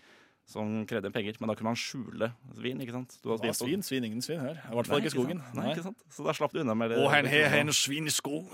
som 0.48 0.82
krevde 0.88 1.10
penger. 1.14 1.38
Men 1.40 1.50
da 1.50 1.56
kunne 1.58 1.72
man 1.72 1.78
skjule 1.80 2.30
svin, 2.56 2.82
ikke 2.84 2.96
sant. 2.96 3.16
Du 3.24 3.30
har 3.32 3.46
Ja, 3.46 3.54
svin, 3.56 3.82
svin, 3.82 4.04
ingen 4.04 4.24
svin 4.24 4.42
her. 4.42 4.60
I 4.60 4.74
hvert 4.76 4.90
fall 4.90 5.00
ikke 5.00 5.12
i 5.12 5.16
skogen. 5.16 5.40
sant. 5.40 5.56
Nei, 5.58 5.70
ikke 5.72 5.86
sant? 5.88 6.04
Så 6.12 6.26
da 6.26 6.34
slapp 6.36 6.52
du 6.52 6.60
unna 6.60 6.76
med 6.76 6.92
det. 6.92 7.00
Og 7.00 7.10
han 7.12 7.28
har 7.30 7.56
en 7.60 7.72
svin 7.72 8.06
i 8.06 8.14
skogen. 8.14 8.50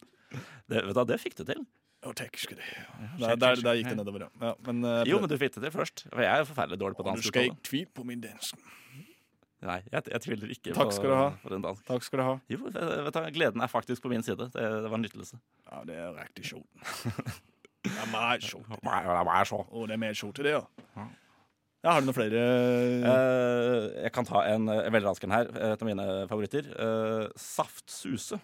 det, 0.70 0.84
vet 0.86 0.94
du, 0.94 1.04
det 1.10 1.20
fikk 1.22 1.36
du 1.40 1.44
til. 1.48 1.66
Å, 2.06 2.12
takk 2.14 2.38
skal 2.38 2.60
du 2.60 2.62
ha. 2.62 3.34
Der, 3.34 3.58
gikk 3.80 3.88
det 3.90 3.98
nedover, 3.98 4.26
ja. 4.28 4.30
ja 4.38 4.54
men, 4.68 4.84
uh, 4.84 5.02
Jo, 5.08 5.18
men 5.22 5.30
du 5.30 5.34
fikk 5.40 5.56
det 5.56 5.64
til 5.64 5.74
først. 5.74 6.06
For 6.12 6.22
jeg 6.22 6.30
er 6.30 6.46
forferdelig 6.46 6.78
dårlig 6.78 6.98
på 7.00 7.06
dansk. 7.08 7.26
Du 7.26 7.32
skal 7.32 7.48
ikke 7.50 7.64
tvile 7.66 7.94
på 7.96 8.06
min 8.06 8.22
dansk. 8.22 8.60
Nei, 9.66 9.80
jeg, 9.88 10.04
jeg 10.12 10.22
tviler 10.22 10.50
ikke 10.52 10.74
Takk 10.76 10.92
på, 10.92 11.02
du 11.02 11.14
ha. 11.16 11.30
på 11.42 11.50
den 11.50 11.64
dansk. 11.64 11.82
Takk 11.88 12.04
skal 12.06 12.20
du 12.20 12.24
ha. 12.26 12.34
Jo, 12.52 12.58
vet 12.68 13.16
du, 13.16 13.20
gleden 13.34 13.64
er 13.64 13.72
faktisk 13.72 14.04
på 14.04 14.12
min 14.12 14.22
side. 14.22 14.50
Det, 14.52 14.62
det 14.84 14.90
var 14.92 15.00
en 15.00 15.06
nytelse. 15.08 15.40
Ja, 15.64 15.80
det 15.88 15.96
er 15.96 16.12
riktig 16.20 16.44
sjot. 16.52 16.68
Det 17.86 18.02
er 18.02 18.10
mer. 18.12 18.42
Nei, 18.86 18.98
det. 19.04 19.14
Det 19.86 19.96
er 19.96 20.02
mer 20.02 20.18
til 20.20 20.44
det, 20.46 20.52
ja. 20.56 20.64
Ja. 20.96 21.92
Har 21.92 22.02
du 22.02 22.08
noen 22.08 22.16
flere 22.16 22.44
Eh, 23.06 24.02
jeg 24.02 24.12
kan 24.14 24.26
ta 24.26 24.42
en 24.50 24.68
en 24.68 24.92
veldig 24.92 25.06
rask 25.06 25.24
en 25.24 25.34
her. 25.36 25.50
Et 25.54 25.82
av 25.82 25.86
mine 25.86 26.06
favoritter. 26.30 26.66
Uh, 26.74 27.28
saftsuse. 27.38 28.40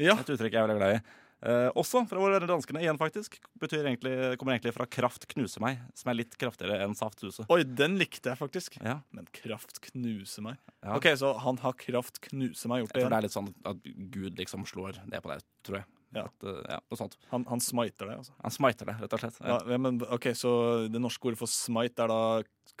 Ja. 0.00 0.14
Et 0.16 0.32
uttrykk 0.32 0.54
jeg 0.54 0.62
er 0.62 0.68
veldig 0.68 0.78
glad 0.80 0.96
i. 0.96 1.02
Eh, 1.40 1.70
også 1.72 2.02
fra 2.08 2.20
våre 2.20 2.40
danskene 2.44 2.82
igjen, 2.82 2.98
faktisk. 3.00 3.38
Betyr 3.60 3.86
egentlig, 3.88 4.12
kommer 4.40 4.56
egentlig 4.56 4.74
fra 4.76 4.84
kraft 4.84 5.24
knuse 5.30 5.60
meg, 5.62 5.78
som 5.96 6.10
er 6.12 6.18
litt 6.18 6.36
kraftigere 6.40 6.82
enn 6.84 6.96
saftsuse. 6.96 7.46
Oi, 7.52 7.62
den 7.64 7.96
likte 8.00 8.32
jeg 8.32 8.40
faktisk. 8.40 8.76
Ja, 8.84 8.98
Men 9.16 9.28
kraft 9.32 9.80
knuse 9.88 10.44
meg. 10.44 10.58
ja. 10.84 10.96
Ok, 10.96 11.08
Så 11.16 11.32
han 11.40 11.56
har 11.58 11.72
kraft 11.80 12.20
knuse 12.28 12.68
meg 12.68 12.84
gjort 12.84 12.92
det 12.92 13.02
For 13.02 13.12
det 13.14 13.16
er 13.18 13.28
litt 13.28 13.36
sånn 13.36 13.54
at 13.64 13.76
Gud 14.12 14.36
liksom 14.36 14.66
slår 14.68 15.00
ned 15.06 15.22
på 15.22 15.32
deg, 15.32 15.46
tror 15.64 15.80
jeg. 15.80 15.88
Ja. 16.14 16.26
At, 16.26 16.44
eh, 16.44 16.60
ja, 16.68 16.80
noe 16.90 16.98
sånt. 16.98 17.16
Han, 17.30 17.46
han 17.50 17.62
smiter 17.62 18.10
det, 18.10 18.16
altså. 18.22 18.34
Han 18.42 18.54
smiter 18.54 18.88
det, 18.90 18.96
rett 19.02 19.16
og 19.16 19.22
slett. 19.22 19.40
Ja, 19.46 19.58
ja, 19.70 19.78
men 19.78 20.00
ok, 20.02 20.32
Så 20.34 20.52
det 20.90 21.02
norske 21.02 21.30
ordet 21.30 21.38
for 21.38 21.50
smite 21.50 22.06
er 22.06 22.10
da 22.10 22.20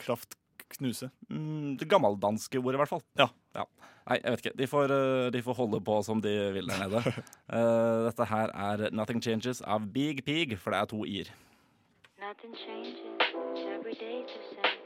kraft 0.00 0.36
knuse? 0.70 1.10
Mm, 1.30 1.76
det 1.80 1.88
gammeldanske 1.90 2.58
ordet, 2.58 2.78
i 2.78 2.82
hvert 2.82 2.92
fall. 2.92 3.04
Ja. 3.18 3.28
Nei, 4.10 4.16
jeg 4.18 4.32
vet 4.32 4.42
ikke. 4.44 4.56
De 4.58 4.66
får, 4.70 4.94
eh, 4.94 5.28
de 5.34 5.42
får 5.46 5.54
holde 5.58 5.80
på 5.86 5.98
som 6.06 6.22
de 6.22 6.32
vil 6.56 6.66
der 6.70 6.82
nede. 6.82 7.02
uh, 7.52 7.98
dette 8.08 8.24
her 8.26 8.50
er 8.54 8.90
'Nothing 8.90 9.22
Changes' 9.22 9.62
av 9.62 9.86
Big 9.92 10.24
Pig, 10.24 10.58
for 10.58 10.70
det 10.70 10.80
er 10.80 10.90
to 10.90 11.04
i-er. 11.04 11.30
Nothing 12.20 12.54
changes, 12.54 12.98
every 13.74 13.94
day's 13.94 14.28
the 14.28 14.42
same. 14.54 14.78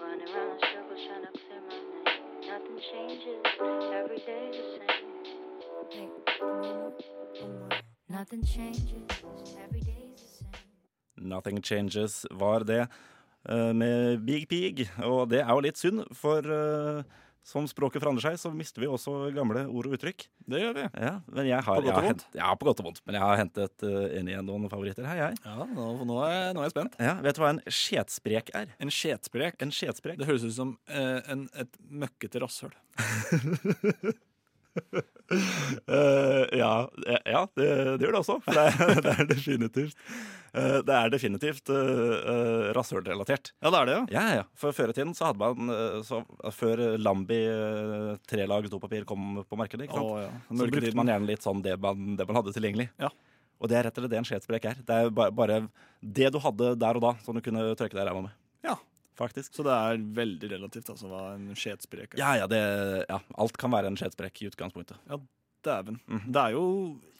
Running 0.00 0.28
around 0.32 0.58
the 0.58 0.66
circles 0.72 1.00
trying 1.06 1.24
to 1.26 1.32
clear 1.38 1.60
my 1.68 1.76
name. 1.92 2.06
Nothing 2.50 2.80
changes, 2.92 3.40
every 4.00 4.20
day's 4.30 4.56
the 4.56 4.68
same. 4.78 5.00
Nothing 8.10 8.42
changes, 8.44 9.06
every 9.64 9.80
day's 9.80 10.18
the 10.18 10.26
same. 10.26 10.50
'Nothing 11.16 11.62
Changes' 11.62 12.26
var 12.30 12.64
det. 12.64 12.88
eh, 13.48 13.72
med 13.72 14.20
Big 14.26 14.48
Pig. 14.48 14.88
Og 15.04 15.28
det 15.30 15.40
er 15.40 15.48
jo 15.48 15.60
litt 15.64 15.76
synd, 15.78 16.02
for 16.16 16.38
eh, 16.44 17.02
som 17.42 17.64
språket 17.68 18.02
forandrer 18.02 18.20
seg, 18.20 18.36
så 18.38 18.50
mister 18.52 18.80
vi 18.82 18.86
også 18.90 19.30
gamle 19.34 19.62
ord 19.68 19.86
og 19.88 19.94
uttrykk. 19.96 20.26
Det 20.50 20.60
gjør 20.60 20.74
vi. 20.76 20.82
Ja, 21.00 21.12
men 21.32 21.46
jeg 21.48 21.62
har, 21.64 21.76
På 21.80 21.82
godt 21.86 21.96
og 21.96 22.04
vondt? 22.04 22.24
Ja, 22.36 22.50
på 22.54 22.64
godt 22.68 22.80
og 22.82 22.84
vondt. 22.90 23.00
Men 23.06 23.14
jeg 23.16 23.22
har 23.24 23.36
hentet 23.40 23.82
uh, 23.86 24.18
inn 24.18 24.28
igjen 24.28 24.44
noen 24.44 24.68
favoritter 24.68 25.06
her, 25.08 25.16
jeg. 25.30 25.38
Ja, 25.46 25.64
nå, 25.64 25.86
nå, 26.04 26.18
er, 26.26 26.34
jeg- 26.36 26.54
nå 26.54 26.60
er 26.60 26.68
jeg 26.68 26.74
spent. 26.76 26.98
Ja, 27.00 27.14
vet 27.24 27.34
du 27.36 27.40
hva 27.40 27.48
en 27.54 27.62
skjetsprek 27.66 28.50
er? 28.54 28.74
En 28.80 28.90
skjetsprek. 28.92 29.56
En 29.64 29.70
skjetsprek? 29.72 30.18
Det 30.20 30.26
høres 30.28 30.44
ut 30.44 30.52
som 30.58 30.76
uh, 30.92 31.20
en, 31.32 31.48
et 31.54 31.80
møkkete 31.88 32.42
rasshøl. 32.44 32.74
Eh, 35.30 36.58
ja, 36.58 36.90
eh, 37.06 37.18
ja 37.30 37.44
det, 37.54 37.66
det 38.00 38.02
gjør 38.02 38.16
det 38.16 38.18
også. 38.18 38.34
For 38.42 38.56
det 38.56 38.86
det 39.04 39.12
er 39.12 39.28
definitivt 39.30 40.00
uh, 40.56 40.80
Det 40.82 40.96
er 40.96 41.12
definitivt 41.12 41.70
uh, 41.70 42.72
rasshølrelatert. 42.74 43.52
Ja, 43.62 43.70
det 43.70 43.78
er 43.78 43.86
det, 43.86 43.94
ja. 43.94 44.02
Ja, 44.16 44.24
ja. 44.40 44.48
For 44.58 44.74
før 44.74 44.90
i 44.90 44.96
tiden 44.96 45.14
så 45.14 45.28
hadde 45.28 45.52
man 45.54 46.02
så, 46.02 46.24
Før 46.56 46.82
Lambi 46.98 47.38
uh, 47.46 48.16
trelags 48.26 48.74
dopapir 48.74 49.06
kom 49.06 49.44
på 49.46 49.60
markedet, 49.60 49.86
ikke 49.86 50.00
sant? 50.00 50.10
Oh, 50.10 50.18
ja. 50.18 50.34
så 50.50 50.66
brukte 50.66 50.98
man 50.98 51.14
gjerne 51.14 51.30
litt 51.30 51.46
sånn 51.46 51.62
det 51.62 51.78
man, 51.78 52.16
det 52.18 52.26
man 52.26 52.40
hadde 52.40 52.56
tilgjengelig. 52.58 52.90
Ja. 52.98 53.14
Og 53.60 53.70
det 53.70 53.78
er 53.78 53.86
rett 53.86 53.98
og 53.98 54.02
slett 54.02 54.16
det 54.16 54.20
en 54.24 54.30
skjetsprek 54.32 54.70
er. 54.72 54.82
Det 54.82 54.98
er 54.98 55.14
bare, 55.14 55.36
bare 55.36 55.62
det 56.02 56.34
du 56.34 56.42
hadde 56.42 56.74
der 56.80 56.98
og 56.98 57.06
da, 57.06 57.14
som 57.22 57.38
du 57.38 57.44
kunne 57.44 57.70
tørke 57.78 57.94
deg 57.94 58.02
i 58.02 58.10
ræva 58.10 58.26
med. 58.26 58.34
Ja. 58.66 58.80
Faktisk. 59.20 59.52
Så 59.54 59.64
det 59.66 59.74
er 59.76 60.00
veldig 60.16 60.48
relativt 60.54 60.88
altså, 60.94 61.10
hva 61.10 61.22
en 61.36 61.50
skjedsprek 61.58 62.14
er. 62.16 62.22
Ja, 62.22 62.30
ja, 62.40 62.46
det, 62.48 62.60
ja, 63.10 63.18
alt 63.44 63.58
kan 63.60 63.70
være 63.74 63.90
en 63.92 63.98
skjedsprek 64.00 64.40
i 64.40 64.48
utgangspunktet. 64.48 64.96
Ja, 65.10 65.18
Dæven. 65.60 65.98
Mhm. 66.08 66.30
Det 66.32 66.40
er 66.40 66.54
jo 66.56 66.62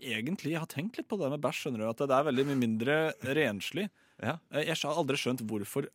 egentlig 0.00 0.54
Jeg 0.54 0.60
har 0.62 0.68
tenkt 0.72 0.96
litt 0.96 1.08
på 1.10 1.18
det 1.20 1.28
med 1.28 1.42
bæsj, 1.44 1.58
skjønner 1.66 1.82
du. 1.84 1.88
At 1.90 1.98
det 2.00 2.16
er 2.16 2.24
veldig 2.30 2.46
mye 2.48 2.56
mindre 2.62 2.94
renslig. 3.36 3.90
Ja. 4.22 4.38
Eh, 4.50 4.64
Jeg 4.70 4.78
har 4.80 4.96
aldri 4.96 5.16
skjønt 5.20 5.44
hvorfor 5.44 5.90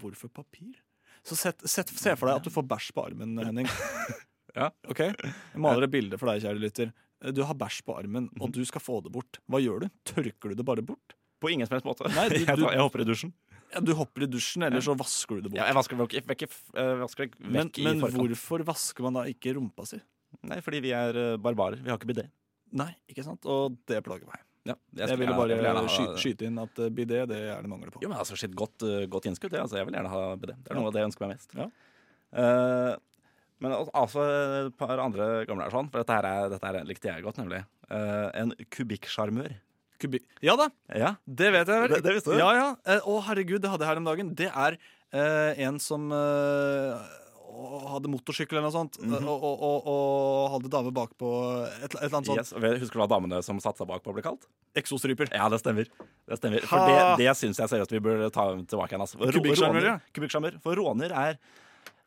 Hvorfor 0.00 0.30
papir? 0.32 0.78
Så 1.26 1.36
set, 1.36 1.60
set, 1.68 1.88
Se 1.92 2.14
for 2.16 2.30
deg 2.30 2.36
at 2.40 2.44
du 2.46 2.50
får 2.54 2.64
bæsj 2.70 2.92
på 2.96 3.04
armen, 3.10 3.36
Henning. 3.44 3.68
Ja. 4.56 4.70
Ok? 4.88 4.98
Jeg 4.98 5.60
maler 5.62 5.84
et 5.86 5.92
bilde 5.92 6.16
for 6.18 6.26
deg, 6.32 6.40
kjære 6.42 6.58
lytter. 6.58 6.88
Eh, 7.22 7.30
Du 7.36 7.42
har 7.44 7.54
bæsj 7.54 7.82
på 7.86 7.94
armen, 8.00 8.30
Mhm. 8.32 8.40
og 8.42 8.50
du 8.56 8.64
skal 8.64 8.80
få 8.80 9.02
det 9.04 9.12
bort. 9.12 9.38
Hva 9.46 9.60
gjør 9.62 9.84
du? 9.84 9.88
Tørker 10.08 10.48
du 10.50 10.54
det 10.58 10.64
bare 10.66 10.82
bort? 10.82 11.14
På 11.40 11.48
ingen 11.52 11.66
som 11.68 11.76
helst 11.76 11.86
måte. 11.86 12.08
Nei, 12.16 12.28
du- 12.28 12.34
jeg, 12.46 12.56
du- 12.56 12.64
tar- 12.64 12.72
jeg 12.72 12.80
hopper 12.80 13.00
i 13.00 13.04
dusjen. 13.04 13.32
Ja, 13.70 13.80
du 13.80 13.92
hopper 13.94 14.24
i 14.26 14.28
dusjen, 14.30 14.64
eller 14.66 14.82
så 14.82 14.96
vasker 14.98 15.38
du 15.38 15.44
det 15.46 15.50
bort. 15.52 15.60
Ja, 15.60 15.68
jeg 15.70 15.76
vasker 15.78 15.96
det 15.96 16.02
vekk, 16.04 16.26
vekk, 16.26 16.44
eh, 16.74 16.92
vekk 17.04 17.36
men 17.40 17.70
i 17.70 17.84
men 17.86 18.00
forkant. 18.02 18.18
hvorfor 18.24 18.64
vasker 18.66 19.06
man 19.06 19.18
da 19.20 19.24
ikke 19.30 19.54
rumpa 19.54 19.86
si? 19.86 20.00
Nei, 20.46 20.58
fordi 20.64 20.80
vi 20.82 20.90
er 20.96 21.16
eh, 21.16 21.36
barbarer. 21.36 21.78
Vi 21.82 21.90
har 21.90 21.98
ikke 22.00 22.10
bidé. 22.10 22.26
Nei, 22.72 22.90
ikke 23.10 23.24
sant? 23.26 23.46
Og 23.50 23.76
det 23.90 24.00
plager 24.06 24.26
meg. 24.30 24.42
Ja, 24.68 24.74
Jeg, 24.94 25.16
ville 25.16 25.32
bare 25.34 25.86
sky, 25.88 26.04
skyte 26.20 26.46
inn 26.50 26.58
at 26.60 26.78
eh, 26.82 26.90
bidé, 26.92 27.22
det 27.30 27.38
er 27.54 27.62
det 27.62 27.70
mangler 27.70 27.94
på. 27.94 28.02
Jo, 28.02 28.10
men 28.10 28.18
altså, 28.18 28.36
shit, 28.38 28.54
godt, 28.58 28.82
godt 29.10 29.30
innskudd. 29.30 29.54
det. 29.54 29.62
Altså, 29.62 29.78
jeg 29.80 29.86
vil 29.88 29.94
gjerne 29.98 30.12
ha 30.12 30.24
bidé. 30.36 30.56
Det 30.58 30.70
er 30.70 30.74
Ja. 30.74 30.80
noe 30.80 30.90
av 30.90 30.92
det 30.96 31.00
jeg 31.04 31.10
ønsker 31.12 31.26
meg 31.26 31.36
mest. 31.36 31.54
Ja. 31.56 31.70
Uh, 32.30 32.94
men 33.60 33.72
altså 33.76 34.22
et 34.68 34.76
par 34.80 35.00
andre 35.02 35.44
gamle 35.48 35.66
er 35.66 35.74
sånn, 35.74 35.90
for 35.92 36.00
dette 36.00 36.14
her, 36.16 36.24
er, 36.28 36.48
dette 36.52 36.64
her 36.64 36.84
likte 36.88 37.10
jeg 37.10 37.24
godt, 37.26 37.40
nemlig. 37.42 37.64
Uh, 37.90 38.30
en 38.34 38.54
kubikksjarmør. 38.72 39.52
Kubi 40.00 40.20
ja 40.44 40.56
da, 40.58 40.68
Ja, 40.96 41.14
det 41.26 41.52
vet 41.54 41.68
jeg 41.68 41.84
vel. 41.84 41.94
Det- 41.94 42.02
det 42.06 42.14
visste 42.16 42.32
du? 42.34 42.38
Ja, 42.40 42.50
ja. 42.56 42.68
Eh, 42.86 43.00
Å, 43.06 43.20
herregud, 43.28 43.60
det 43.62 43.70
hadde 43.70 43.84
jeg 43.84 43.88
her 43.92 44.00
om 44.00 44.04
dagen. 44.08 44.34
Det 44.34 44.48
er 44.50 44.76
eh, 45.12 45.60
en 45.66 45.78
som 45.82 46.10
eh, 46.12 47.18
hadde 47.90 48.08
motorsykkel 48.10 48.56
eller 48.58 48.68
noe 48.68 48.74
sånt, 48.74 48.98
mm 49.00 49.10
-hmm. 49.12 49.28
og, 49.28 49.44
og, 49.44 49.62
og, 49.62 49.86
og 49.92 50.50
hadde 50.54 50.68
dame 50.72 50.90
bakpå 50.94 51.28
et, 51.66 51.84
et 51.84 51.94
eller 52.02 52.16
annet 52.16 52.26
sånt. 52.26 52.38
yes. 52.38 52.52
Husker 52.80 52.94
du 52.98 53.02
hva 53.02 53.08
damene 53.08 53.42
som 53.42 53.60
satt 53.60 53.76
seg 53.78 53.86
bakpå, 53.88 54.12
ble 54.14 54.22
kalt? 54.22 54.46
Eksostriper. 54.74 55.28
Ja, 55.32 55.48
det 55.48 55.58
stemmer. 55.60 55.86
Det 56.28 56.36
stemmer. 56.38 56.60
For 56.60 56.78
Ha! 56.78 57.16
det, 57.16 57.26
det 57.26 57.36
syns 57.36 57.58
jeg 57.58 57.68
seriøst 57.68 57.90
vi 57.92 58.00
burde 58.00 58.30
ta 58.30 58.54
tilbake 58.54 58.88
igjen. 58.94 59.00
Altså. 59.00 59.18
Kubikksjarmer, 59.18 59.82
ja. 59.84 59.98
Kubikksjarmør. 60.14 60.60
For 60.62 60.74
råner 60.74 61.10
er 61.12 61.38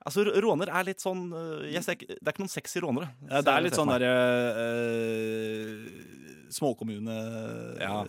Altså, 0.04 0.20
råner 0.28 0.68
er 0.68 0.84
litt 0.84 1.00
sånn 1.00 1.32
øh, 1.32 1.82
ser, 1.82 1.96
Det 1.96 2.20
er 2.20 2.34
ikke 2.34 2.44
noen 2.44 2.52
sexy 2.52 2.82
rånere. 2.84 3.08
Ja, 3.30 3.40
det 3.40 3.54
er 3.54 3.62
litt 3.64 3.78
sånn 3.78 3.88
derre 3.88 4.12
meg. 4.12 6.13
Småkommune 6.56 7.16
Ja. 7.82 8.04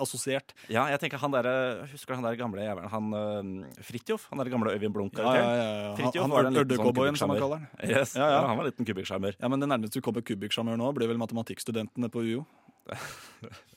assosiert. 0.00 0.54
Ja, 0.72 0.86
jeg 0.88 1.00
tenker 1.02 1.18
han 1.20 1.32
der, 1.34 1.46
Husker 1.90 2.14
han 2.16 2.24
der 2.24 2.36
gamle 2.40 2.62
jævelen? 2.64 2.88
Han 2.92 3.10
øh, 3.12 3.82
Fridtjof? 3.84 4.28
Han 4.30 4.38
der 4.40 4.48
gamle 4.52 4.70
Øyvind 4.72 4.82
Ja, 4.82 4.88
ja, 4.88 4.94
Blunk-karakteren? 4.94 5.50
ja, 5.50 5.64
ja. 5.64 5.88
Han, 5.88 5.96
Fridtjof 5.98 6.22
han 6.22 6.30
var 6.30 6.42
den 6.46 6.52
liten 6.54 6.70
sånn 6.70 6.80
Ørdecowboyen, 6.80 7.16
som 7.20 7.28
man 7.28 7.42
kaller 7.42 7.60
den. 7.60 7.90
Yes. 7.90 8.14
Ja, 8.16 8.28
ja. 8.30 8.40
han 8.46 8.56
var 8.56 8.64
en 8.64 8.70
liten 8.70 8.88
kubikksjarmør. 8.88 9.36
Ja, 9.40 9.48
men 9.52 9.60
Det 9.60 9.68
nærmeste 9.68 10.00
du 10.00 10.04
kommer 10.06 10.24
kubikksjarmør 10.24 10.80
nå, 10.80 10.92
blir 10.96 11.08
vel 11.12 11.20
matematikkstudentene 11.20 12.08
på 12.10 12.24
UiO. 12.26 12.46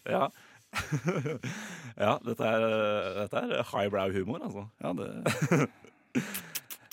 Ja. 0.10 0.28
ja, 2.06 2.16
dette 2.26 2.44
er, 2.50 2.64
dette 3.20 3.42
er 3.44 3.62
highbrow-humor, 3.70 4.42
altså. 4.48 4.66
Ja, 4.82 4.94
det 4.98 5.70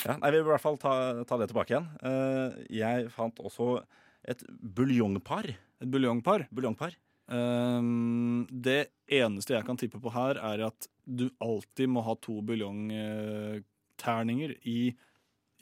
Ja, 0.07 0.15
nei, 0.17 0.31
Vi 0.33 0.39
vil 0.39 0.47
i 0.47 0.53
hvert 0.55 0.63
fall 0.65 0.79
ta, 0.81 0.93
ta 1.29 1.37
det 1.41 1.51
tilbake 1.51 1.75
igjen. 1.75 1.89
Uh, 2.01 2.57
jeg 2.73 3.11
fant 3.13 3.37
også 3.45 3.83
et 4.29 4.43
buljongpar. 4.49 5.51
Et 5.81 5.89
buljongpar. 5.89 6.45
Buljongpar. 6.53 6.93
Um, 7.31 8.43
det 8.51 8.87
eneste 9.07 9.55
jeg 9.55 9.63
kan 9.67 9.77
tippe 9.79 10.01
på 10.03 10.11
her, 10.13 10.37
er 10.43 10.61
at 10.67 10.89
du 11.07 11.31
alltid 11.43 11.89
må 11.91 12.03
ha 12.07 12.15
to 12.23 12.43
buljongterninger 12.47 14.51
i, 14.69 14.95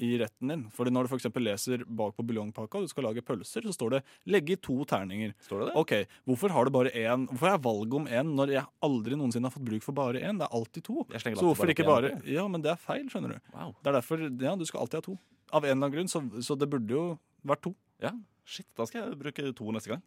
i 0.00 0.18
retten 0.20 0.48
din. 0.52 0.70
Fordi 0.74 0.90
når 0.94 1.02
du 1.04 1.09
f.eks. 1.12 1.28
leser 1.44 1.78
bak 1.85 2.16
på 2.16 2.22
buljongpakka, 2.28 2.76
du 2.83 2.88
skal 2.90 3.04
lage 3.09 3.22
pølser, 3.24 3.62
så 3.68 3.72
står 3.76 3.88
det 3.96 4.00
'legge 4.26 4.50
i 4.57 4.59
to 4.64 4.76
terninger'. 4.88 5.35
Står 5.44 5.57
det 5.61 5.66
det? 5.70 5.76
Ok, 5.76 5.92
Hvorfor 6.26 6.48
har 6.57 6.62
du 6.64 6.70
bare 6.70 6.90
én? 6.90 7.26
Hvorfor 7.28 7.46
har 7.46 7.54
jeg 7.59 7.66
valg 7.68 7.94
om 8.00 8.07
én 8.09 8.28
når 8.35 8.48
jeg 8.57 8.64
aldri 8.83 9.14
noensinne 9.16 9.46
har 9.46 9.57
fått 9.57 9.68
bruk 9.68 9.83
for 9.85 9.92
bare 9.92 10.20
én? 10.24 10.38
Det 10.40 10.46
er 10.48 10.54
alltid 10.57 10.83
to. 10.85 11.07
Så 11.12 11.35
hvorfor 11.37 11.68
ikke 11.68 11.87
bare. 11.87 12.09
Ja, 12.24 12.48
men 12.48 12.62
det 12.62 12.70
er 12.72 12.76
feil, 12.81 13.09
skjønner 13.12 13.28
du. 13.37 13.40
Wow. 13.52 13.74
Det 13.83 13.88
er 13.92 13.96
derfor, 14.00 14.16
ja, 14.40 14.57
Du 14.57 14.64
skal 14.64 14.81
alltid 14.81 14.98
ha 14.98 15.02
to. 15.02 15.18
Av 15.52 15.64
en 15.64 15.70
eller 15.70 15.87
annen 15.87 15.92
grunn, 15.92 16.09
så, 16.09 16.22
så 16.42 16.54
det 16.59 16.68
burde 16.68 16.92
jo 16.92 17.18
vært 17.44 17.62
to. 17.62 17.74
Ja, 18.02 18.14
shit, 18.48 18.68
da 18.78 18.87
skal 18.88 19.04
jeg 19.04 19.20
bruke 19.20 19.50
to 19.56 19.74
neste 19.74 19.94
gang. 19.94 20.04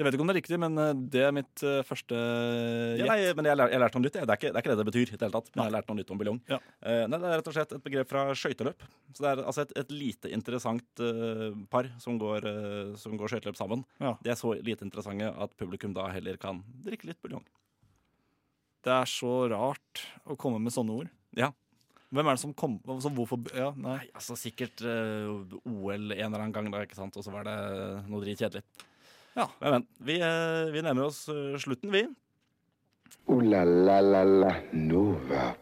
Jeg 0.00 0.06
vet 0.06 0.16
ikke 0.16 0.24
om 0.24 0.30
det 0.30 0.32
er 0.32 0.38
riktig, 0.40 0.56
men 0.60 0.78
eh, 0.80 0.92
det 1.12 1.20
er 1.26 1.34
mitt 1.36 1.62
eh, 1.68 1.82
første 1.84 2.16
Ja, 2.16 3.08
nei, 3.10 3.18
men 3.36 3.48
jeg, 3.50 3.58
lær, 3.60 3.68
jeg 3.74 3.82
lærte 3.82 3.98
noe 3.98 4.06
nytt. 4.06 4.16
Det 4.16 4.22
er, 4.24 4.38
ikke, 4.38 4.48
det 4.48 4.56
er 4.56 4.64
ikke 4.64 4.72
det 4.72 4.78
det 4.80 4.86
betyr. 4.88 5.02
i 5.04 5.18
det 5.18 5.26
hele 5.26 5.34
tatt. 5.36 5.50
Men 5.52 5.60
jeg 5.60 5.68
har 5.68 5.74
lært 5.76 5.90
noe 5.90 5.98
nytt 5.98 6.12
om 6.14 6.22
biljong. 6.22 6.38
Ja. 6.48 6.58
Eh, 6.80 7.02
nei, 7.12 7.18
Det 7.20 7.28
er 7.28 7.36
rett 7.42 7.50
og 7.50 7.56
slett 7.58 7.74
et 7.76 7.84
begrep 7.84 8.08
fra 8.10 8.24
skøyteløp. 8.40 8.86
Så 9.12 9.24
det 9.24 9.30
er 9.30 9.42
altså 9.44 9.66
et, 9.66 9.74
et 9.82 9.92
lite 9.92 10.32
interessant 10.32 11.02
uh, 11.04 11.50
par 11.68 11.90
som 12.00 12.16
går, 12.20 12.46
som 12.96 13.18
går 13.20 13.34
skøyteløp 13.34 13.58
sammen. 13.58 13.84
Ja. 14.00 14.14
De 14.24 14.32
er 14.32 14.38
så 14.40 14.54
lite 14.56 14.86
interessante 14.86 15.28
at 15.28 15.56
publikum 15.60 15.92
da 15.96 16.08
heller 16.14 16.40
kan 16.40 16.62
drikke 16.86 17.10
litt 17.10 17.20
buljong. 17.20 17.44
Det 18.82 18.94
er 18.96 19.10
så 19.12 19.34
rart 19.52 20.06
å 20.24 20.38
komme 20.40 20.58
med 20.64 20.72
sånne 20.74 20.96
ord. 21.02 21.12
Ja. 21.36 21.52
Hvem 22.12 22.28
er 22.28 22.36
det 22.36 22.42
som 22.42 22.52
kom 22.52 22.76
altså, 22.84 23.08
Hvorfor 23.16 23.40
Ja, 23.56 23.70
nei. 23.72 23.96
Nei, 24.02 24.08
altså 24.12 24.36
Sikkert 24.36 24.82
uh, 24.84 25.32
OL 25.64 26.12
en 26.12 26.18
eller 26.18 26.42
annen 26.42 26.52
gang, 26.54 26.68
da, 26.72 26.82
ikke 26.84 26.98
sant? 26.98 27.16
og 27.16 27.24
så 27.24 27.32
var 27.32 27.48
det 27.48 27.56
noe 28.10 28.20
dritkjedelig. 28.24 28.64
Ja. 29.32 29.48
Men, 29.62 29.78
men. 29.78 29.86
Vi, 30.04 30.18
uh, 30.20 30.68
vi 30.74 30.84
nærmer 30.84 31.08
oss 31.08 31.24
uh, 31.32 31.56
slutten, 31.62 31.92
vi. 31.94 32.04
O-la-la-la-la 33.32 34.52
Nova. 34.76 35.52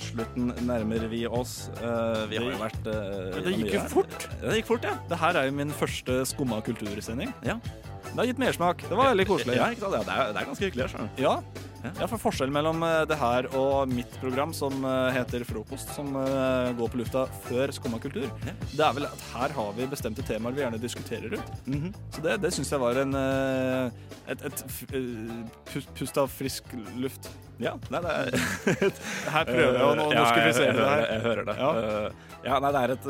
Slutten 0.00 0.50
nærmer 0.64 1.06
vi 1.12 1.26
oss. 1.28 1.68
Eh, 1.76 2.22
vi 2.30 2.38
har 2.40 2.46
jo 2.48 2.60
vært 2.62 2.86
eh, 2.88 3.34
Det 3.44 3.52
gikk 3.52 3.74
jo 3.74 3.82
fort. 3.92 4.14
Ja, 4.38 4.46
det 4.46 4.54
gikk 4.62 4.70
fort, 4.70 4.86
ja. 4.88 4.94
Det 5.10 5.18
her 5.20 5.40
er 5.42 5.50
jo 5.50 5.56
min 5.58 5.74
første 5.76 6.22
skumma 6.30 6.62
kultursending. 6.64 7.34
Ja. 7.44 7.58
Det 8.06 8.16
har 8.16 8.30
gitt 8.30 8.40
mersmak. 8.40 8.86
Det 8.86 8.96
var 8.96 9.12
veldig 9.12 9.26
koselig. 9.28 9.58
Ja, 9.58 9.68
ikke 9.74 9.84
sant? 9.84 9.98
Ja, 9.98 10.04
det, 10.06 10.16
er, 10.16 10.32
det 10.32 10.40
er 10.40 10.48
ganske 10.48 10.70
hyggelig. 10.70 10.88
skjønner. 10.94 11.12
Ja. 11.20 11.34
Ja, 12.00 12.06
for 12.10 12.20
forskjellen 12.20 12.54
mellom 12.54 12.82
eh, 12.86 13.02
det 13.08 13.16
her 13.20 13.48
og 13.58 13.90
mitt 13.90 14.12
program 14.20 14.52
som 14.56 14.84
eh, 14.86 15.08
heter 15.16 15.44
Frokost, 15.48 15.92
som 15.96 16.10
eh, 16.20 16.72
går 16.78 16.92
på 16.92 17.00
lufta 17.00 17.26
før 17.46 17.72
Skumma 17.74 18.00
kultur, 18.02 18.28
det 18.44 18.82
er 18.82 18.94
vel 18.96 19.08
at 19.08 19.24
her 19.32 19.54
har 19.56 19.72
vi 19.76 19.88
bestemte 19.90 20.24
temaer 20.26 20.56
vi 20.56 20.64
gjerne 20.64 20.80
diskuterer 20.82 21.34
ut. 21.34 21.52
-hmm. 21.66 21.92
Så 22.10 22.22
det, 22.22 22.36
det 22.42 22.52
syns 22.54 22.72
jeg 22.72 22.80
var 22.80 23.00
en 23.02 23.14
et, 23.14 24.42
et, 24.44 24.64
et 24.92 25.88
pust, 25.98 26.18
av 26.18 26.28
frisk 26.28 26.64
luft. 26.96 27.30
Ja, 27.58 27.72
nei, 27.90 28.00
det 28.02 28.10
er 28.10 28.30
Her 29.36 29.44
prøver 29.44 29.78
jeg 29.78 29.84
å 29.84 29.94
norskifisere 29.94 30.72
det 30.72 30.88
her. 30.88 31.06
jeg, 31.12 31.20
hører 31.20 31.44
det. 31.44 31.56
Ja. 31.58 32.10
Ja, 32.44 32.58
nei, 32.60 32.72
det 32.72 32.82
er 32.82 32.90
et, 32.90 33.06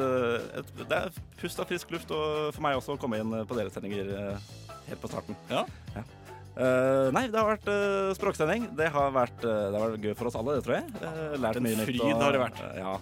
et 0.58 0.88
Det 0.88 0.96
er 0.96 1.10
pust 1.40 1.60
av 1.60 1.66
frisk 1.66 1.90
luft, 1.90 2.10
og 2.10 2.54
for 2.54 2.62
meg 2.62 2.76
også 2.76 2.94
å 2.94 3.00
komme 3.00 3.18
inn 3.18 3.46
på 3.46 3.58
deres 3.58 3.72
sendinger 3.72 4.38
helt 4.88 5.00
på 5.00 5.08
starten. 5.08 5.36
Ja. 5.50 5.66
Ja. 5.94 6.02
Eh, 6.56 7.10
nei, 7.12 7.26
det 7.28 7.36
har 7.36 7.50
vært 7.50 7.66
uh, 7.68 8.14
språksending. 8.16 8.62
Det 8.78 8.86
har 8.88 9.10
vært, 9.12 9.42
uh, 9.44 9.66
det 9.68 9.76
har 9.76 9.90
vært 9.92 10.04
gøy 10.08 10.14
for 10.16 10.30
oss 10.30 10.36
alle, 10.40 10.54
det 10.56 10.62
tror 10.64 10.76
jeg. 10.78 10.86
Uh, 11.02 11.34
lært 11.42 11.58
En 11.60 11.66
mye 11.66 11.76
nytt. 11.76 11.90
fryd 11.90 12.22
har 12.22 12.32
det 12.32 12.40
vært. 12.40 12.60
eh, 12.64 12.78
ja. 12.80 12.94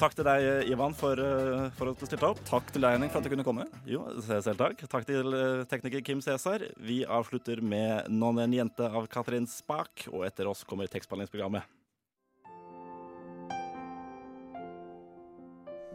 Takk 0.00 0.16
til 0.18 0.26
deg, 0.26 0.42
eh, 0.42 0.70
Ivan, 0.72 0.96
for, 0.98 1.12
eh, 1.22 1.68
for 1.78 1.92
at 1.92 2.02
du 2.02 2.06
stilte 2.08 2.26
opp. 2.32 2.40
Takk 2.50 2.72
til 2.74 2.82
deg, 2.82 2.96
Henning, 2.96 3.12
for 3.14 3.22
at 3.22 3.28
du 3.28 3.30
kunne 3.30 3.46
komme. 3.46 3.68
Jo, 3.86 4.02
selv 4.26 4.58
takk. 4.58 4.82
Takk 4.90 5.06
til 5.06 5.32
eh, 5.38 5.62
tekniker 5.70 6.02
Kim 6.02 6.18
Cæsar. 6.20 6.66
Vi 6.82 7.04
avslutter 7.06 7.62
med 7.62 8.08
'Non 8.10 8.42
en 8.42 8.50
jente' 8.58 8.90
av 8.90 9.06
Katrin 9.06 9.46
Spak, 9.46 10.08
og 10.12 10.26
etter 10.26 10.48
oss 10.50 10.64
kommer 10.64 10.88
tekstbehandlingsprogrammet. 10.90 11.62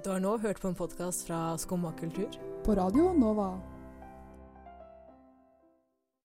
Du 0.04 0.10
har 0.10 0.20
nå 0.20 0.38
hørt 0.42 0.60
på 0.62 0.68
en 0.72 0.76
podkast 0.76 1.28
fra 1.28 1.58
Skumma 1.58 1.92
kultur. 2.00 2.32
På 2.64 2.74
Radio 2.76 3.12
Nova. 3.14 3.60